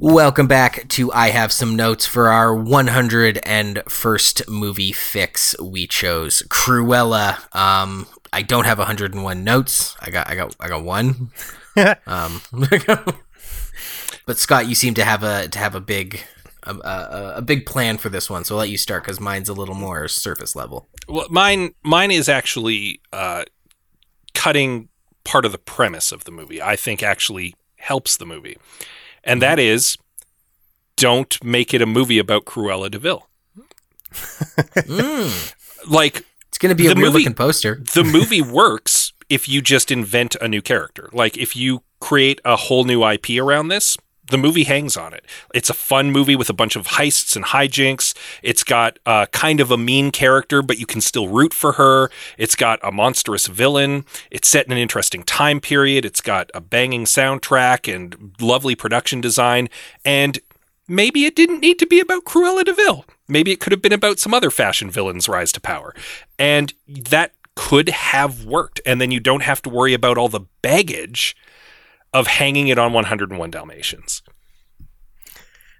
Welcome 0.00 0.48
back 0.48 0.88
to 0.88 1.12
I 1.12 1.28
Have 1.28 1.52
Some 1.52 1.76
Notes 1.76 2.06
for 2.06 2.28
our 2.28 2.48
101st 2.48 4.48
movie 4.48 4.90
fix. 4.90 5.54
We 5.60 5.86
chose 5.86 6.42
Cruella. 6.48 7.54
Um, 7.54 8.08
I 8.32 8.42
don't 8.42 8.64
have 8.64 8.78
101 8.78 9.44
notes. 9.44 9.94
I 10.00 10.10
got, 10.10 10.28
I 10.28 10.34
got, 10.34 10.56
I 10.58 10.66
got 10.66 10.82
one. 10.82 11.30
um, 12.06 12.42
but 14.26 14.38
Scott, 14.38 14.66
you 14.66 14.74
seem 14.74 14.94
to 14.94 15.04
have 15.04 15.22
a 15.22 15.46
to 15.46 15.58
have 15.60 15.76
a 15.76 15.80
big 15.80 16.24
a, 16.64 16.74
a, 16.74 17.32
a 17.36 17.42
big 17.42 17.66
plan 17.66 17.98
for 17.98 18.08
this 18.08 18.28
one, 18.30 18.44
so 18.44 18.54
I'll 18.54 18.60
let 18.60 18.70
you 18.70 18.78
start 18.78 19.02
because 19.04 19.20
mine's 19.20 19.48
a 19.48 19.52
little 19.54 19.74
more 19.74 20.08
surface 20.08 20.54
level. 20.56 20.88
Well, 21.08 21.26
mine 21.30 21.74
mine 21.82 22.10
is 22.10 22.28
actually 22.28 23.00
uh, 23.12 23.44
cutting 24.34 24.88
part 25.24 25.44
of 25.44 25.52
the 25.52 25.58
premise 25.58 26.12
of 26.12 26.24
the 26.24 26.30
movie. 26.30 26.60
I 26.62 26.76
think 26.76 27.02
actually 27.02 27.54
helps 27.76 28.16
the 28.16 28.26
movie, 28.26 28.56
and 29.24 29.40
that 29.42 29.58
is 29.58 29.96
don't 30.96 31.42
make 31.42 31.72
it 31.74 31.82
a 31.82 31.86
movie 31.86 32.18
about 32.18 32.44
Cruella 32.44 32.90
de 32.90 32.98
Vil. 32.98 33.28
Mm. 34.76 35.54
Like 35.88 36.24
It's 36.48 36.58
gonna 36.58 36.74
be 36.74 36.86
a 36.86 36.88
weird 36.88 36.98
movie- 36.98 37.18
looking 37.20 37.34
poster. 37.34 37.82
the 37.94 38.04
movie 38.04 38.42
works 38.42 39.12
if 39.28 39.48
you 39.48 39.60
just 39.62 39.90
invent 39.90 40.36
a 40.40 40.46
new 40.48 40.62
character. 40.62 41.08
Like 41.12 41.36
if 41.36 41.56
you 41.56 41.82
create 42.00 42.40
a 42.44 42.56
whole 42.56 42.84
new 42.84 43.04
IP 43.04 43.30
around 43.40 43.68
this, 43.68 43.96
the 44.26 44.38
movie 44.38 44.64
hangs 44.64 44.96
on 44.96 45.12
it. 45.12 45.24
It's 45.54 45.70
a 45.70 45.74
fun 45.74 46.12
movie 46.12 46.36
with 46.36 46.48
a 46.48 46.54
bunch 46.54 46.76
of 46.76 46.86
heists 46.86 47.34
and 47.34 47.44
hijinks. 47.44 48.14
It's 48.42 48.62
got 48.62 48.98
uh, 49.04 49.26
kind 49.26 49.60
of 49.60 49.70
a 49.70 49.76
mean 49.76 50.10
character, 50.10 50.62
but 50.62 50.78
you 50.78 50.86
can 50.86 51.00
still 51.00 51.28
root 51.28 51.52
for 51.52 51.72
her. 51.72 52.10
It's 52.38 52.54
got 52.54 52.78
a 52.82 52.92
monstrous 52.92 53.46
villain. 53.48 54.04
It's 54.30 54.48
set 54.48 54.66
in 54.66 54.72
an 54.72 54.78
interesting 54.78 55.22
time 55.24 55.60
period. 55.60 56.04
It's 56.04 56.20
got 56.20 56.50
a 56.54 56.60
banging 56.60 57.04
soundtrack 57.04 57.92
and 57.92 58.34
lovely 58.40 58.74
production 58.74 59.20
design. 59.20 59.68
And 60.04 60.38
maybe 60.86 61.24
it 61.24 61.34
didn't 61.34 61.60
need 61.60 61.78
to 61.80 61.86
be 61.86 62.00
about 62.00 62.24
Cruella 62.24 62.64
de 62.64 62.72
Vil. 62.72 63.04
Maybe 63.28 63.50
it 63.50 63.60
could 63.60 63.72
have 63.72 63.82
been 63.82 63.92
about 63.92 64.18
some 64.18 64.34
other 64.34 64.50
fashion 64.50 64.90
villain's 64.90 65.28
rise 65.28 65.52
to 65.52 65.60
power. 65.60 65.94
And 66.38 66.72
that 66.86 67.32
could 67.56 67.88
have 67.88 68.44
worked. 68.44 68.80
And 68.86 69.00
then 69.00 69.10
you 69.10 69.20
don't 69.20 69.42
have 69.42 69.62
to 69.62 69.70
worry 69.70 69.94
about 69.94 70.16
all 70.16 70.28
the 70.28 70.46
baggage 70.62 71.36
of 72.12 72.26
hanging 72.26 72.68
it 72.68 72.78
on 72.78 72.92
101 72.92 73.50
Dalmatians. 73.50 74.22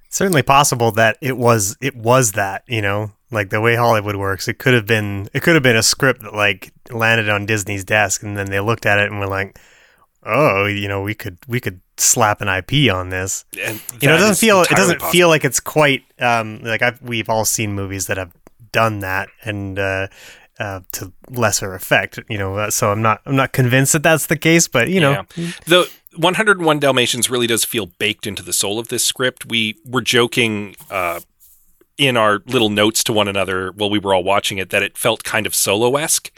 certainly 0.08 0.42
possible 0.42 0.90
that 0.92 1.16
it 1.20 1.36
was 1.36 1.76
it 1.80 1.96
was 1.96 2.32
that 2.32 2.62
you 2.66 2.82
know 2.82 3.12
like 3.30 3.48
the 3.50 3.60
way 3.60 3.74
hollywood 3.74 4.16
works 4.16 4.46
it 4.46 4.58
could 4.58 4.74
have 4.74 4.84
been 4.86 5.26
it 5.32 5.42
could 5.42 5.54
have 5.54 5.62
been 5.62 5.76
a 5.76 5.82
script 5.82 6.20
that 6.22 6.34
like 6.34 6.70
landed 6.90 7.28
on 7.30 7.46
disney's 7.46 7.82
desk 7.84 8.22
and 8.22 8.36
then 8.36 8.46
they 8.50 8.60
looked 8.60 8.84
at 8.84 8.98
it 8.98 9.10
and 9.10 9.18
were 9.18 9.26
like 9.26 9.58
oh 10.24 10.66
you 10.66 10.86
know 10.86 11.00
we 11.02 11.14
could 11.14 11.38
we 11.48 11.60
could 11.60 11.80
slap 11.96 12.40
an 12.42 12.48
ip 12.48 12.72
on 12.92 13.08
this 13.08 13.44
And 13.62 13.80
you 14.00 14.08
know 14.08 14.16
it 14.16 14.18
doesn't 14.18 14.36
feel 14.36 14.60
it 14.62 14.68
doesn't 14.70 14.98
possible. 14.98 15.12
feel 15.12 15.28
like 15.28 15.44
it's 15.44 15.60
quite 15.60 16.02
um 16.20 16.60
like 16.62 16.82
I've, 16.82 17.00
we've 17.00 17.28
all 17.30 17.44
seen 17.46 17.72
movies 17.72 18.06
that 18.08 18.16
have 18.18 18.32
done 18.70 19.00
that 19.00 19.28
and 19.44 19.78
uh 19.78 20.08
uh, 20.60 20.80
to 20.92 21.10
lesser 21.30 21.74
effect, 21.74 22.20
you 22.28 22.38
know. 22.38 22.54
Uh, 22.56 22.70
so 22.70 22.92
I'm 22.92 23.02
not, 23.02 23.20
I'm 23.26 23.34
not 23.34 23.52
convinced 23.52 23.94
that 23.94 24.02
that's 24.04 24.26
the 24.26 24.36
case, 24.36 24.68
but 24.68 24.88
you 24.90 25.00
know, 25.00 25.24
Yeah. 25.34 25.50
The 25.66 25.90
101 26.16 26.78
Dalmatians 26.78 27.30
really 27.30 27.46
does 27.46 27.64
feel 27.64 27.86
baked 27.86 28.26
into 28.26 28.42
the 28.42 28.52
soul 28.52 28.78
of 28.78 28.88
this 28.88 29.04
script. 29.04 29.46
We 29.46 29.76
were 29.84 30.02
joking 30.02 30.76
uh, 30.90 31.20
in 31.98 32.16
our 32.16 32.42
little 32.46 32.70
notes 32.70 33.04
to 33.04 33.12
one 33.12 33.28
another 33.28 33.72
while 33.72 33.90
we 33.90 33.98
were 33.98 34.14
all 34.14 34.24
watching 34.24 34.58
it 34.58 34.70
that 34.70 34.82
it 34.82 34.98
felt 34.98 35.24
kind 35.24 35.46
of 35.46 35.54
solo 35.54 35.96
esque 35.96 36.30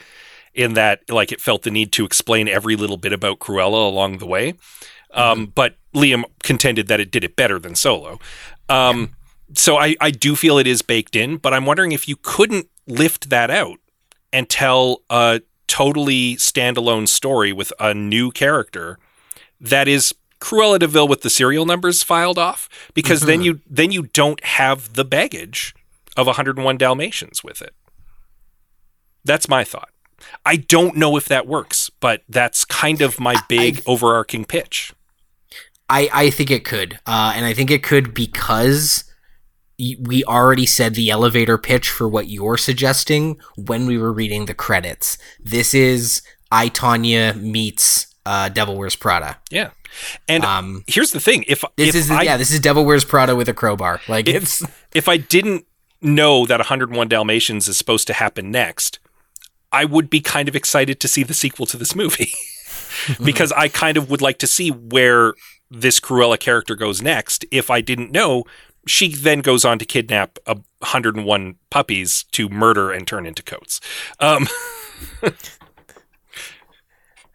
in 0.52 0.74
that, 0.74 1.10
like, 1.10 1.32
it 1.32 1.40
felt 1.40 1.62
the 1.62 1.70
need 1.70 1.90
to 1.92 2.04
explain 2.04 2.46
every 2.48 2.76
little 2.76 2.96
bit 2.96 3.12
about 3.12 3.40
Cruella 3.40 3.86
along 3.88 4.18
the 4.18 4.26
way. 4.26 4.54
Um, 5.12 5.46
But 5.46 5.76
Liam 5.94 6.24
contended 6.42 6.86
that 6.88 7.00
it 7.00 7.10
did 7.10 7.24
it 7.24 7.34
better 7.34 7.58
than 7.58 7.74
Solo. 7.74 8.20
Um, 8.68 9.16
So 9.54 9.76
I, 9.76 9.96
I 10.00 10.10
do 10.10 10.36
feel 10.36 10.58
it 10.58 10.66
is 10.66 10.82
baked 10.82 11.16
in, 11.16 11.36
but 11.38 11.52
I'm 11.52 11.66
wondering 11.66 11.92
if 11.92 12.08
you 12.08 12.16
couldn't 12.16 12.68
lift 12.86 13.30
that 13.30 13.50
out 13.50 13.78
and 14.32 14.48
tell 14.48 15.02
a 15.10 15.40
totally 15.66 16.36
standalone 16.36 17.08
story 17.08 17.52
with 17.52 17.72
a 17.80 17.94
new 17.94 18.30
character 18.30 18.98
that 19.64 19.88
is 19.88 20.14
Cruella 20.40 20.78
de 20.78 20.86
Vil 20.86 21.08
with 21.08 21.22
the 21.22 21.30
serial 21.30 21.64
numbers 21.64 22.02
filed 22.02 22.38
off 22.38 22.68
because 22.92 23.22
then 23.22 23.42
you 23.42 23.60
then 23.68 23.90
you 23.90 24.04
don't 24.04 24.42
have 24.44 24.92
the 24.94 25.04
baggage 25.04 25.74
of 26.16 26.26
101 26.26 26.76
Dalmatians 26.76 27.42
with 27.42 27.62
it. 27.62 27.74
That's 29.24 29.48
my 29.48 29.64
thought. 29.64 29.88
I 30.44 30.56
don't 30.56 30.96
know 30.96 31.16
if 31.16 31.26
that 31.26 31.46
works, 31.46 31.90
but 31.90 32.22
that's 32.28 32.64
kind 32.64 33.00
of 33.00 33.18
my 33.18 33.36
big 33.48 33.82
overarching 33.86 34.44
pitch. 34.44 34.92
I, 35.88 36.08
I 36.12 36.30
think 36.30 36.50
it 36.50 36.64
could. 36.64 36.98
Uh, 37.06 37.32
and 37.34 37.44
I 37.44 37.52
think 37.52 37.70
it 37.70 37.82
could 37.82 38.14
because 38.14 39.04
we 39.78 40.24
already 40.24 40.66
said 40.66 40.94
the 40.94 41.10
elevator 41.10 41.58
pitch 41.58 41.90
for 41.90 42.08
what 42.08 42.28
you're 42.28 42.56
suggesting 42.56 43.38
when 43.56 43.86
we 43.86 43.98
were 43.98 44.12
reading 44.12 44.46
the 44.46 44.54
credits. 44.54 45.18
This 45.40 45.74
is 45.74 46.22
I, 46.50 46.68
Tonya 46.68 47.40
meets 47.40 48.13
uh, 48.26 48.48
Devil 48.48 48.76
Wears 48.76 48.96
Prada. 48.96 49.38
Yeah. 49.50 49.70
And 50.28 50.44
Um, 50.44 50.84
here's 50.86 51.12
the 51.12 51.20
thing: 51.20 51.44
if 51.46 51.62
This 51.76 51.90
if 51.90 51.94
is 51.94 52.10
I, 52.10 52.22
yeah, 52.22 52.36
this 52.36 52.50
is 52.50 52.60
Devil 52.60 52.84
Wears 52.84 53.04
Prada 53.04 53.36
with 53.36 53.48
a 53.48 53.54
crowbar. 53.54 54.00
Like 54.08 54.28
If- 54.28 54.42
it's 54.42 54.62
if 54.94 55.08
I 55.08 55.16
didn't 55.18 55.66
know 56.00 56.44
that 56.46 56.58
101 56.60 57.08
Dalmatians 57.08 57.68
is 57.68 57.76
supposed 57.76 58.06
to 58.08 58.12
happen 58.14 58.50
next, 58.50 58.98
I 59.72 59.84
would 59.84 60.10
be 60.10 60.20
kind 60.20 60.48
of 60.48 60.56
excited 60.56 61.00
to 61.00 61.08
see 61.08 61.22
the 61.22 61.34
sequel 61.34 61.66
to 61.66 61.76
this 61.76 61.94
movie 61.94 62.32
because 63.24 63.52
I 63.52 63.68
kind 63.68 63.96
of 63.96 64.10
would 64.10 64.20
like 64.22 64.38
to 64.38 64.46
see 64.46 64.70
where 64.70 65.34
this 65.70 66.00
Cruella 66.00 66.38
character 66.38 66.74
goes 66.74 67.00
next. 67.02 67.44
If 67.50 67.70
I 67.70 67.80
didn't 67.80 68.12
know, 68.12 68.44
she 68.86 69.08
then 69.14 69.40
goes 69.40 69.64
on 69.64 69.78
to 69.78 69.84
kidnap 69.84 70.38
a 70.46 70.54
101 70.80 71.56
puppies 71.70 72.24
to 72.32 72.48
murder 72.50 72.92
and 72.92 73.06
turn 73.06 73.26
into 73.26 73.42
coats. 73.42 73.80
Um, 74.20 74.46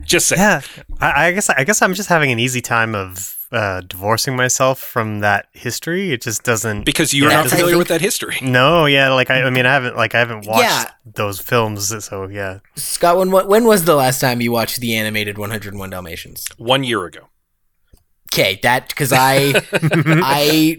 just 0.09 0.27
saying. 0.27 0.41
Yeah, 0.41 0.61
I, 0.99 1.27
I 1.27 1.31
guess 1.31 1.49
I 1.49 1.63
guess 1.63 1.81
I'm 1.81 1.93
just 1.93 2.09
having 2.09 2.31
an 2.31 2.39
easy 2.39 2.61
time 2.61 2.93
of 2.95 3.37
uh, 3.51 3.81
divorcing 3.81 4.35
myself 4.35 4.79
from 4.79 5.21
that 5.21 5.47
history. 5.53 6.11
It 6.11 6.21
just 6.21 6.43
doesn't. 6.43 6.83
Because 6.85 7.13
you're 7.13 7.29
Yeah, 7.29 7.37
not 7.41 7.47
familiar 7.49 7.71
think- 7.71 7.79
with 7.79 7.87
that 7.87 8.01
history. 8.01 8.37
no, 8.41 8.85
yeah, 8.85 9.09
like 9.13 9.29
I, 9.31 9.43
I 9.43 9.49
mean, 9.49 9.65
I 9.65 9.73
haven't 9.73 9.95
like 9.95 10.13
I 10.15 10.19
haven't 10.19 10.45
watched 10.45 10.63
Yeah. 10.63 10.91
those 11.05 11.39
films, 11.39 12.03
so 12.05 12.27
yeah. 12.27 12.59
Scott. 12.75 13.17
When 13.17 13.31
when 13.31 13.63
was 13.65 13.85
the 13.85 13.95
last 13.95 14.19
time 14.21 14.41
you 14.41 14.51
watched 14.51 14.79
the 14.81 14.95
animated 14.95 15.37
101 15.37 15.89
Dalmatians? 15.89 16.45
One 16.57 16.83
year 16.83 17.05
ago. 17.05 17.29
Okay, 18.31 18.59
that 18.61 18.89
because 18.89 19.11
I 19.11 19.53
I 19.73 20.77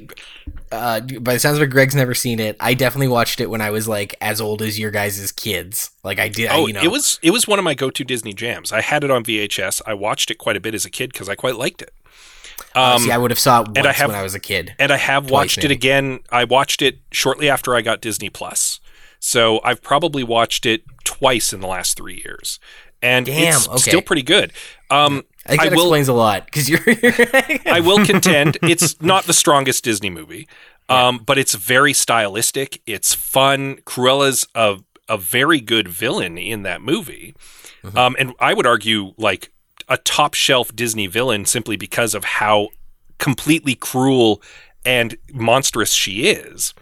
uh, 0.73 1.01
by 1.01 1.35
the 1.35 1.39
sounds 1.41 1.57
of 1.57 1.62
it, 1.62 1.66
Greg's 1.68 1.95
never 1.95 2.14
seen 2.14 2.39
it. 2.41 2.57
I 2.61 2.75
definitely 2.75 3.09
watched 3.09 3.41
it 3.41 3.51
when 3.51 3.61
I 3.61 3.71
was 3.71 3.89
like 3.89 4.14
as 4.21 4.41
old 4.41 4.62
as 4.62 4.79
your 4.79 4.91
guys' 4.91 5.33
kids. 5.33 5.91
Like 6.05 6.18
I 6.18 6.29
did. 6.29 6.49
I, 6.49 6.57
Oh, 6.57 6.66
you 6.66 6.73
know, 6.75 6.83
it 6.83 6.91
was 6.91 7.18
it 7.23 7.31
was 7.33 7.49
one 7.49 7.59
of 7.59 7.64
my 7.64 7.75
go-to 7.75 8.05
Disney 8.05 8.33
jams. 8.33 8.73
I 8.73 8.81
had 8.81 9.03
it 9.05 9.11
on 9.11 9.25
VHS. 9.25 9.83
I 9.87 9.95
watched 9.95 10.31
it 10.31 10.37
quite 10.37 10.57
a 10.57 10.61
bit 10.61 10.75
as 10.75 10.85
a 10.85 10.91
kid 10.91 11.12
because 11.12 11.29
I 11.29 11.35
quite 11.35 11.57
liked 11.57 11.83
it. 11.83 11.93
uh, 12.77 12.95
Um, 12.97 13.03
see, 13.03 13.11
I 13.11 13.18
would 13.18 13.31
have 13.31 13.39
saw 13.39 13.61
it 13.62 13.66
once 13.68 13.79
and 13.79 13.87
I 13.87 13.93
have- 13.93 14.09
when 14.11 14.18
I 14.18 14.23
was 14.23 14.35
a 14.35 14.41
kid. 14.41 14.75
and 14.79 14.93
I 14.93 14.97
have 14.97 15.25
Twice, 15.25 15.31
watched 15.33 15.64
it 15.64 15.71
again. 15.71 16.21
I 16.31 16.45
watched 16.45 16.83
it 16.83 16.99
shortly 17.11 17.49
after 17.51 17.75
I 17.75 17.81
got 17.83 18.01
Disney 18.01 18.31
Plus, 18.31 18.79
so 19.18 19.61
I've 19.64 19.83
probably 19.83 20.23
watched 20.23 20.66
it 20.66 20.83
twice 21.05 21.53
in 21.53 21.61
the 21.61 21.66
last 21.66 21.97
three 21.97 22.23
years, 22.25 22.61
and 23.03 23.27
Damn, 23.27 23.57
it's 23.57 23.66
okay. 23.68 23.79
still 23.79 24.03
pretty 24.03 24.23
good. 24.23 24.53
Um, 24.91 25.25
I 25.47 25.51
think 25.57 25.62
I 25.62 25.68
will- 25.68 25.82
explains 25.82 26.09
a 26.09 26.12
lot 26.12 26.45
because 26.47 26.68
you're. 26.68 26.80
I 27.66 27.80
will 27.80 28.05
contend 28.12 28.59
it's 28.62 29.01
not 29.01 29.24
the 29.24 29.32
strongest 29.32 29.84
Disney 29.84 30.11
movie, 30.11 30.47
um, 30.88 31.18
but 31.18 31.38
it's 31.38 31.55
very 31.55 31.93
stylistic. 31.93 32.82
It's 32.86 33.14
fun. 33.14 33.78
Cruella's 33.84 34.47
a 34.55 34.78
a 35.09 35.16
very 35.18 35.61
good 35.61 35.88
villain 35.88 36.38
in 36.38 36.62
that 36.62 36.80
movie, 36.82 37.34
Mm-hmm. 37.82 37.97
um, 37.97 38.14
and 38.18 38.34
I 38.38 38.53
would 38.53 38.66
argue 38.66 39.14
like 39.16 39.51
a 39.88 39.97
top 39.97 40.34
shelf 40.34 40.76
Disney 40.76 41.07
villain 41.07 41.47
simply 41.47 41.76
because 41.76 42.14
of 42.14 42.24
how 42.24 42.68
completely 43.18 43.74
cruel 43.74 44.43
and 44.84 45.16
monstrous 45.32 45.93
she 45.95 46.26
is. 46.28 46.74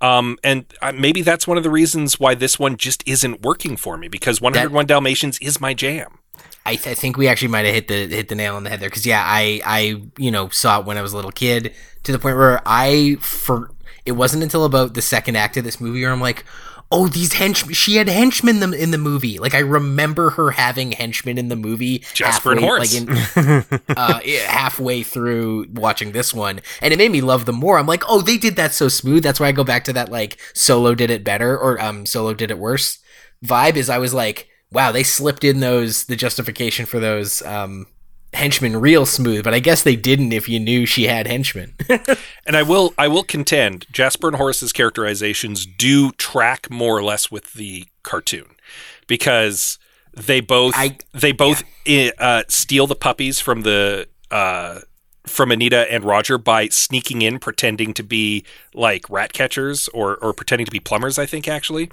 Um, 0.00 0.38
and 0.42 0.64
uh, 0.80 0.92
maybe 0.92 1.20
that's 1.20 1.46
one 1.46 1.58
of 1.58 1.62
the 1.62 1.68
reasons 1.70 2.18
why 2.18 2.34
this 2.34 2.58
one 2.58 2.78
just 2.78 3.06
isn't 3.06 3.42
working 3.42 3.76
for 3.76 3.98
me 3.98 4.08
because 4.08 4.40
101 4.40 4.86
Dalmatians 4.86 5.38
is 5.40 5.60
my 5.60 5.74
jam. 5.74 6.19
I, 6.66 6.76
th- 6.76 6.88
I 6.88 6.94
think 6.94 7.16
we 7.16 7.28
actually 7.28 7.48
might 7.48 7.64
have 7.64 7.74
hit 7.74 7.88
the 7.88 8.06
hit 8.06 8.28
the 8.28 8.34
nail 8.34 8.56
on 8.56 8.64
the 8.64 8.70
head 8.70 8.80
there 8.80 8.88
because 8.88 9.06
yeah, 9.06 9.22
I 9.24 9.60
I 9.64 10.02
you 10.18 10.30
know 10.30 10.48
saw 10.50 10.80
it 10.80 10.86
when 10.86 10.98
I 10.98 11.02
was 11.02 11.12
a 11.12 11.16
little 11.16 11.32
kid 11.32 11.74
to 12.02 12.12
the 12.12 12.18
point 12.18 12.36
where 12.36 12.60
I 12.66 13.16
for 13.20 13.70
it 14.04 14.12
wasn't 14.12 14.42
until 14.42 14.64
about 14.64 14.94
the 14.94 15.02
second 15.02 15.36
act 15.36 15.56
of 15.56 15.64
this 15.64 15.80
movie 15.80 16.02
where 16.02 16.12
I'm 16.12 16.20
like, 16.20 16.44
oh 16.92 17.08
these 17.08 17.34
henchmen 17.34 17.72
she 17.72 17.96
had 17.96 18.08
henchmen 18.08 18.62
in 18.62 18.70
the, 18.70 18.82
in 18.82 18.90
the 18.90 18.98
movie 18.98 19.38
like 19.38 19.54
I 19.54 19.60
remember 19.60 20.30
her 20.30 20.50
having 20.50 20.92
henchmen 20.92 21.38
in 21.38 21.48
the 21.48 21.56
movie 21.56 22.04
Jasper 22.14 22.52
and 22.52 22.60
Horace. 22.60 22.94
like 22.94 23.02
in, 23.02 23.80
uh, 23.96 24.20
halfway 24.46 25.02
through 25.02 25.66
watching 25.72 26.12
this 26.12 26.34
one 26.34 26.60
and 26.82 26.92
it 26.92 26.98
made 26.98 27.12
me 27.12 27.20
love 27.20 27.46
them 27.46 27.56
more. 27.56 27.78
I'm 27.78 27.86
like, 27.86 28.02
oh 28.08 28.20
they 28.20 28.36
did 28.36 28.56
that 28.56 28.74
so 28.74 28.88
smooth. 28.88 29.22
That's 29.22 29.40
why 29.40 29.48
I 29.48 29.52
go 29.52 29.64
back 29.64 29.84
to 29.84 29.92
that 29.94 30.10
like 30.10 30.38
Solo 30.52 30.94
did 30.94 31.10
it 31.10 31.24
better 31.24 31.56
or 31.56 31.80
um 31.80 32.06
Solo 32.06 32.34
did 32.34 32.50
it 32.50 32.58
worse 32.58 32.98
vibe 33.44 33.76
is 33.76 33.88
I 33.88 33.98
was 33.98 34.12
like, 34.12 34.49
wow, 34.72 34.92
they 34.92 35.02
slipped 35.02 35.44
in 35.44 35.60
those 35.60 36.04
the 36.04 36.16
justification 36.16 36.86
for 36.86 36.98
those 37.00 37.42
um 37.42 37.86
henchmen 38.32 38.76
real 38.80 39.04
smooth, 39.06 39.42
but 39.42 39.52
I 39.54 39.58
guess 39.58 39.82
they 39.82 39.96
didn't 39.96 40.32
if 40.32 40.48
you 40.48 40.60
knew 40.60 40.86
she 40.86 41.04
had 41.08 41.26
henchmen. 41.26 41.74
And 42.46 42.56
I 42.56 42.62
will 42.62 42.94
I 42.98 43.08
will 43.08 43.22
contend 43.24 43.86
Jasper 43.92 44.28
and 44.28 44.36
Horace's 44.36 44.72
characterizations 44.72 45.66
do 45.66 46.10
track 46.12 46.70
more 46.70 46.96
or 46.96 47.02
less 47.02 47.30
with 47.30 47.52
the 47.54 47.86
cartoon 48.02 48.46
because 49.06 49.78
they 50.16 50.40
both 50.40 50.74
I- 50.76 50.98
they 51.12 51.32
both 51.32 51.62
i- 51.86 52.12
uh, 52.18 52.42
steal 52.48 52.86
the 52.86 52.96
puppies 52.96 53.40
from 53.40 53.62
the 53.62 54.08
uh, 54.30 54.80
from 55.26 55.50
Anita 55.52 55.92
and 55.92 56.04
Roger 56.04 56.38
by 56.38 56.68
sneaking 56.68 57.22
in 57.22 57.38
pretending 57.38 57.92
to 57.94 58.02
be 58.02 58.44
like 58.74 59.08
rat 59.10 59.32
catchers 59.32 59.88
or 59.88 60.16
or 60.16 60.32
pretending 60.32 60.66
to 60.66 60.72
be 60.72 60.80
plumbers 60.80 61.18
I 61.18 61.26
think 61.26 61.46
actually. 61.48 61.90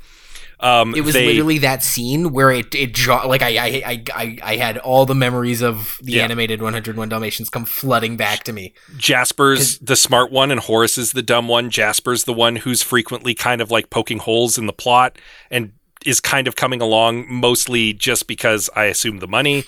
Um, 0.60 0.96
it 0.96 1.02
was 1.02 1.14
they- 1.14 1.28
literally 1.28 1.60
that 1.60 1.84
scene 1.84 2.32
where 2.32 2.50
it 2.50 2.74
it 2.74 2.94
jo- 2.96 3.28
like 3.28 3.44
I, 3.44 3.58
I 3.58 3.68
I 3.86 4.04
I 4.16 4.38
I 4.42 4.56
had 4.56 4.80
all 4.80 5.06
the 5.06 5.14
memories 5.14 5.62
of 5.62 6.00
the 6.02 6.14
Yeah. 6.14 6.24
animated 6.24 6.62
101 6.64 7.10
Dalmatians 7.10 7.50
come 7.52 7.64
flooding 7.66 8.18
back 8.18 8.44
to 8.46 8.54
me. 8.54 8.74
Jasper's 8.98 9.78
the 9.78 9.96
smart 9.96 10.32
one 10.32 10.50
and 10.50 10.60
Horace 10.60 10.98
is 10.98 11.12
the 11.12 11.22
dumb 11.22 11.48
one. 11.48 11.70
Jasper's 11.70 12.24
the 12.24 12.34
one 12.34 12.56
who's 12.56 12.82
frequently 12.82 13.36
kind 13.36 13.62
of 13.62 13.70
like 13.70 13.92
poking 13.92 14.18
holes 14.18 14.58
in 14.58 14.66
the 14.66 14.74
plot 14.74 15.20
and 15.52 15.74
is 16.06 16.20
kind 16.20 16.48
of 16.48 16.56
coming 16.56 16.82
along 16.82 17.26
mostly 17.32 17.94
just 17.94 18.28
because 18.28 18.68
I 18.76 18.86
assume 18.86 19.20
the 19.20 19.28
money. 19.28 19.64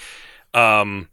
Um, 0.56 1.10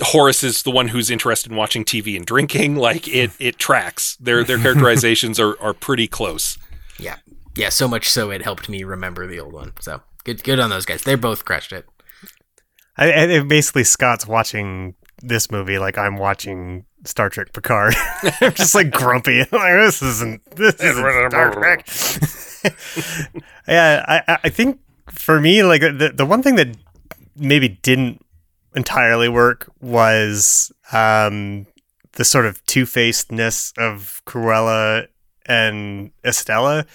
Horace 0.00 0.44
is 0.44 0.62
the 0.62 0.70
one 0.70 0.88
who's 0.88 1.10
interested 1.10 1.50
in 1.50 1.58
watching 1.58 1.84
TV 1.84 2.16
and 2.16 2.24
drinking. 2.24 2.76
Like 2.76 3.08
it, 3.08 3.32
it 3.40 3.58
tracks. 3.58 4.16
Their 4.16 4.44
their 4.44 4.58
characterizations 4.58 5.38
are 5.40 5.60
are 5.60 5.74
pretty 5.74 6.06
close. 6.08 6.56
Yeah. 6.98 7.16
Yeah, 7.58 7.70
so 7.70 7.88
much 7.88 8.08
so 8.08 8.30
it 8.30 8.42
helped 8.42 8.68
me 8.68 8.84
remember 8.84 9.26
the 9.26 9.40
old 9.40 9.52
one. 9.52 9.72
So, 9.80 10.00
good 10.22 10.44
good 10.44 10.60
on 10.60 10.70
those 10.70 10.86
guys. 10.86 11.02
They 11.02 11.16
both 11.16 11.44
crushed 11.44 11.72
it. 11.72 11.86
I, 12.96 13.34
I 13.36 13.40
basically 13.42 13.82
Scott's 13.84 14.26
watching 14.28 14.94
this 15.22 15.50
movie 15.50 15.78
like 15.78 15.98
I'm 15.98 16.16
watching 16.16 16.84
Star 17.04 17.28
Trek 17.28 17.52
Picard. 17.52 17.94
I'm 18.40 18.54
just 18.54 18.76
like 18.76 18.92
grumpy. 18.92 19.38
like 19.50 19.50
this 19.50 20.00
isn't 20.02 20.40
this 20.54 20.76
isn't 20.76 21.30
Star 21.30 21.52
Trek. 21.52 21.84
yeah, 23.68 24.04
I 24.06 24.22
I- 24.34 24.38
I 24.44 24.48
think 24.50 24.78
for 25.10 25.40
me 25.40 25.64
like 25.64 25.80
the 25.80 26.12
the 26.14 26.24
one 26.26 26.42
thing 26.44 26.54
that 26.54 26.76
maybe 27.34 27.68
didn't 27.68 28.24
entirely 28.76 29.28
work 29.28 29.68
was 29.80 30.70
um 30.92 31.66
the 32.12 32.24
sort 32.24 32.46
of 32.46 32.64
two 32.66 32.84
facedness 32.86 33.72
of 33.78 34.22
Cruella 34.26 35.08
and 35.46 36.12
Estella. 36.24 36.86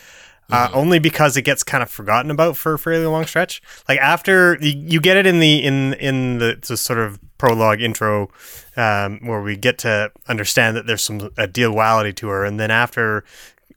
Uh, 0.52 0.70
only 0.74 1.00
because 1.00 1.36
it 1.36 1.42
gets 1.44 1.64
kind 1.64 1.82
of 1.82 1.90
forgotten 1.90 2.30
about 2.30 2.56
for 2.56 2.74
a 2.74 2.80
fairly 2.80 3.06
long 3.06 3.26
stretch. 3.26 3.62
Like 3.90 4.00
after 4.00 4.58
you, 4.62 4.74
you 4.78 5.02
get 5.02 5.18
it 5.18 5.26
in 5.26 5.40
the 5.40 5.64
in 5.64 5.94
in 5.96 6.38
the, 6.38 6.60
the 6.68 6.78
sort 6.78 7.00
of 7.00 7.20
prologue 7.38 7.82
intro, 7.82 8.30
um, 8.78 9.20
where 9.24 9.42
we 9.42 9.56
get 9.56 9.78
to 9.80 10.12
understand 10.28 10.76
that 10.78 10.86
there's 10.86 11.04
some 11.04 11.30
a 11.38 11.48
duality 11.48 12.14
to 12.14 12.28
her, 12.28 12.46
and 12.46 12.60
then 12.60 12.70
after 12.72 13.24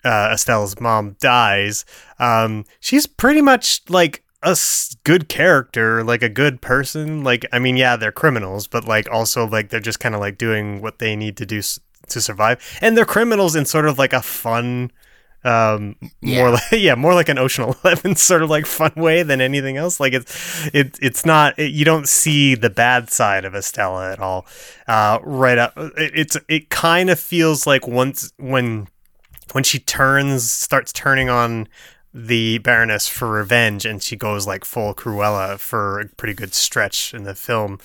uh, 0.05 0.31
Estella's 0.33 0.79
mom 0.81 1.17
dies, 1.21 1.85
um, 2.19 2.64
she's 2.81 3.07
pretty 3.07 3.41
much 3.41 3.81
like 3.89 4.23
a 4.43 4.51
s- 4.51 4.97
good 5.05 5.29
character, 5.29 6.05
like 6.05 6.23
a 6.23 6.29
good 6.29 6.61
person. 6.61 7.25
Like 7.25 7.47
I 7.53 7.59
mean, 7.59 7.77
yeah, 7.77 7.97
they're 7.97 8.12
criminals, 8.12 8.67
but 8.67 8.87
like 8.87 9.09
also 9.11 9.47
like 9.47 9.71
they're 9.71 9.81
just 9.81 10.01
kind 10.01 10.14
of 10.14 10.21
like 10.21 10.37
doing 10.37 10.83
what 10.83 10.99
they 10.99 11.17
need 11.17 11.37
to 11.39 11.47
do 11.47 11.59
s- 11.59 11.81
to 12.09 12.21
survive, 12.21 12.61
and 12.83 12.97
they're 12.97 13.05
criminals 13.07 13.57
in 13.57 13.64
sort 13.64 13.87
of 13.87 13.99
like 13.99 14.12
a 14.12 14.21
fun 14.23 14.91
um 15.45 15.95
more 16.22 16.51
like 16.51 16.62
yeah 16.72 16.95
more 16.95 17.14
like 17.14 17.28
an 17.28 17.39
ocean 17.39 17.72
11 17.84 18.16
sort 18.16 18.43
of 18.43 18.51
like 18.51 18.66
fun 18.66 18.93
way 18.97 19.22
than 19.22 19.41
anything 19.41 19.76
else. 19.76 20.01
Like 20.01 20.12
it's 20.12 20.66
it, 20.74 20.99
it's 21.01 21.24
not 21.24 21.59
it, 21.59 21.72
you 21.72 21.84
don't 21.84 22.09
see 22.09 22.55
the 22.55 22.70
bad 22.70 23.11
side 23.11 23.45
of 23.45 23.55
estella 23.55 24.12
at 24.12 24.18
all 24.18 24.47
uh 24.89 25.18
right 25.22 25.59
up 25.59 25.72
it, 25.76 26.12
it's 26.14 26.37
it 26.49 26.70
kind 26.70 27.11
of 27.11 27.20
feels 27.20 27.66
like 27.66 27.87
once 27.87 28.32
when 28.39 28.89
when 29.53 29.62
she 29.62 29.78
turns 29.78 30.51
starts 30.51 30.93
turning 30.93 31.28
on 31.28 31.68
the 32.12 32.59
baroness 32.59 33.07
for 33.07 33.30
revenge 33.30 33.84
and 33.84 34.03
she 34.03 34.16
goes 34.16 34.47
like 34.47 34.64
full 34.64 34.95
cruella 34.95 35.59
for 35.59 36.01
a 36.01 36.09
pretty 36.16 36.34
good 36.34 36.55
stretch 36.55 37.14
in 37.14 37.24
the 37.24 37.34
film 37.34 37.78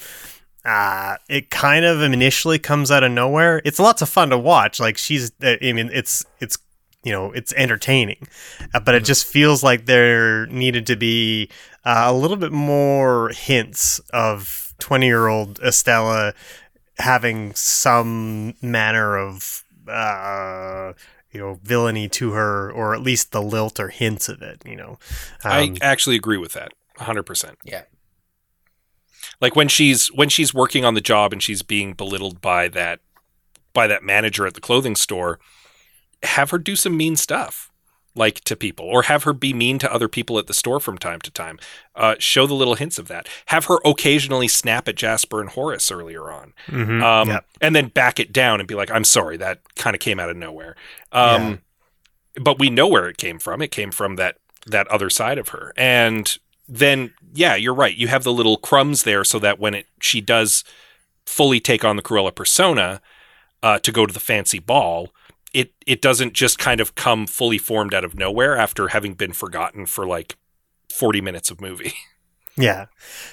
uh 0.63 1.15
it 1.29 1.49
kind 1.49 1.85
of 1.85 2.01
initially 2.01 2.59
comes 2.59 2.91
out 2.91 3.03
of 3.03 3.11
nowhere. 3.11 3.61
It's 3.65 3.79
lots 3.79 4.01
of 4.01 4.09
fun 4.09 4.29
to 4.29 4.37
watch. 4.37 4.79
Like 4.79 4.97
she's 4.97 5.31
i 5.41 5.57
mean 5.61 5.89
it's 5.93 6.25
it's 6.39 6.57
you 7.03 7.11
know 7.11 7.31
it's 7.31 7.53
entertaining 7.53 8.27
uh, 8.73 8.79
but 8.79 8.95
it 8.95 9.03
just 9.03 9.25
feels 9.25 9.63
like 9.63 9.85
there 9.85 10.45
needed 10.47 10.85
to 10.87 10.95
be 10.95 11.49
uh, 11.85 12.03
a 12.07 12.13
little 12.13 12.37
bit 12.37 12.51
more 12.51 13.29
hints 13.29 13.99
of 14.13 14.73
20 14.79 15.05
year 15.05 15.27
old 15.27 15.59
estella 15.61 16.33
having 16.99 17.53
some 17.55 18.53
manner 18.61 19.17
of 19.17 19.63
uh 19.87 20.93
you 21.31 21.39
know 21.39 21.59
villainy 21.63 22.07
to 22.07 22.31
her 22.33 22.71
or 22.71 22.93
at 22.93 23.01
least 23.01 23.31
the 23.31 23.41
lilt 23.41 23.79
or 23.79 23.87
hints 23.89 24.29
of 24.29 24.41
it 24.41 24.61
you 24.65 24.75
know 24.75 24.99
I 25.43 25.63
Um, 25.63 25.77
actually 25.81 26.15
agree 26.15 26.37
with 26.37 26.53
that 26.53 26.71
100%. 26.97 27.55
Yeah. 27.63 27.83
Like 29.39 29.55
when 29.55 29.67
she's 29.67 30.07
when 30.09 30.29
she's 30.29 30.53
working 30.53 30.85
on 30.85 30.93
the 30.93 31.01
job 31.01 31.33
and 31.33 31.41
she's 31.41 31.61
being 31.63 31.93
belittled 31.93 32.41
by 32.41 32.67
that 32.69 32.99
by 33.73 33.87
that 33.87 34.03
manager 34.03 34.45
at 34.45 34.53
the 34.53 34.61
clothing 34.61 34.95
store, 34.95 35.39
have 36.23 36.49
her 36.51 36.57
do 36.57 36.75
some 36.75 36.95
mean 36.97 37.15
stuff 37.15 37.69
like 38.13 38.41
to 38.41 38.57
people 38.57 38.85
or 38.85 39.03
have 39.03 39.23
her 39.23 39.31
be 39.31 39.53
mean 39.53 39.79
to 39.79 39.91
other 39.93 40.09
people 40.09 40.37
at 40.37 40.45
the 40.47 40.53
store 40.53 40.81
from 40.81 40.97
time 40.97 41.21
to 41.21 41.31
time. 41.31 41.57
Uh, 41.95 42.15
show 42.19 42.45
the 42.45 42.53
little 42.53 42.75
hints 42.75 42.99
of 42.99 43.07
that. 43.07 43.27
Have 43.45 43.65
her 43.65 43.77
occasionally 43.85 44.49
snap 44.49 44.87
at 44.89 44.95
jasper 44.95 45.39
and 45.39 45.49
horace 45.51 45.89
earlier 45.89 46.29
on. 46.29 46.51
Mhm. 46.67 47.01
um, 47.01 47.29
Yep. 47.29 47.45
and 47.61 47.73
then 47.75 47.87
back 47.87 48.19
it 48.19 48.33
down 48.33 48.59
and 48.59 48.67
be 48.67 48.75
like 48.75 48.91
i'm 48.91 49.05
sorry 49.05 49.37
that 49.37 49.59
kind 49.75 49.95
of 49.95 50.01
came 50.01 50.19
out 50.19 50.29
of 50.29 50.35
nowhere. 50.35 50.75
Um, 51.13 51.61
but 52.35 52.59
we 52.59 52.69
know 52.69 52.87
where 52.87 53.07
it 53.09 53.17
came 53.17 53.39
from. 53.39 53.61
It 53.61 53.71
came 53.71 53.91
from 53.91 54.15
that 54.17 54.37
that 54.67 54.87
other 54.89 55.09
side 55.09 55.37
of 55.37 55.49
her. 55.49 55.73
And 55.77 56.37
then 56.67 57.13
yeah 57.33 57.55
you're 57.55 57.73
right. 57.73 57.95
You 57.95 58.07
have 58.09 58.23
the 58.25 58.33
little 58.33 58.57
crumbs 58.57 59.03
there 59.03 59.23
so 59.23 59.39
that 59.39 59.57
when 59.57 59.73
it 59.73 59.87
she 60.01 60.19
does 60.21 60.63
fully 61.25 61.59
take 61.61 61.85
on 61.85 61.95
the 61.95 62.01
cruella 62.01 62.33
persona 62.35 63.01
uh, 63.63 63.79
to 63.79 63.91
go 63.91 64.05
to 64.05 64.13
the 64.13 64.19
fancy 64.19 64.59
ball 64.59 65.13
it 65.53 65.73
it 65.85 66.01
doesn't 66.01 66.33
just 66.33 66.57
kind 66.59 66.79
of 66.79 66.95
come 66.95 67.27
fully 67.27 67.57
formed 67.57 67.93
out 67.93 68.03
of 68.03 68.15
nowhere 68.15 68.57
after 68.57 68.89
having 68.89 69.13
been 69.13 69.33
forgotten 69.33 69.85
for 69.85 70.05
like 70.05 70.37
40 70.93 71.21
minutes 71.21 71.51
of 71.51 71.61
movie 71.61 71.93
Yeah. 72.57 72.87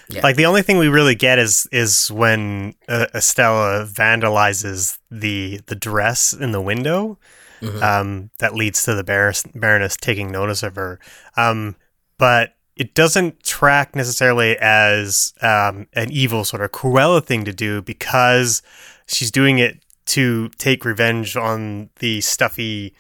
Yeah. 0.08 0.20
Like 0.22 0.36
the 0.36 0.46
only 0.46 0.62
thing 0.62 0.78
we 0.78 0.86
really 0.86 1.16
get 1.16 1.40
is 1.40 1.66
is 1.72 2.08
when 2.10 2.74
uh, 2.88 3.06
Estella 3.14 3.84
vandalizes 3.84 4.98
the 5.10 5.60
the 5.66 5.74
dress 5.74 6.32
in 6.32 6.52
the 6.52 6.60
window. 6.60 7.18
Mhm. 7.60 7.82
Um, 7.82 8.30
that 8.38 8.54
leads 8.54 8.84
to 8.84 8.94
the 8.94 9.02
Baroness, 9.02 9.42
Baroness 9.54 9.96
taking 9.96 10.30
notice 10.30 10.62
of 10.62 10.76
her. 10.76 11.00
Um, 11.36 11.74
but 12.16 12.54
it 12.76 12.94
doesn't 12.94 13.42
track 13.42 13.96
necessarily 13.96 14.56
as 14.60 15.34
um, 15.42 15.88
an 15.94 16.12
evil 16.12 16.44
sort 16.44 16.62
of 16.62 16.70
Cruella 16.70 17.22
thing 17.22 17.44
to 17.44 17.52
do 17.52 17.82
because 17.82 18.62
she's 19.08 19.32
doing 19.32 19.58
it 19.58 19.84
to 20.08 20.48
take 20.58 20.84
revenge 20.84 21.36
on 21.36 21.90
the 22.00 22.20
stuffy 22.20 22.94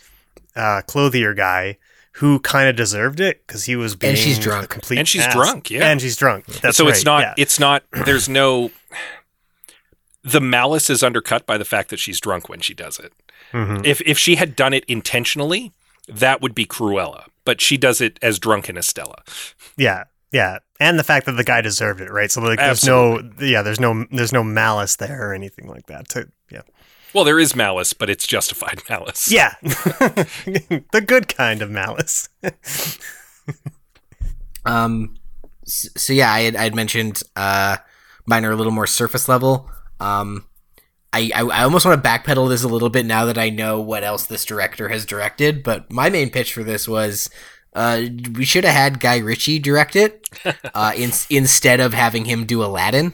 uh, 0.56 0.82
clothier 0.86 1.34
guy 1.34 1.78
who 2.14 2.40
kind 2.40 2.68
of 2.68 2.74
deserved 2.76 3.20
it 3.20 3.46
because 3.46 3.64
he 3.64 3.76
was 3.76 3.94
being 3.94 4.10
And 4.12 4.18
she's 4.18 4.38
a 4.38 4.42
drunk. 4.42 4.68
complete 4.70 4.98
And 4.98 5.06
she's 5.08 5.22
ass. 5.22 5.32
drunk, 5.34 5.70
yeah. 5.70 5.88
and 5.88 6.00
she's 6.00 6.16
drunk. 6.16 6.46
That's 6.46 6.76
so 6.76 6.84
right, 6.86 6.94
it's 6.94 7.04
not 7.04 7.20
yeah. 7.20 7.34
it's 7.36 7.60
not 7.60 7.82
there's 8.04 8.28
no 8.28 8.70
the 10.24 10.40
malice 10.40 10.90
is 10.90 11.02
undercut 11.02 11.46
by 11.46 11.56
the 11.56 11.64
fact 11.64 11.90
that 11.90 11.98
she's 11.98 12.20
drunk 12.20 12.48
when 12.48 12.60
she 12.60 12.74
does 12.74 12.98
it 12.98 13.12
Mhm. 13.52 13.84
if 13.86 14.00
if 14.02 14.18
she 14.18 14.34
had 14.34 14.56
done 14.56 14.74
it 14.74 14.84
intentionally 14.86 15.72
that 16.08 16.42
would 16.42 16.54
be 16.54 16.66
cruella 16.66 17.24
but 17.44 17.60
she 17.60 17.76
does 17.76 18.00
it 18.00 18.18
as 18.20 18.38
drunken 18.38 18.76
estella 18.76 19.22
Yeah, 19.76 20.04
yeah, 20.32 20.58
and 20.80 20.98
the 20.98 21.04
fact 21.04 21.24
that 21.26 21.32
the 21.32 21.44
guy 21.44 21.60
deserved 21.62 22.00
it, 22.02 22.10
right? 22.10 22.30
So 22.30 22.42
like, 22.42 22.58
there's 22.58 22.84
no, 22.84 23.20
yeah, 23.40 23.62
there's 23.62 23.80
no, 23.80 24.04
there's 24.10 24.32
no 24.32 24.44
malice 24.44 24.96
there 24.96 25.30
or 25.30 25.32
anything 25.32 25.66
like 25.68 25.86
that. 25.86 26.08
To, 26.10 26.28
yeah, 26.50 26.60
well 27.14 27.24
there 27.24 27.38
is 27.38 27.54
malice 27.56 27.92
but 27.92 28.10
it's 28.10 28.26
justified 28.26 28.80
malice 28.90 29.30
yeah, 29.30 29.54
the 29.62 31.04
good 31.06 31.28
kind 31.28 31.62
of 31.62 31.70
malice. 31.70 32.28
Um, 34.64 35.14
s- 35.66 35.88
so 35.96 36.12
yeah, 36.12 36.30
I 36.32 36.40
had, 36.40 36.56
I 36.56 36.64
had 36.64 36.74
mentioned 36.74 37.22
uh, 37.36 37.78
mine 38.26 38.44
are 38.44 38.50
a 38.50 38.56
little 38.56 38.72
more 38.72 38.86
surface 38.86 39.28
level. 39.28 39.70
Um, 40.00 40.44
I, 41.12 41.30
I, 41.34 41.42
I 41.42 41.62
almost 41.64 41.86
want 41.86 42.02
to 42.02 42.08
backpedal 42.08 42.48
this 42.48 42.62
a 42.62 42.68
little 42.68 42.90
bit 42.90 43.06
now 43.06 43.24
that 43.24 43.38
I 43.38 43.48
know 43.48 43.80
what 43.80 44.04
else 44.04 44.26
this 44.26 44.44
director 44.44 44.88
has 44.88 45.06
directed. 45.06 45.62
But 45.62 45.90
my 45.90 46.10
main 46.10 46.28
pitch 46.30 46.52
for 46.52 46.62
this 46.62 46.86
was 46.86 47.30
uh, 47.74 48.02
we 48.34 48.44
should 48.44 48.64
have 48.64 48.74
had 48.74 49.00
Guy 49.00 49.18
Ritchie 49.18 49.58
direct 49.58 49.96
it 49.96 50.28
uh, 50.74 50.92
in, 50.96 51.10
instead 51.30 51.80
of 51.80 51.94
having 51.94 52.24
him 52.24 52.44
do 52.44 52.62
Aladdin. 52.62 53.12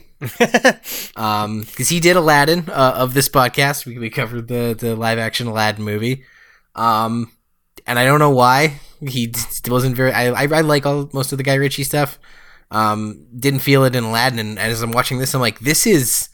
Um, 1.16 1.61
because 1.61 1.90
he 1.90 2.00
did 2.00 2.16
Aladdin 2.16 2.64
uh, 2.68 2.94
of 2.96 3.14
this 3.14 3.28
podcast. 3.28 3.84
We, 3.84 3.98
we 3.98 4.11
covered 4.11 4.48
the 4.48 4.74
the 4.78 4.96
live 4.96 5.18
action 5.18 5.46
Aladdin 5.46 5.84
movie. 5.84 6.24
Um, 6.74 7.30
and 7.86 7.98
I 7.98 8.05
don't 8.05 8.18
know 8.18 8.30
why 8.30 8.80
he 9.07 9.32
wasn't 9.68 9.96
very. 9.96 10.12
I, 10.12 10.28
I 10.30 10.42
I 10.44 10.61
like 10.62 10.86
all 10.86 11.11
most 11.12 11.32
of 11.32 11.38
the 11.38 11.44
Guy 11.44 11.55
Ritchie 11.55 11.84
stuff. 11.84 12.18
Um, 12.70 13.26
didn't 13.38 13.61
feel 13.61 13.84
it 13.84 13.94
in 13.94 14.05
Aladdin, 14.05 14.38
and 14.38 14.59
as 14.59 14.82
I'm 14.82 14.92
watching 14.92 15.18
this, 15.18 15.34
I'm 15.34 15.40
like, 15.40 15.61
this 15.61 15.86
is 15.86 16.28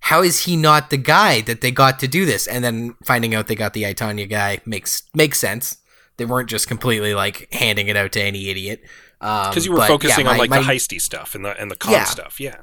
how 0.00 0.22
is 0.22 0.44
he 0.44 0.56
not 0.56 0.90
the 0.90 0.96
guy 0.96 1.40
that 1.42 1.60
they 1.60 1.70
got 1.70 1.98
to 1.98 2.08
do 2.08 2.24
this? 2.24 2.46
And 2.46 2.64
then 2.64 2.94
finding 3.04 3.34
out 3.34 3.48
they 3.48 3.54
got 3.54 3.74
the 3.74 3.86
I, 3.86 3.94
Tonya 3.94 4.28
guy 4.28 4.60
makes 4.64 5.02
makes 5.14 5.38
sense. 5.38 5.78
They 6.18 6.26
weren't 6.26 6.50
just 6.50 6.68
completely 6.68 7.14
like 7.14 7.48
handing 7.52 7.88
it 7.88 7.96
out 7.96 8.12
to 8.12 8.22
any 8.22 8.50
idiot. 8.50 8.82
Um, 9.20 9.50
because 9.50 9.64
you 9.64 9.72
were 9.72 9.86
focusing 9.86 10.26
yeah, 10.26 10.32
on 10.32 10.38
like 10.38 10.50
my- 10.50 10.58
the 10.58 10.64
heisty 10.64 11.00
stuff 11.00 11.34
and 11.34 11.44
the 11.44 11.58
and 11.58 11.70
the 11.70 11.76
con 11.76 11.92
Yeah. 11.92 12.04
stuff 12.04 12.38
yeah 12.38 12.58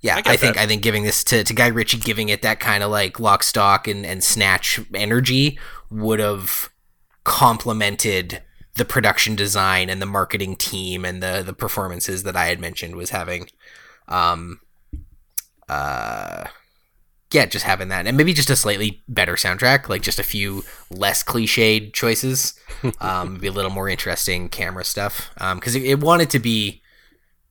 yeah, 0.00 0.16
I 0.16 0.32
I, 0.32 0.36
think 0.36 0.54
that. 0.54 0.62
I 0.62 0.66
think 0.66 0.82
giving 0.82 1.02
this 1.04 1.24
to, 1.24 1.42
to 1.42 1.54
Guy 1.54 1.68
Ritchie, 1.68 1.98
giving 1.98 2.28
it 2.28 2.42
that 2.42 2.60
kind 2.60 2.82
of 2.82 2.90
like 2.90 3.18
lock, 3.18 3.42
stock, 3.42 3.88
and, 3.88 4.04
and 4.04 4.22
snatch 4.22 4.78
energy 4.94 5.58
would 5.90 6.20
have 6.20 6.70
complemented 7.24 8.42
the 8.74 8.84
production 8.84 9.34
design 9.34 9.88
and 9.88 10.00
the 10.00 10.06
marketing 10.06 10.54
team 10.54 11.04
and 11.04 11.22
the 11.22 11.42
the 11.44 11.54
performances 11.54 12.22
that 12.24 12.36
I 12.36 12.46
had 12.46 12.60
mentioned 12.60 12.94
was 12.94 13.10
having. 13.10 13.48
Um, 14.06 14.60
uh, 15.68 16.44
yeah, 17.32 17.46
just 17.46 17.64
having 17.64 17.88
that, 17.88 18.06
and 18.06 18.16
maybe 18.16 18.32
just 18.32 18.50
a 18.50 18.56
slightly 18.56 19.02
better 19.08 19.34
soundtrack, 19.34 19.88
like 19.88 20.02
just 20.02 20.18
a 20.18 20.24
few 20.24 20.64
less 20.90 21.22
cliched 21.24 21.92
choices, 21.92 22.58
um, 23.00 23.38
be 23.38 23.48
a 23.48 23.52
little 23.52 23.70
more 23.70 23.88
interesting 23.88 24.48
camera 24.48 24.84
stuff, 24.84 25.30
um, 25.38 25.58
because 25.58 25.74
it, 25.74 25.82
it 25.82 26.00
wanted 26.00 26.30
to 26.30 26.38
be 26.38 26.82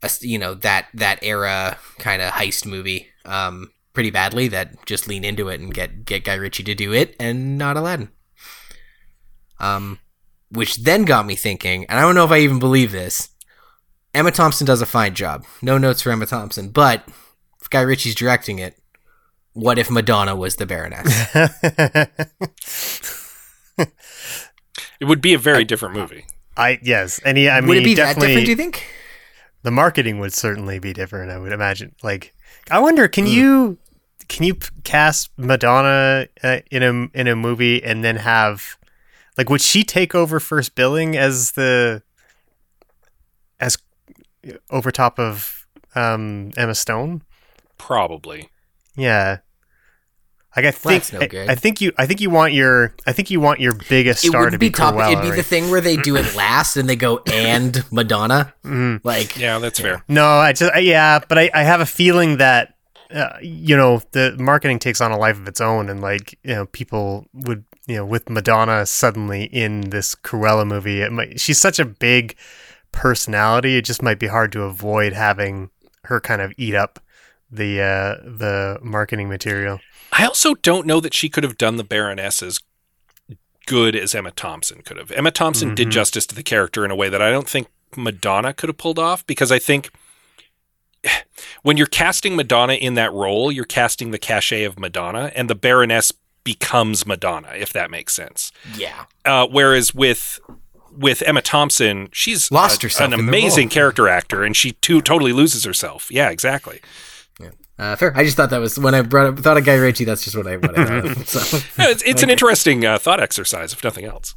a, 0.06 0.10
you 0.22 0.38
know 0.38 0.54
that 0.54 0.88
that 0.94 1.20
era 1.22 1.78
kind 1.98 2.22
of 2.22 2.32
heist 2.32 2.66
movie 2.66 3.08
um 3.26 3.72
pretty 3.94 4.12
badly 4.12 4.48
that 4.48 4.86
just 4.86 5.08
lean 5.08 5.24
into 5.24 5.50
it 5.50 5.60
and 5.60 5.74
get 5.74 6.06
get 6.06 6.24
Guy 6.24 6.36
Ritchie 6.36 6.64
to 6.64 6.76
do 6.76 6.94
it 6.94 7.16
and 7.20 7.58
not 7.58 7.78
Aladdin. 7.78 8.10
Um 9.60 10.00
which 10.50 10.78
then 10.78 11.04
got 11.04 11.26
me 11.26 11.36
thinking, 11.36 11.86
and 11.86 12.00
I 12.00 12.02
don't 12.04 12.16
know 12.16 12.24
if 12.24 12.32
I 12.32 12.40
even 12.40 12.60
believe 12.60 12.92
this. 12.92 13.30
Emma 14.14 14.32
Thompson 14.32 14.66
does 14.66 14.82
a 14.82 14.86
fine 14.86 15.14
job. 15.14 15.44
No 15.62 15.78
notes 15.78 16.02
for 16.02 16.12
Emma 16.12 16.26
Thompson, 16.26 16.70
but 16.70 17.04
if 17.60 17.70
Guy 17.70 17.82
Ritchie's 17.82 18.16
directing 18.16 18.60
it, 18.60 18.80
what 19.56 19.80
if 19.80 19.90
Madonna 19.90 20.36
was 20.36 20.58
the 20.58 20.68
Baroness? 20.68 21.34
it 25.00 25.06
would 25.06 25.22
be 25.22 25.34
a 25.34 25.40
very 25.40 25.64
different 25.64 25.96
movie 25.96 26.26
I 26.56 26.80
yes, 26.82 27.20
and 27.26 27.38
he, 27.38 27.50
I 27.50 27.60
mean, 27.60 27.70
would 27.70 27.78
it 27.78 27.84
be 27.84 27.96
that 27.96 28.16
definitely, 28.16 28.28
different? 28.28 28.46
Do 28.46 28.52
you 28.52 28.56
think? 28.56 28.86
the 29.64 29.72
marketing 29.72 30.20
would 30.20 30.32
certainly 30.32 30.78
be 30.78 30.94
different. 30.94 31.32
I 31.32 31.40
would 31.40 31.52
imagine. 31.52 31.96
Like, 32.04 32.36
I 32.70 32.78
wonder, 32.80 33.08
can 33.08 33.26
you 33.26 33.80
can 34.30 34.46
you 34.46 34.56
cast 34.84 35.32
Madonna 35.38 36.28
uh, 36.44 36.60
in 36.70 36.84
a 36.84 37.18
in 37.18 37.28
a 37.28 37.36
movie 37.36 37.84
and 37.84 38.04
then 38.04 38.18
have 38.18 38.78
like 39.38 39.50
would 39.50 39.62
she 39.62 39.84
take 39.84 40.14
over 40.14 40.40
first 40.40 40.76
billing 40.76 41.18
as 41.18 41.54
the 41.54 42.04
as 43.60 43.78
over 44.70 44.92
top 44.92 45.20
of 45.20 45.66
um, 45.96 46.52
Emma 46.56 46.76
Stone? 46.76 47.24
probably 47.78 48.50
Yeah. 48.96 49.40
Like 50.56 50.66
I 50.66 50.72
think 50.72 50.94
that's 51.04 51.14
no 51.14 51.20
I- 51.22 51.28
good. 51.28 51.50
I, 51.50 51.56
think 51.56 51.82
you 51.82 51.92
I 51.98 52.06
think 52.06 52.22
you 52.22 52.30
want 52.30 52.54
your 52.54 52.94
I 53.06 53.12
think 53.12 53.30
you 53.30 53.40
want 53.42 53.60
your 53.60 53.74
biggest 53.90 54.24
It 54.24 54.30
star 54.30 54.50
to 54.50 54.58
be 54.58 54.68
be 54.68 54.70
top. 54.72 54.96
Cruella, 54.96 55.12
It'd 55.12 55.22
be 55.24 55.32
the 55.32 55.44
thing 55.44 55.70
where 55.70 55.82
they 55.82 55.98
do 55.98 56.16
it 56.16 56.34
last 56.44 56.78
and 56.78 56.88
they 56.88 56.96
go 56.96 57.22
and 57.32 57.84
Madonna. 57.92 58.54
Mhm. 58.64 59.02
Like 59.04 59.38
yeah 59.38 59.60
that's 59.60 59.80
fair 59.80 60.04
No, 60.08 60.26
I 60.26 60.54
just 60.54 60.72
I- 60.74 60.80
yeah, 60.80 61.20
but 61.28 61.38
I, 61.38 61.50
I 61.54 61.64
have 61.64 61.82
a 61.82 61.86
feeling 61.86 62.38
that 62.38 62.74
uh, 63.14 63.38
you 63.42 63.76
know 63.78 64.02
the 64.12 64.36
marketing 64.40 64.80
takes 64.80 65.00
on 65.02 65.12
a 65.12 65.18
life 65.18 65.38
of 65.38 65.48
its 65.48 65.62
own, 65.62 65.90
and 65.90 66.02
like 66.02 66.38
you 66.44 66.56
know 66.56 66.66
people 66.68 67.28
would 67.34 67.64
you 67.86 67.96
know 67.98 68.06
with 68.06 68.30
Madonna 68.30 68.86
suddenly 68.86 69.44
in 69.44 69.90
this 69.92 70.16
Cruella 70.16 70.66
movie, 70.66 71.02
it 71.02 71.12
might, 71.12 71.40
she's 71.40 71.60
such 71.60 71.78
a 71.80 71.86
big 71.86 72.36
personality. 72.92 73.78
It 73.78 73.84
just 73.86 74.02
might 74.02 74.20
be 74.20 74.28
hard 74.28 74.52
to 74.54 74.64
avoid 74.64 75.14
having 75.14 75.70
her 76.06 76.20
kind 76.20 76.42
of 76.42 76.52
eat 76.58 76.74
up 76.76 77.00
the 77.52 77.80
uh, 77.82 78.16
the 78.28 78.80
marketing 78.82 79.30
material. 79.30 79.80
I 80.18 80.26
also 80.26 80.54
don't 80.56 80.88
know 80.88 81.00
that 81.02 81.14
she 81.14 81.30
could 81.30 81.44
have 81.44 81.58
done 81.58 81.76
the 81.78 81.84
Baroness 81.84 82.42
as 82.42 82.60
good 83.66 83.96
as 83.96 84.14
Emma 84.16 84.32
Thompson 84.32 84.82
could 84.84 84.98
have. 84.98 85.12
Emma 85.12 85.32
Thompson 85.32 85.76
did 85.76 85.88
Mhm. 85.88 85.92
justice 85.92 86.26
to 86.28 86.36
the 86.36 86.44
character 86.44 86.86
in 86.86 86.92
a 86.92 86.96
way 86.96 87.10
that 87.10 87.22
I 87.22 87.32
don't 87.32 87.50
think 87.50 87.68
Madonna 87.98 88.54
could 88.54 88.70
have 88.70 88.78
pulled 88.78 89.00
off 89.00 89.26
because 89.26 89.52
I 89.52 89.60
think 89.60 89.90
when 91.64 91.78
you're 91.78 91.88
casting 91.88 92.36
Madonna 92.36 92.74
in 92.74 92.94
that 92.96 93.12
role, 93.12 93.52
you're 93.52 93.66
casting 93.66 94.12
the 94.12 94.18
cachet 94.20 94.64
of 94.64 94.80
Madonna, 94.80 95.32
and 95.36 95.50
the 95.50 95.56
Baroness 95.56 96.12
becomes 96.44 97.06
Madonna, 97.06 97.54
if 97.56 97.74
that 97.74 97.90
makes 97.92 98.14
sense. 98.14 98.52
yeah, 98.76 99.06
Uh, 99.26 99.48
whereas 99.48 99.94
with 99.94 100.40
with 100.98 101.22
Emma 101.24 101.42
Thompson, 101.42 102.08
she's 102.14 102.50
Lost 102.52 102.82
a- 102.82 102.86
herself 102.86 103.12
an 103.12 103.20
amazing 103.20 103.68
character 103.68 104.08
actor, 104.08 104.46
and 104.46 104.56
she 104.56 104.72
too 104.74 105.02
totally 105.02 105.34
loses 105.34 105.66
herself. 105.66 106.08
Yeah, 106.10 106.30
exactly. 106.30 106.80
Uh, 107.78 107.96
fair. 107.96 108.16
I 108.16 108.24
just 108.24 108.38
thought 108.38 108.50
that 108.52 108.60
was 108.60 108.78
when 108.80 108.96
I 108.96 109.02
brought 109.02 109.26
up 109.28 109.40
thought 109.40 109.58
of 109.58 109.66
Guy 109.66 109.76
Ritchie. 109.76 110.06
That's 110.06 110.24
just 110.24 110.36
what 110.38 110.48
I 110.48 110.58
what 110.58 110.78
I 110.78 111.02
thought. 111.02 111.18
Of, 111.18 111.30
so 111.30 111.58
Yeah, 111.78 111.90
It's, 111.92 112.04
it's 112.04 112.24
an 112.24 112.30
interesting 112.30 112.86
uh, 112.86 112.98
thought 112.98 113.20
exercise, 113.20 113.74
if 113.74 113.84
nothing 113.84 114.06
else. 114.06 114.34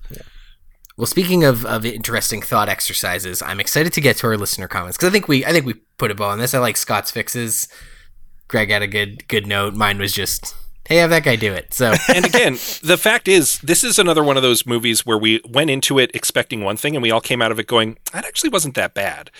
Well, 0.97 1.07
speaking 1.07 1.45
of, 1.45 1.64
of 1.64 1.86
interesting 1.86 2.43
thought 2.43 2.68
exercises, 2.68 3.41
I'm 3.41 3.61
excited 3.61 3.93
to 3.93 4.01
get 4.01 4.16
to 4.16 4.26
our 4.26 4.36
listener 4.36 4.66
comments 4.66 4.97
because 4.97 5.09
I 5.09 5.12
think 5.12 5.28
we 5.28 5.45
I 5.45 5.53
think 5.53 5.64
we 5.66 5.74
put 5.97 6.11
a 6.11 6.14
ball 6.16 6.30
on 6.30 6.39
this. 6.39 6.55
I 6.55 6.59
like 6.59 6.76
Scott's 6.76 7.11
fixes. 7.12 7.68
Greg 8.49 8.70
had 8.70 8.82
a 8.82 8.89
good 8.89 9.28
good 9.28 9.47
note. 9.47 9.74
Mine 9.74 9.99
was 9.99 10.12
just, 10.12 10.57
hey, 10.89 10.97
have 10.97 11.11
that 11.11 11.22
guy 11.22 11.36
do 11.36 11.53
it. 11.53 11.72
So 11.72 11.95
and 12.12 12.24
again, 12.24 12.55
the 12.82 12.97
fact 13.01 13.28
is, 13.28 13.59
this 13.59 13.84
is 13.84 14.01
another 14.01 14.24
one 14.24 14.36
of 14.36 14.43
those 14.43 14.66
movies 14.66 15.07
where 15.07 15.18
we 15.18 15.41
went 15.49 15.70
into 15.70 16.01
it 16.01 16.11
expecting 16.14 16.64
one 16.64 16.76
thing, 16.76 16.97
and 16.97 17.03
we 17.05 17.12
all 17.12 17.20
came 17.20 17.41
out 17.43 17.53
of 17.53 17.61
it 17.61 17.68
going, 17.68 17.97
"That 18.12 18.24
actually 18.24 18.51
wasn't 18.51 18.74
that 18.74 18.95
bad." 18.95 19.30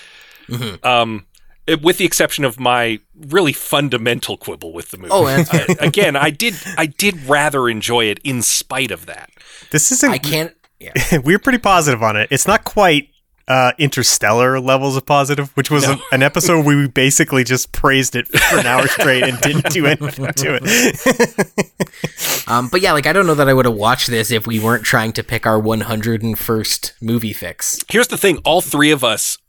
Um, 0.84 1.26
it- 1.66 1.82
with 1.82 1.99
the 1.99 2.05
exception 2.05 2.44
of 2.44 2.61
my 2.61 3.01
really 3.29 3.53
fundamental 3.53 4.37
quibble 4.37 4.73
with 4.73 4.91
the 4.91 4.99
movie. 4.99 5.11
Oh, 5.12 5.27
that's 5.27 5.53
I- 5.53 5.66
again, 5.81 6.16
I 6.16 6.31
did 6.31 6.55
I 6.77 6.87
did 6.87 7.27
rather 7.27 7.69
enjoy 7.69 8.07
it 8.07 8.19
in 8.25 8.43
spite 8.43 8.91
of 8.91 9.07
that. 9.07 9.31
This 9.71 9.91
isn't. 9.93 10.11
I 10.11 10.19
can't. 10.19 10.55
Yeah. 10.81 10.93
we're 11.25 11.39
pretty 11.41 11.59
positive 11.59 12.03
on 12.03 12.16
it. 12.16 12.29
It's 12.31 12.47
not 12.47 12.64
quite 12.64 13.09
uh, 13.49 13.73
interstellar 13.79 14.61
levels 14.61 14.95
of 14.97 15.07
positive, 15.07 15.49
which 15.57 15.71
was 15.71 15.89
a- 15.89 15.99
an 16.12 16.23
episode 16.23 16.64
where 16.66 16.77
we 16.77 16.87
basically 16.87 17.43
just 17.45 17.73
praised 17.73 18.14
it 18.14 18.29
for 18.29 18.59
an 18.59 18.66
hour 18.66 18.87
straight 18.87 19.25
and 19.25 19.41
didn't 19.41 19.71
do 19.71 19.87
anything 19.87 20.27
to 20.35 20.59
it. 20.62 22.47
Um, 22.47 22.69
but 22.69 22.81
yeah, 22.81 22.93
like 22.93 23.07
I 23.07 23.12
don't 23.12 23.27
know 23.27 23.35
that 23.35 23.49
I 23.49 23.53
would 23.55 23.64
have 23.66 23.75
watched 23.75 24.09
this 24.09 24.31
if 24.31 24.47
we 24.47 24.59
weren't 24.61 24.85
trying 24.85 25.12
to 25.14 25.23
pick 25.25 25.47
our 25.47 25.61
101st 25.61 26.93
movie 27.01 27.33
fix. 27.33 27.79
Here's 27.91 28.09
the 28.09 28.16
thing: 28.19 28.39
all 28.45 28.61
three 28.61 28.91
of 28.91 29.03
us 29.05 29.37
w- 29.37 29.47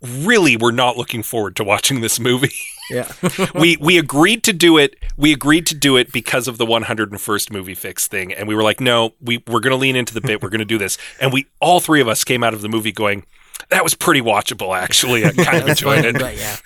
really 0.00 0.56
were 0.56 0.72
not 0.72 0.96
looking 0.96 1.22
forward 1.22 1.56
to 1.56 1.64
watching 1.64 2.00
this 2.00 2.18
movie. 2.18 2.54
Yeah. 2.90 3.10
we 3.54 3.76
we 3.76 3.98
agreed 3.98 4.42
to 4.44 4.52
do 4.52 4.78
it. 4.78 4.96
We 5.16 5.32
agreed 5.32 5.66
to 5.66 5.74
do 5.74 5.96
it 5.96 6.12
because 6.12 6.48
of 6.48 6.58
the 6.58 6.66
101st 6.66 7.52
movie 7.52 7.74
fix 7.74 8.08
thing, 8.08 8.32
and 8.32 8.48
we 8.48 8.54
were 8.54 8.62
like, 8.62 8.80
no, 8.80 9.14
we 9.20 9.42
we're 9.46 9.60
going 9.60 9.72
to 9.72 9.76
lean 9.76 9.96
into 9.96 10.14
the 10.14 10.20
bit. 10.20 10.42
We're 10.42 10.50
going 10.50 10.58
to 10.60 10.64
do 10.64 10.78
this, 10.78 10.98
and 11.20 11.32
we 11.32 11.46
all 11.60 11.80
three 11.80 12.00
of 12.00 12.08
us 12.08 12.24
came 12.24 12.42
out 12.42 12.54
of 12.54 12.62
the 12.62 12.68
movie 12.68 12.92
going, 12.92 13.24
that 13.70 13.82
was 13.82 13.94
pretty 13.94 14.20
watchable. 14.20 14.76
Actually, 14.76 15.24
I 15.24 15.32
kind 15.32 15.62
of 15.62 15.68
enjoyed 15.68 16.04
fine, 16.04 16.16
it. 16.16 16.18
but 16.18 16.36
yeah. 16.36 16.56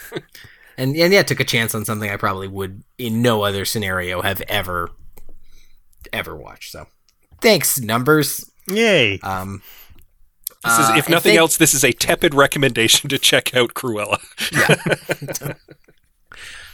And 0.79 0.95
and 0.97 1.13
yeah, 1.13 1.23
took 1.23 1.41
a 1.41 1.45
chance 1.45 1.75
on 1.75 1.85
something 1.85 2.11
I 2.11 2.17
probably 2.17 2.49
would 2.49 2.83
in 2.99 3.23
no 3.23 3.43
other 3.43 3.65
scenario 3.65 4.23
have 4.23 4.41
ever 4.43 4.91
ever 6.13 6.37
watched. 6.37 6.73
So 6.73 6.87
thanks, 7.41 7.81
numbers. 7.81 8.51
Yay! 8.69 9.19
Um 9.21 9.63
This 10.67 10.79
is, 10.79 10.91
uh, 10.91 10.95
if 10.97 11.09
I 11.09 11.13
nothing 11.13 11.31
think- 11.31 11.39
else, 11.39 11.57
this 11.57 11.75
is 11.75 11.85
a 11.85 11.93
tepid 11.93 12.35
recommendation 12.35 13.09
to 13.11 13.19
check 13.19 13.55
out 13.55 13.75
Cruella. 13.75 14.19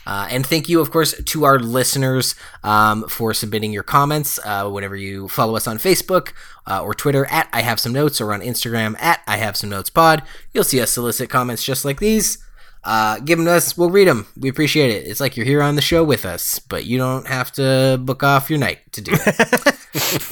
Uh, 0.04 0.26
and 0.32 0.44
thank 0.44 0.68
you, 0.68 0.80
of 0.80 0.90
course, 0.90 1.14
to 1.22 1.44
our 1.44 1.60
listeners 1.60 2.34
um, 2.64 3.06
for 3.08 3.32
submitting 3.32 3.72
your 3.72 3.84
comments. 3.84 4.36
Uh, 4.44 4.68
whenever 4.68 4.96
you 4.96 5.28
follow 5.28 5.54
us 5.54 5.68
on 5.68 5.78
Facebook 5.78 6.32
uh, 6.66 6.82
or 6.82 6.92
Twitter 6.92 7.24
at 7.26 7.48
I 7.52 7.60
Have 7.60 7.78
Some 7.78 7.92
Notes 7.92 8.20
or 8.20 8.32
on 8.32 8.40
Instagram 8.40 9.00
at 9.00 9.20
I 9.28 9.36
Have 9.36 9.56
Some 9.56 9.70
Notes 9.70 9.90
Pod, 9.90 10.24
you'll 10.52 10.64
see 10.64 10.80
us 10.80 10.90
solicit 10.90 11.30
comments 11.30 11.62
just 11.62 11.84
like 11.84 12.00
these. 12.00 12.38
Uh, 12.82 13.20
give 13.20 13.38
them 13.38 13.44
to 13.46 13.52
us. 13.52 13.78
We'll 13.78 13.90
read 13.90 14.08
them. 14.08 14.26
We 14.36 14.48
appreciate 14.48 14.90
it. 14.90 15.06
It's 15.06 15.20
like 15.20 15.36
you're 15.36 15.46
here 15.46 15.62
on 15.62 15.76
the 15.76 15.82
show 15.82 16.02
with 16.02 16.24
us, 16.24 16.58
but 16.58 16.84
you 16.84 16.98
don't 16.98 17.28
have 17.28 17.52
to 17.52 17.96
book 18.02 18.24
off 18.24 18.50
your 18.50 18.58
night 18.58 18.80
to 18.94 19.02
do 19.02 19.12
it. 19.14 19.76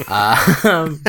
um, 0.09 1.03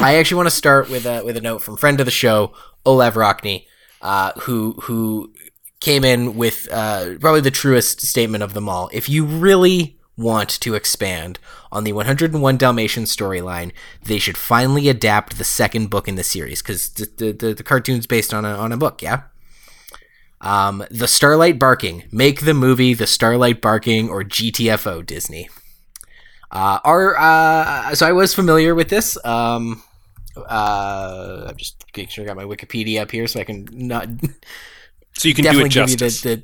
I 0.00 0.16
actually 0.16 0.36
want 0.36 0.48
to 0.48 0.54
start 0.54 0.88
with 0.90 1.06
a 1.06 1.24
with 1.24 1.36
a 1.36 1.40
note 1.40 1.60
from 1.60 1.76
friend 1.76 2.00
of 2.00 2.06
the 2.06 2.12
show, 2.12 2.52
Olav 2.86 3.14
Rockney, 3.14 3.66
uh, 4.02 4.32
who 4.40 4.72
who 4.82 5.32
came 5.80 6.04
in 6.04 6.36
with 6.36 6.68
uh, 6.72 7.16
probably 7.20 7.40
the 7.40 7.50
truest 7.50 8.00
statement 8.00 8.42
of 8.42 8.54
them 8.54 8.68
all. 8.68 8.88
If 8.92 9.08
you 9.08 9.24
really 9.24 9.98
want 10.16 10.48
to 10.60 10.74
expand 10.74 11.38
on 11.72 11.84
the 11.84 11.92
101 11.92 12.56
Dalmatians 12.56 13.14
storyline, 13.14 13.72
they 14.04 14.18
should 14.18 14.36
finally 14.36 14.88
adapt 14.88 15.36
the 15.36 15.44
second 15.44 15.90
book 15.90 16.06
in 16.06 16.14
the 16.14 16.22
series 16.22 16.62
because 16.62 16.90
the, 16.90 17.08
the, 17.16 17.32
the, 17.32 17.54
the 17.54 17.62
cartoon's 17.64 18.06
based 18.06 18.32
on 18.32 18.44
a, 18.44 18.54
on 18.54 18.70
a 18.72 18.76
book, 18.76 19.02
yeah? 19.02 19.22
Um, 20.40 20.84
the 20.90 21.08
Starlight 21.08 21.58
Barking. 21.58 22.04
Make 22.12 22.42
the 22.42 22.54
movie 22.54 22.94
The 22.94 23.06
Starlight 23.06 23.60
Barking 23.60 24.08
or 24.08 24.22
GTFO 24.22 25.04
Disney. 25.04 25.48
Uh, 26.54 26.78
our, 26.84 27.16
uh, 27.18 27.94
so 27.94 28.06
I 28.06 28.12
was 28.12 28.32
familiar 28.32 28.74
with 28.74 28.88
this. 28.88 29.22
Um, 29.24 29.82
uh, 30.36 31.46
I'm 31.48 31.56
just 31.56 31.84
making 31.96 32.08
sure 32.08 32.24
I 32.24 32.26
got 32.26 32.36
my 32.36 32.44
Wikipedia 32.44 33.00
up 33.00 33.10
here 33.10 33.26
so 33.26 33.40
I 33.40 33.44
can 33.44 33.68
not 33.70 34.08
So 35.14 35.28
you 35.28 35.34
can 35.34 35.44
do 35.44 35.48
definitely 35.48 35.68
it 35.68 35.72
give 35.72 35.90
you 35.90 35.96
the, 35.96 36.42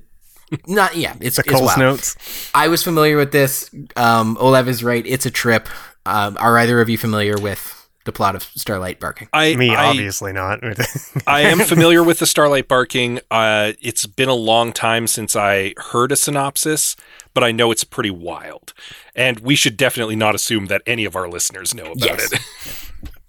the 0.48 0.60
not 0.66 0.96
yeah 0.96 1.14
it's, 1.20 1.36
the 1.36 1.42
it's 1.42 1.50
Coles 1.50 1.76
Notes. 1.76 2.50
I 2.54 2.68
was 2.68 2.82
familiar 2.82 3.16
with 3.16 3.32
this. 3.32 3.70
Um, 3.96 4.36
Olev 4.36 4.68
is 4.68 4.82
right. 4.82 5.04
It's 5.06 5.26
a 5.26 5.30
trip. 5.30 5.68
Um, 6.06 6.36
are 6.40 6.56
either 6.58 6.80
of 6.80 6.88
you 6.88 6.96
familiar 6.96 7.36
with 7.36 7.79
the 8.04 8.12
plot 8.12 8.34
of 8.34 8.42
Starlight 8.42 8.98
Barking? 9.00 9.28
I, 9.32 9.54
Me, 9.56 9.74
I, 9.74 9.86
obviously 9.90 10.32
not. 10.32 10.60
I 11.26 11.42
am 11.42 11.58
familiar 11.60 12.02
with 12.02 12.18
the 12.18 12.26
Starlight 12.26 12.66
Barking. 12.68 13.20
Uh, 13.30 13.72
it's 13.80 14.06
been 14.06 14.28
a 14.28 14.34
long 14.34 14.72
time 14.72 15.06
since 15.06 15.36
I 15.36 15.74
heard 15.76 16.10
a 16.12 16.16
synopsis, 16.16 16.96
but 17.34 17.44
I 17.44 17.52
know 17.52 17.70
it's 17.70 17.84
pretty 17.84 18.10
wild. 18.10 18.72
And 19.14 19.40
we 19.40 19.54
should 19.54 19.76
definitely 19.76 20.16
not 20.16 20.34
assume 20.34 20.66
that 20.66 20.82
any 20.86 21.04
of 21.04 21.14
our 21.16 21.28
listeners 21.28 21.74
know 21.74 21.92
about 21.92 21.96
Yes. 22.04 22.32
it. 22.32 22.40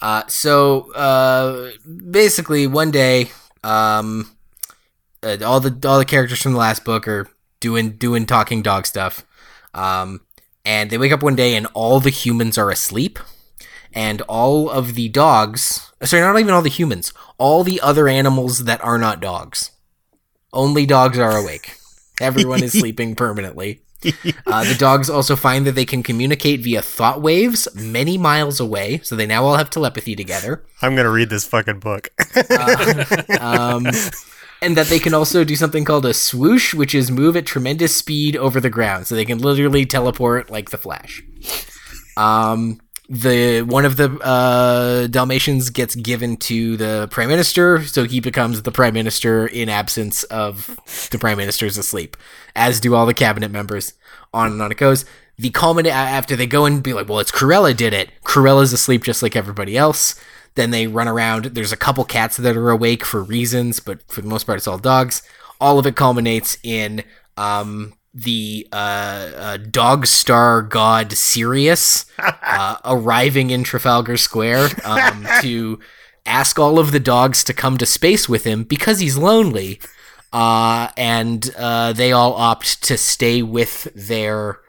Uh, 0.00 0.22
so 0.28 0.92
uh, 0.92 1.72
basically, 2.12 2.68
one 2.68 2.92
day, 2.92 3.30
um, 3.64 4.30
uh, 5.24 5.36
all 5.44 5.58
the 5.58 5.76
all 5.88 5.98
the 5.98 6.04
characters 6.04 6.40
from 6.40 6.52
the 6.52 6.58
last 6.58 6.84
book 6.84 7.08
are 7.08 7.26
doing 7.58 7.90
doing 7.96 8.24
talking 8.24 8.62
dog 8.62 8.86
stuff, 8.86 9.26
um, 9.74 10.20
and 10.64 10.90
they 10.90 10.98
wake 10.98 11.10
up 11.10 11.20
one 11.20 11.34
day 11.34 11.56
and 11.56 11.66
all 11.74 11.98
the 11.98 12.10
humans 12.10 12.56
are 12.56 12.70
asleep, 12.70 13.18
and 13.92 14.20
all 14.22 14.70
of 14.70 14.94
the 14.94 15.08
dogs, 15.08 15.92
sorry, 16.02 16.22
not 16.22 16.38
even 16.38 16.52
all 16.54 16.62
the 16.62 16.68
humans, 16.68 17.12
all 17.38 17.64
the 17.64 17.80
other 17.80 18.08
animals 18.08 18.64
that 18.64 18.82
are 18.82 18.98
not 18.98 19.20
dogs, 19.20 19.72
only 20.52 20.86
dogs 20.86 21.18
are 21.18 21.36
awake. 21.36 21.76
Everyone 22.20 22.62
is 22.62 22.72
sleeping 22.78 23.14
permanently. 23.14 23.82
Uh, 24.46 24.62
the 24.64 24.76
dogs 24.78 25.10
also 25.10 25.34
find 25.34 25.66
that 25.66 25.74
they 25.74 25.84
can 25.84 26.04
communicate 26.04 26.60
via 26.60 26.80
thought 26.80 27.20
waves 27.20 27.66
many 27.74 28.16
miles 28.16 28.60
away, 28.60 29.00
so 29.02 29.16
they 29.16 29.26
now 29.26 29.44
all 29.44 29.56
have 29.56 29.70
telepathy 29.70 30.14
together. 30.14 30.64
I'm 30.80 30.94
gonna 30.94 31.10
read 31.10 31.30
this 31.30 31.44
fucking 31.46 31.80
book. 31.80 32.10
Um, 33.40 33.86
and 34.60 34.76
that 34.76 34.86
they 34.86 34.98
can 34.98 35.14
also 35.14 35.44
do 35.44 35.56
something 35.56 35.84
called 35.84 36.04
a 36.04 36.14
swoosh, 36.14 36.74
which 36.74 36.94
is 36.94 37.10
move 37.10 37.36
at 37.36 37.46
tremendous 37.46 37.94
speed 37.94 38.36
over 38.36 38.60
the 38.60 38.70
ground, 38.70 39.06
so 39.06 39.14
they 39.14 39.24
can 39.24 39.38
literally 39.38 39.86
teleport 39.86 40.50
like 40.50 40.70
the 40.70 40.78
Flash. 40.78 41.22
Um, 42.16 42.80
the 43.08 43.62
one 43.62 43.84
of 43.84 43.96
the 43.96 44.10
uh, 44.20 45.06
Dalmatians 45.06 45.70
gets 45.70 45.94
given 45.94 46.36
to 46.38 46.76
the 46.76 47.08
prime 47.10 47.28
minister, 47.28 47.82
so 47.84 48.04
he 48.04 48.20
becomes 48.20 48.62
the 48.62 48.72
prime 48.72 48.94
minister 48.94 49.46
in 49.46 49.68
absence 49.68 50.24
of 50.24 50.78
the 51.10 51.18
prime 51.18 51.38
minister's 51.38 51.78
asleep, 51.78 52.16
as 52.54 52.80
do 52.80 52.94
all 52.94 53.06
the 53.06 53.14
cabinet 53.14 53.50
members. 53.50 53.94
On 54.34 54.52
and 54.52 54.60
on 54.60 54.70
it 54.70 54.78
goes. 54.78 55.04
The 55.38 55.50
culminate 55.50 55.92
after 55.92 56.34
they 56.34 56.46
go 56.46 56.64
and 56.64 56.82
be 56.82 56.92
like, 56.92 57.08
well, 57.08 57.20
it's 57.20 57.30
Cruella 57.30 57.74
did 57.74 57.94
it. 57.94 58.10
Cruella's 58.24 58.72
asleep 58.72 59.04
just 59.04 59.22
like 59.22 59.36
everybody 59.36 59.76
else. 59.76 60.20
Then 60.56 60.72
they 60.72 60.88
run 60.88 61.06
around. 61.06 61.44
There's 61.44 61.72
a 61.72 61.76
couple 61.76 62.04
cats 62.04 62.36
that 62.36 62.56
are 62.56 62.70
awake 62.70 63.04
for 63.04 63.22
reasons, 63.22 63.78
but 63.78 64.02
for 64.10 64.20
the 64.20 64.28
most 64.28 64.44
part, 64.44 64.58
it's 64.58 64.66
all 64.66 64.78
dogs. 64.78 65.22
All 65.60 65.78
of 65.78 65.86
it 65.86 65.94
culminates 65.94 66.58
in 66.64 67.04
um, 67.36 67.94
the 68.14 68.66
uh, 68.72 69.30
uh, 69.36 69.56
dog 69.56 70.06
star 70.06 70.62
god 70.62 71.12
Sirius 71.12 72.06
uh, 72.18 72.76
arriving 72.84 73.50
in 73.50 73.64
Trafalgar 73.64 74.16
Square 74.16 74.68
um, 74.84 75.26
to 75.42 75.78
ask 76.26 76.58
all 76.58 76.78
of 76.78 76.92
the 76.92 77.00
dogs 77.00 77.42
to 77.44 77.54
come 77.54 77.78
to 77.78 77.86
space 77.86 78.28
with 78.28 78.44
him 78.44 78.64
because 78.64 79.00
he's 79.00 79.16
lonely. 79.16 79.80
Uh, 80.30 80.88
and 80.96 81.54
uh, 81.56 81.92
they 81.94 82.12
all 82.12 82.34
opt 82.34 82.82
to 82.82 82.98
stay 82.98 83.40
with 83.40 83.84
their 83.94 84.60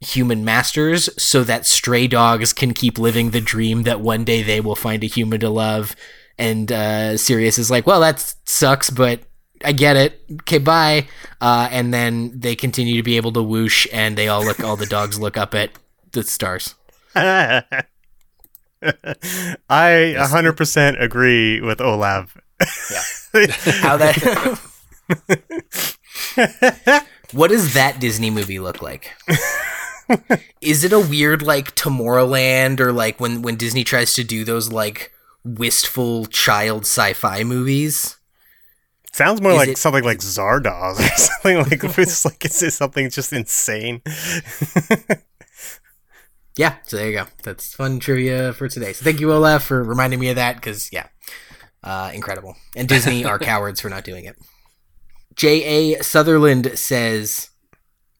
human 0.00 0.44
masters 0.44 1.08
so 1.20 1.42
that 1.42 1.66
stray 1.66 2.06
dogs 2.06 2.52
can 2.52 2.72
keep 2.72 2.98
living 2.98 3.30
the 3.30 3.40
dream 3.40 3.82
that 3.82 4.00
one 4.00 4.24
day 4.24 4.42
they 4.42 4.60
will 4.60 4.76
find 4.76 5.02
a 5.02 5.08
human 5.08 5.40
to 5.40 5.50
love. 5.50 5.96
And 6.38 6.70
uh, 6.70 7.16
Sirius 7.16 7.58
is 7.58 7.70
like, 7.70 7.86
well, 7.86 8.00
that 8.00 8.34
sucks, 8.44 8.90
but 8.90 9.20
I 9.66 9.72
get 9.72 9.96
it. 9.96 10.22
Okay, 10.42 10.58
bye. 10.58 11.08
Uh, 11.40 11.68
and 11.72 11.92
then 11.92 12.38
they 12.38 12.54
continue 12.54 12.96
to 12.96 13.02
be 13.02 13.16
able 13.16 13.32
to 13.32 13.42
whoosh, 13.42 13.88
and 13.92 14.16
they 14.16 14.28
all 14.28 14.44
look. 14.44 14.60
All 14.60 14.76
the 14.76 14.86
dogs 14.86 15.18
look 15.18 15.36
up 15.36 15.56
at 15.56 15.70
the 16.12 16.22
stars. 16.22 16.76
I 17.16 17.64
100% 19.68 21.02
agree 21.02 21.60
with 21.60 21.80
Olav. 21.80 22.36
Yeah. 22.90 23.02
How 23.80 23.96
that? 23.96 24.60
what 27.32 27.48
does 27.48 27.74
that 27.74 27.98
Disney 27.98 28.30
movie 28.30 28.60
look 28.60 28.80
like? 28.80 29.16
Is 30.60 30.84
it 30.84 30.92
a 30.92 31.00
weird 31.00 31.42
like 31.42 31.74
Tomorrowland 31.74 32.78
or 32.78 32.92
like 32.92 33.18
when 33.18 33.42
when 33.42 33.56
Disney 33.56 33.82
tries 33.82 34.14
to 34.14 34.22
do 34.22 34.44
those 34.44 34.70
like 34.70 35.12
wistful 35.44 36.26
child 36.26 36.82
sci-fi 36.82 37.42
movies? 37.42 38.16
Sounds 39.16 39.40
more 39.40 39.52
Is 39.52 39.56
like 39.56 39.68
it- 39.70 39.78
something 39.78 40.04
like 40.04 40.18
Zardoz 40.18 40.98
or 40.98 41.02
something 41.16 41.56
like 41.56 41.82
it's 41.98 42.26
like 42.26 42.44
it's 42.44 42.60
just 42.60 42.76
something 42.76 43.08
just 43.08 43.32
insane. 43.32 44.02
yeah, 46.58 46.74
so 46.84 46.98
there 46.98 47.08
you 47.08 47.16
go. 47.16 47.24
That's 47.42 47.74
fun 47.74 47.98
trivia 47.98 48.52
for 48.52 48.68
today. 48.68 48.92
So 48.92 49.04
thank 49.04 49.20
you, 49.20 49.32
Olaf, 49.32 49.64
for 49.64 49.82
reminding 49.82 50.20
me 50.20 50.28
of 50.28 50.36
that 50.36 50.56
because 50.56 50.92
yeah, 50.92 51.06
uh, 51.82 52.10
incredible. 52.12 52.56
And 52.76 52.86
Disney 52.88 53.24
are 53.24 53.38
cowards 53.38 53.80
for 53.80 53.88
not 53.88 54.04
doing 54.04 54.26
it. 54.26 54.36
J. 55.34 55.94
A. 55.94 56.02
Sutherland 56.02 56.78
says 56.78 57.48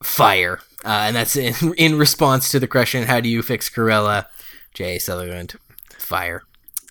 fire, 0.03 0.61
uh, 0.83 1.05
and 1.09 1.17
that's 1.17 1.37
in, 1.37 1.75
in 1.75 1.99
response 1.99 2.51
to 2.53 2.59
the 2.59 2.67
question, 2.67 3.05
"How 3.05 3.21
do 3.21 3.29
you 3.29 3.43
fix 3.43 3.69
Cruella?" 3.69 4.29
J. 4.73 4.97
A. 4.97 5.01
Sutherland, 5.01 5.57
fire. 5.99 6.43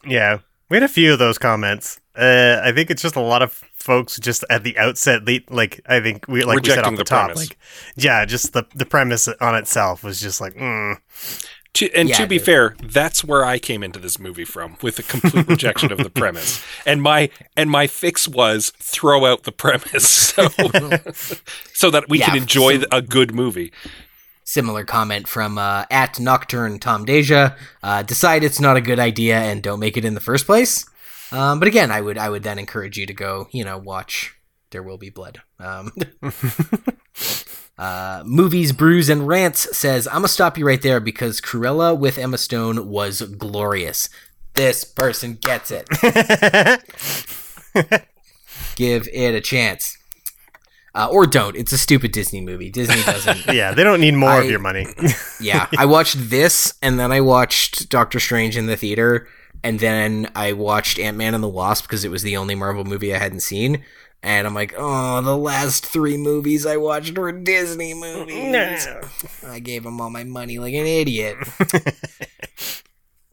Yeah, 0.05 0.41
we 0.69 0.75
had 0.77 0.83
a 0.83 0.87
few 0.87 1.11
of 1.13 1.17
those 1.17 1.39
comments. 1.39 1.99
Uh, 2.17 2.61
I 2.63 2.71
think 2.71 2.89
it's 2.89 3.01
just 3.01 3.15
a 3.15 3.21
lot 3.21 3.41
of 3.41 3.51
folks 3.73 4.17
just 4.19 4.43
at 4.49 4.63
the 4.63 4.77
outset, 4.77 5.25
le- 5.25 5.39
like 5.49 5.81
I 5.87 5.99
think 5.99 6.27
we 6.27 6.43
like 6.43 6.61
we 6.61 6.69
said 6.69 6.77
Rejecting 6.77 6.85
off 6.85 6.91
the, 6.91 6.97
the 6.97 7.03
top, 7.03 7.25
premise. 7.27 7.49
like 7.49 7.57
yeah, 7.95 8.23
just 8.25 8.53
the 8.53 8.65
the 8.73 8.85
premise 8.85 9.27
on 9.27 9.55
itself 9.55 10.03
was 10.03 10.19
just 10.21 10.39
like, 10.41 10.55
mm. 10.55 10.97
To, 11.73 11.91
and 11.93 12.07
Yeah, 12.07 12.15
to 12.19 12.27
be 12.27 12.37
dude. 12.37 12.45
fair, 12.45 12.75
that's 12.81 13.21
where 13.21 13.43
I 13.43 13.59
came 13.59 13.83
into 13.83 13.99
this 13.99 14.17
movie 14.17 14.45
from 14.45 14.77
with 14.81 14.97
a 14.97 15.03
complete 15.03 15.45
rejection 15.45 15.91
of 15.91 15.97
the 15.97 16.09
premise. 16.21 16.63
And 16.85 17.01
my 17.01 17.29
and 17.57 17.69
my 17.69 17.87
fix 17.87 18.29
was 18.29 18.69
throw 18.79 19.25
out 19.25 19.43
the 19.43 19.51
premise 19.51 20.07
so, 20.09 20.47
so 21.73 21.89
that 21.91 22.05
we 22.07 22.19
Yeah, 22.19 22.27
can 22.27 22.37
enjoy 22.37 22.79
so- 22.79 22.85
a 22.93 23.01
good 23.01 23.33
movie. 23.35 23.73
Similar 24.47 24.85
comment 24.85 25.27
from 25.27 25.57
uh, 25.57 25.85
at 25.89 26.19
Nocturne 26.19 26.79
Tom 26.79 27.03
Deja. 27.03 27.55
Uh, 27.83 28.03
decide 28.03 28.43
it's 28.43 28.59
not 28.61 28.77
a 28.77 28.81
good 28.81 28.99
idea 28.99 29.37
and 29.39 29.61
don't 29.61 29.79
make 29.79 29.97
it 29.97 30.05
in 30.05 30.13
the 30.13 30.21
first 30.21 30.45
place. 30.45 30.85
Um, 31.31 31.59
but 31.59 31.67
again, 31.67 31.91
I 31.91 32.01
would 32.01 32.17
I 32.17 32.29
would 32.29 32.43
then 32.43 32.59
encourage 32.59 32.97
you 32.97 33.05
to 33.05 33.13
go, 33.13 33.47
you 33.51 33.63
know, 33.65 33.77
watch 33.77 34.35
There 34.71 34.83
Will 34.83 34.97
Be 34.97 35.09
Blood. 35.09 35.41
Um, 35.59 35.91
uh, 37.77 38.23
Movies, 38.25 38.71
Brews, 38.71 39.09
and 39.09 39.27
Rants 39.27 39.75
says, 39.77 40.07
I'm 40.07 40.13
going 40.15 40.23
to 40.23 40.27
stop 40.29 40.57
you 40.57 40.65
right 40.65 40.81
there 40.81 40.99
because 40.99 41.41
Cruella 41.41 41.97
with 41.97 42.17
Emma 42.17 42.37
Stone 42.37 42.87
was 42.87 43.21
glorious. 43.21 44.09
This 44.53 44.83
person 44.83 45.37
gets 45.41 45.71
it. 45.71 45.87
Give 48.75 49.07
it 49.11 49.35
a 49.35 49.41
chance. 49.41 49.97
Uh, 50.93 51.09
or 51.11 51.27
don't. 51.27 51.57
It's 51.57 51.73
a 51.73 51.77
stupid 51.77 52.13
Disney 52.13 52.39
movie. 52.39 52.69
Disney 52.69 53.03
doesn't. 53.03 53.45
yeah, 53.53 53.73
they 53.73 53.83
don't 53.83 53.99
need 53.99 54.13
more 54.13 54.29
I- 54.29 54.43
of 54.43 54.49
your 54.49 54.59
money. 54.59 54.87
yeah, 55.41 55.67
I 55.77 55.85
watched 55.85 56.29
this 56.29 56.75
and 56.81 56.97
then 56.97 57.11
I 57.11 57.19
watched 57.19 57.89
Doctor 57.89 58.19
Strange 58.19 58.55
in 58.55 58.67
the 58.67 58.77
theater 58.77 59.27
and 59.65 59.79
then 59.79 60.29
I 60.35 60.53
watched 60.53 60.99
Ant 60.99 61.17
Man 61.17 61.33
and 61.33 61.43
the 61.43 61.47
Wasp 61.47 61.85
because 61.85 62.05
it 62.05 62.11
was 62.11 62.21
the 62.21 62.37
only 62.37 62.53
Marvel 62.53 62.85
movie 62.85 63.15
I 63.15 63.17
hadn't 63.17 63.39
seen. 63.39 63.83
And 64.21 64.45
I'm 64.45 64.53
like, 64.53 64.75
oh, 64.77 65.21
the 65.21 65.35
last 65.35 65.83
three 65.83 66.17
movies 66.17 66.67
I 66.67 66.77
watched 66.77 67.17
were 67.17 67.31
Disney 67.31 67.95
movies. 67.95 68.87
I 69.43 69.57
gave 69.57 69.81
them 69.81 69.99
all 69.99 70.11
my 70.11 70.23
money 70.23 70.59
like 70.59 70.75
an 70.75 70.85
idiot. 70.85 71.37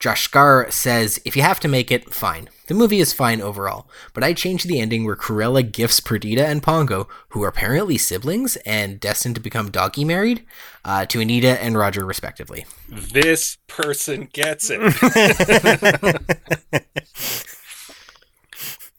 Josh 0.02 0.24
Scar 0.24 0.68
says, 0.68 1.20
if 1.24 1.36
you 1.36 1.42
have 1.42 1.60
to 1.60 1.68
make 1.68 1.92
it, 1.92 2.12
fine. 2.12 2.48
The 2.66 2.74
movie 2.74 2.98
is 2.98 3.12
fine 3.12 3.40
overall, 3.40 3.88
but 4.14 4.24
I 4.24 4.32
changed 4.32 4.66
the 4.66 4.80
ending 4.80 5.04
where 5.04 5.14
Cruella 5.14 5.62
gifts 5.62 6.00
Perdita 6.00 6.44
and 6.44 6.60
Pongo, 6.60 7.06
who 7.28 7.44
are 7.44 7.48
apparently 7.48 7.96
siblings 7.98 8.56
and 8.66 8.98
destined 8.98 9.36
to 9.36 9.40
become 9.40 9.70
doggy 9.70 10.04
married, 10.04 10.44
uh, 10.84 11.06
to 11.06 11.20
Anita 11.20 11.62
and 11.62 11.78
Roger, 11.78 12.04
respectively. 12.04 12.66
This 12.88 13.58
person 13.68 14.28
gets 14.32 14.70
it. 14.72 14.80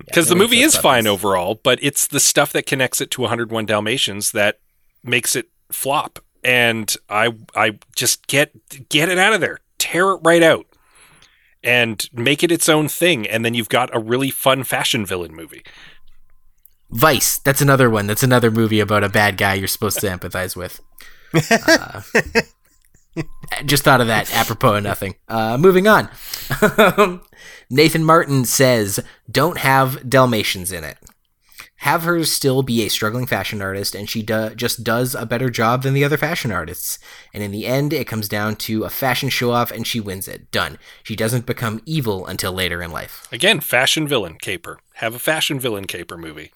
Because 0.05 0.29
the 0.29 0.35
movie 0.35 0.59
is 0.59 0.75
fine 0.75 1.05
buttons. 1.05 1.07
overall, 1.07 1.59
but 1.63 1.79
it's 1.81 2.07
the 2.07 2.19
stuff 2.19 2.51
that 2.51 2.65
connects 2.65 3.01
it 3.01 3.09
to 3.11 3.21
101 3.21 3.65
Dalmatians 3.65 4.31
that 4.33 4.59
makes 5.03 5.35
it 5.35 5.47
flop. 5.71 6.19
And 6.43 6.93
I 7.09 7.33
I 7.55 7.79
just 7.95 8.27
get 8.27 8.51
get 8.89 9.09
it 9.09 9.17
out 9.17 9.33
of 9.33 9.41
there. 9.41 9.59
Tear 9.79 10.11
it 10.11 10.19
right 10.23 10.43
out. 10.43 10.67
And 11.63 12.09
make 12.11 12.43
it 12.43 12.51
its 12.51 12.67
own 12.67 12.89
thing. 12.89 13.25
And 13.27 13.45
then 13.45 13.53
you've 13.53 13.69
got 13.69 13.95
a 13.95 13.99
really 13.99 14.29
fun 14.29 14.63
fashion 14.63 15.05
villain 15.05 15.33
movie. 15.33 15.63
Vice, 16.91 17.39
that's 17.39 17.61
another 17.61 17.89
one. 17.89 18.05
That's 18.05 18.23
another 18.23 18.51
movie 18.51 18.79
about 18.79 19.03
a 19.03 19.09
bad 19.09 19.37
guy 19.37 19.55
you're 19.55 19.67
supposed 19.67 19.99
to 20.01 20.07
empathize 20.07 20.55
with. 20.55 20.81
Uh, 23.15 23.61
just 23.65 23.83
thought 23.83 24.01
of 24.01 24.07
that 24.07 24.33
apropos 24.33 24.75
of 24.75 24.83
nothing. 24.83 25.15
Uh, 25.27 25.55
moving 25.55 25.87
on. 25.87 26.09
Nathan 27.69 28.03
Martin 28.03 28.43
says, 28.45 28.99
don't 29.29 29.59
have 29.59 30.09
Dalmatians 30.09 30.71
in 30.71 30.83
it. 30.83 30.97
Have 31.83 32.03
her 32.03 32.23
still 32.23 32.63
be 32.63 32.83
a 32.83 32.89
struggling 32.89 33.25
fashion 33.25 33.61
artist, 33.61 33.93
and 33.93 34.09
she 34.09 34.23
do- 34.23 34.55
just 34.55 34.85
does 34.85 35.15
a 35.15 35.25
better 35.25 35.49
job 35.49 35.83
than 35.83 35.93
the 35.93 36.05
other 36.05 36.15
fashion 36.15 36.49
artists. 36.49 36.97
And 37.33 37.43
in 37.43 37.51
the 37.51 37.65
end, 37.65 37.91
it 37.91 38.07
comes 38.07 38.29
down 38.29 38.55
to 38.67 38.85
a 38.85 38.89
fashion 38.89 39.27
show 39.27 39.51
off, 39.51 39.69
and 39.69 39.85
she 39.85 39.99
wins 39.99 40.29
it. 40.29 40.49
Done. 40.49 40.77
She 41.03 41.13
doesn't 41.17 41.45
become 41.45 41.81
evil 41.85 42.25
until 42.25 42.53
later 42.53 42.81
in 42.81 42.89
life. 42.91 43.27
Again, 43.33 43.59
fashion 43.59 44.07
villain 44.07 44.37
caper. 44.41 44.79
Have 44.95 45.13
a 45.13 45.19
fashion 45.19 45.59
villain 45.59 45.83
caper 45.83 46.15
movie. 46.17 46.53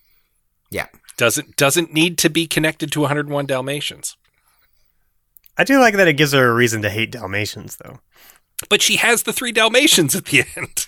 Yeah. 0.69 0.87
Doesn't 1.17 1.57
doesn't 1.57 1.93
need 1.93 2.17
to 2.19 2.29
be 2.29 2.47
connected 2.47 2.89
to 2.93 3.01
101 3.01 3.47
Dalmatians. 3.47 4.15
I 5.57 5.65
do 5.65 5.77
like 5.77 5.95
that 5.95 6.07
it 6.07 6.13
gives 6.13 6.31
her 6.31 6.47
a 6.49 6.53
reason 6.53 6.81
to 6.83 6.89
hate 6.89 7.11
Dalmatians, 7.11 7.75
though. 7.83 7.99
But 8.69 8.81
she 8.81 8.95
has 8.95 9.23
the 9.23 9.33
three 9.33 9.51
Dalmatians 9.51 10.15
at 10.15 10.23
the 10.25 10.45
end. 10.55 10.87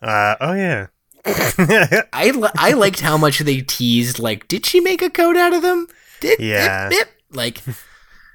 Uh, 0.00 0.36
oh 0.40 0.54
yeah. 0.54 0.86
I 2.12 2.30
li- 2.34 2.48
I 2.56 2.72
liked 2.72 3.00
how 3.00 3.16
much 3.16 3.38
they 3.40 3.60
teased. 3.60 4.18
Like, 4.18 4.48
did 4.48 4.64
she 4.66 4.80
make 4.80 5.02
a 5.02 5.10
coat 5.10 5.36
out 5.36 5.52
of 5.54 5.62
them? 5.62 5.86
Did 6.20 6.40
Yeah. 6.40 6.84
Yep, 6.90 6.92
yep. 6.92 7.08
Like, 7.32 7.62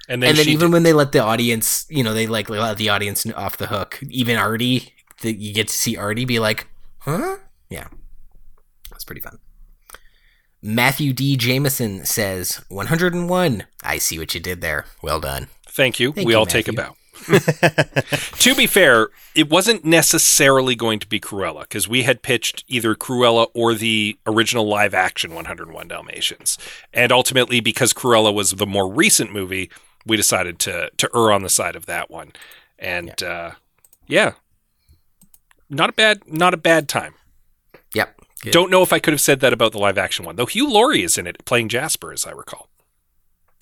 And 0.08 0.22
then, 0.22 0.30
and 0.30 0.38
then 0.38 0.48
even 0.48 0.68
did- 0.68 0.72
when 0.72 0.82
they 0.82 0.92
let 0.92 1.12
the 1.12 1.20
audience, 1.20 1.86
you 1.88 2.02
know, 2.04 2.14
they 2.14 2.26
like 2.26 2.48
let 2.48 2.76
the 2.76 2.88
audience 2.90 3.26
off 3.32 3.56
the 3.56 3.66
hook. 3.66 3.98
Even 4.08 4.36
Artie, 4.36 4.92
the, 5.22 5.32
you 5.32 5.52
get 5.54 5.68
to 5.68 5.74
see 5.74 5.96
Artie 5.96 6.24
be 6.24 6.38
like, 6.38 6.66
"Huh?" 6.98 7.36
Yeah, 7.70 7.88
that's 8.90 9.04
pretty 9.04 9.20
fun. 9.22 9.38
Matthew 10.62 11.12
D. 11.12 11.36
Jameson 11.36 12.06
says, 12.06 12.64
101. 12.70 13.66
I 13.82 13.98
see 13.98 14.18
what 14.18 14.34
you 14.34 14.40
did 14.40 14.62
there. 14.62 14.86
Well 15.02 15.20
done. 15.20 15.48
Thank 15.68 16.00
you. 16.00 16.12
Thank 16.12 16.26
we 16.26 16.32
you, 16.32 16.38
all 16.38 16.46
take 16.46 16.68
a 16.68 16.72
bow. 16.72 16.96
to 18.38 18.54
be 18.54 18.66
fair, 18.66 19.08
it 19.34 19.48
wasn't 19.48 19.84
necessarily 19.84 20.74
going 20.74 20.98
to 20.98 21.06
be 21.06 21.20
Cruella 21.20 21.62
because 21.62 21.88
we 21.88 22.02
had 22.02 22.22
pitched 22.22 22.64
either 22.68 22.94
Cruella 22.94 23.48
or 23.54 23.74
the 23.74 24.18
original 24.26 24.66
live 24.66 24.94
action 24.94 25.34
101 25.34 25.88
Dalmatians. 25.88 26.58
And 26.92 27.12
ultimately, 27.12 27.60
because 27.60 27.92
Cruella 27.92 28.32
was 28.32 28.52
the 28.52 28.66
more 28.66 28.92
recent 28.92 29.32
movie, 29.32 29.70
we 30.06 30.16
decided 30.16 30.58
to 30.60 30.90
to 30.96 31.10
err 31.14 31.32
on 31.32 31.42
the 31.42 31.48
side 31.48 31.76
of 31.76 31.86
that 31.86 32.10
one. 32.10 32.32
And 32.78 33.22
uh, 33.22 33.52
yeah, 34.06 34.32
not 35.70 35.90
a 35.90 35.92
bad 35.92 36.22
not 36.26 36.54
a 36.54 36.58
bad 36.58 36.88
time. 36.88 37.14
Yep. 37.94 38.20
Good. 38.42 38.52
Don't 38.52 38.70
know 38.70 38.82
if 38.82 38.92
I 38.92 38.98
could 38.98 39.14
have 39.14 39.20
said 39.20 39.40
that 39.40 39.54
about 39.54 39.72
the 39.72 39.78
live 39.78 39.96
action 39.96 40.24
one, 40.24 40.36
though. 40.36 40.46
Hugh 40.46 40.70
Laurie 40.70 41.02
is 41.02 41.16
in 41.16 41.26
it 41.26 41.44
playing 41.46 41.70
Jasper, 41.70 42.12
as 42.12 42.26
I 42.26 42.32
recall, 42.32 42.68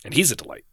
and 0.05 0.15
he's 0.15 0.33
a 0.33 0.37
delight. 0.37 0.65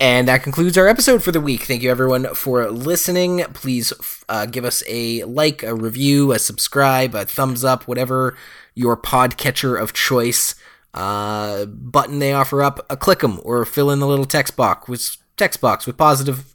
And 0.00 0.28
that 0.28 0.42
concludes 0.42 0.78
our 0.78 0.88
episode 0.88 1.22
for 1.22 1.30
the 1.30 1.42
week. 1.42 1.64
Thank 1.64 1.82
you, 1.82 1.90
everyone, 1.90 2.34
for 2.34 2.70
listening. 2.70 3.44
Please 3.52 3.92
uh, 4.30 4.46
give 4.46 4.64
us 4.64 4.82
a 4.88 5.24
like, 5.24 5.62
a 5.62 5.74
review, 5.74 6.32
a 6.32 6.38
subscribe, 6.38 7.14
a 7.14 7.26
thumbs 7.26 7.64
up, 7.64 7.86
whatever 7.86 8.34
your 8.74 8.96
podcatcher 8.96 9.78
of 9.78 9.92
choice 9.92 10.54
uh, 10.94 11.66
button 11.66 12.18
they 12.18 12.32
offer 12.32 12.62
up. 12.62 12.86
Uh, 12.88 12.96
click 12.96 13.18
them 13.18 13.40
or 13.44 13.66
fill 13.66 13.90
in 13.90 14.00
the 14.00 14.06
little 14.06 14.24
text 14.24 14.56
box 14.56 14.88
with 14.88 15.18
text 15.36 15.60
box 15.60 15.86
with 15.86 15.98
positive 15.98 16.54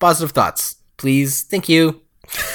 positive 0.00 0.32
thoughts. 0.32 0.76
Please, 0.96 1.42
thank 1.42 1.68
you. 1.68 2.00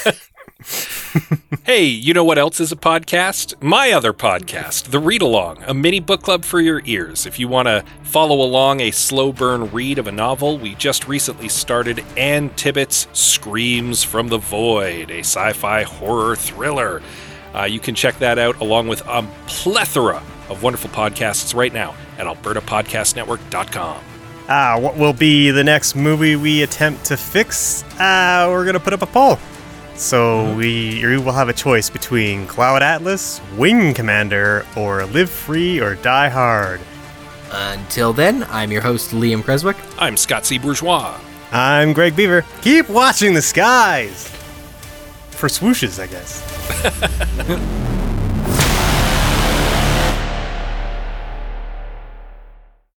Hey, 1.64 1.84
you 1.84 2.12
know 2.12 2.24
what 2.24 2.38
else 2.38 2.58
is 2.58 2.72
a 2.72 2.76
podcast? 2.76 3.62
My 3.62 3.92
other 3.92 4.12
podcast, 4.12 4.90
The 4.90 4.98
Read 4.98 5.22
Along, 5.22 5.62
a 5.64 5.72
mini 5.72 6.00
book 6.00 6.22
club 6.22 6.44
for 6.44 6.60
your 6.60 6.82
ears. 6.86 7.24
If 7.24 7.38
you 7.38 7.46
want 7.46 7.68
to 7.68 7.84
follow 8.02 8.40
along 8.42 8.80
a 8.80 8.90
slow 8.90 9.32
burn 9.32 9.70
read 9.70 9.98
of 9.98 10.08
a 10.08 10.12
novel, 10.12 10.58
we 10.58 10.74
just 10.74 11.06
recently 11.06 11.48
started 11.48 12.02
Anne 12.16 12.50
Tibbets's 12.50 13.06
Screams 13.12 14.02
from 14.02 14.26
the 14.28 14.38
Void, 14.38 15.10
a 15.12 15.20
sci 15.20 15.52
fi 15.52 15.82
horror 15.84 16.34
thriller. 16.34 17.00
Uh, 17.54 17.64
you 17.64 17.78
can 17.78 17.94
check 17.94 18.18
that 18.18 18.38
out 18.38 18.60
along 18.60 18.88
with 18.88 19.02
a 19.06 19.22
plethora 19.46 20.22
of 20.48 20.62
wonderful 20.62 20.90
podcasts 20.90 21.54
right 21.54 21.72
now 21.72 21.94
at 22.18 22.26
albertapodcastnetwork.com. 22.26 24.02
Ah, 24.48 24.78
what 24.80 24.96
will 24.96 25.12
be 25.12 25.50
the 25.50 25.62
next 25.62 25.94
movie 25.94 26.34
we 26.34 26.62
attempt 26.62 27.04
to 27.04 27.16
fix? 27.16 27.84
Uh, 28.00 28.48
we're 28.50 28.64
gonna 28.66 28.80
put 28.80 28.92
up 28.92 29.02
a 29.02 29.06
poll. 29.06 29.38
So 29.94 30.54
we 30.56 30.98
you 30.98 31.20
will 31.20 31.32
have 31.32 31.48
a 31.48 31.52
choice 31.52 31.90
between 31.90 32.46
Cloud 32.46 32.82
Atlas, 32.82 33.40
Wing 33.56 33.94
Commander, 33.94 34.66
or 34.76 35.04
Live 35.06 35.30
Free 35.30 35.80
or 35.80 35.94
Die 35.96 36.28
Hard. 36.28 36.80
Until 37.50 38.12
then, 38.12 38.44
I'm 38.44 38.72
your 38.72 38.80
host, 38.80 39.10
Liam 39.10 39.44
Creswick. 39.44 39.76
I'm 39.98 40.16
Scott 40.16 40.46
C. 40.46 40.58
Bourgeois. 40.58 41.20
I'm 41.52 41.92
Greg 41.92 42.16
Beaver. 42.16 42.46
Keep 42.62 42.88
watching 42.88 43.34
the 43.34 43.42
skies 43.42 44.28
for 45.30 45.48
swooshes, 45.48 46.00
I 46.02 46.06
guess. 46.06 47.98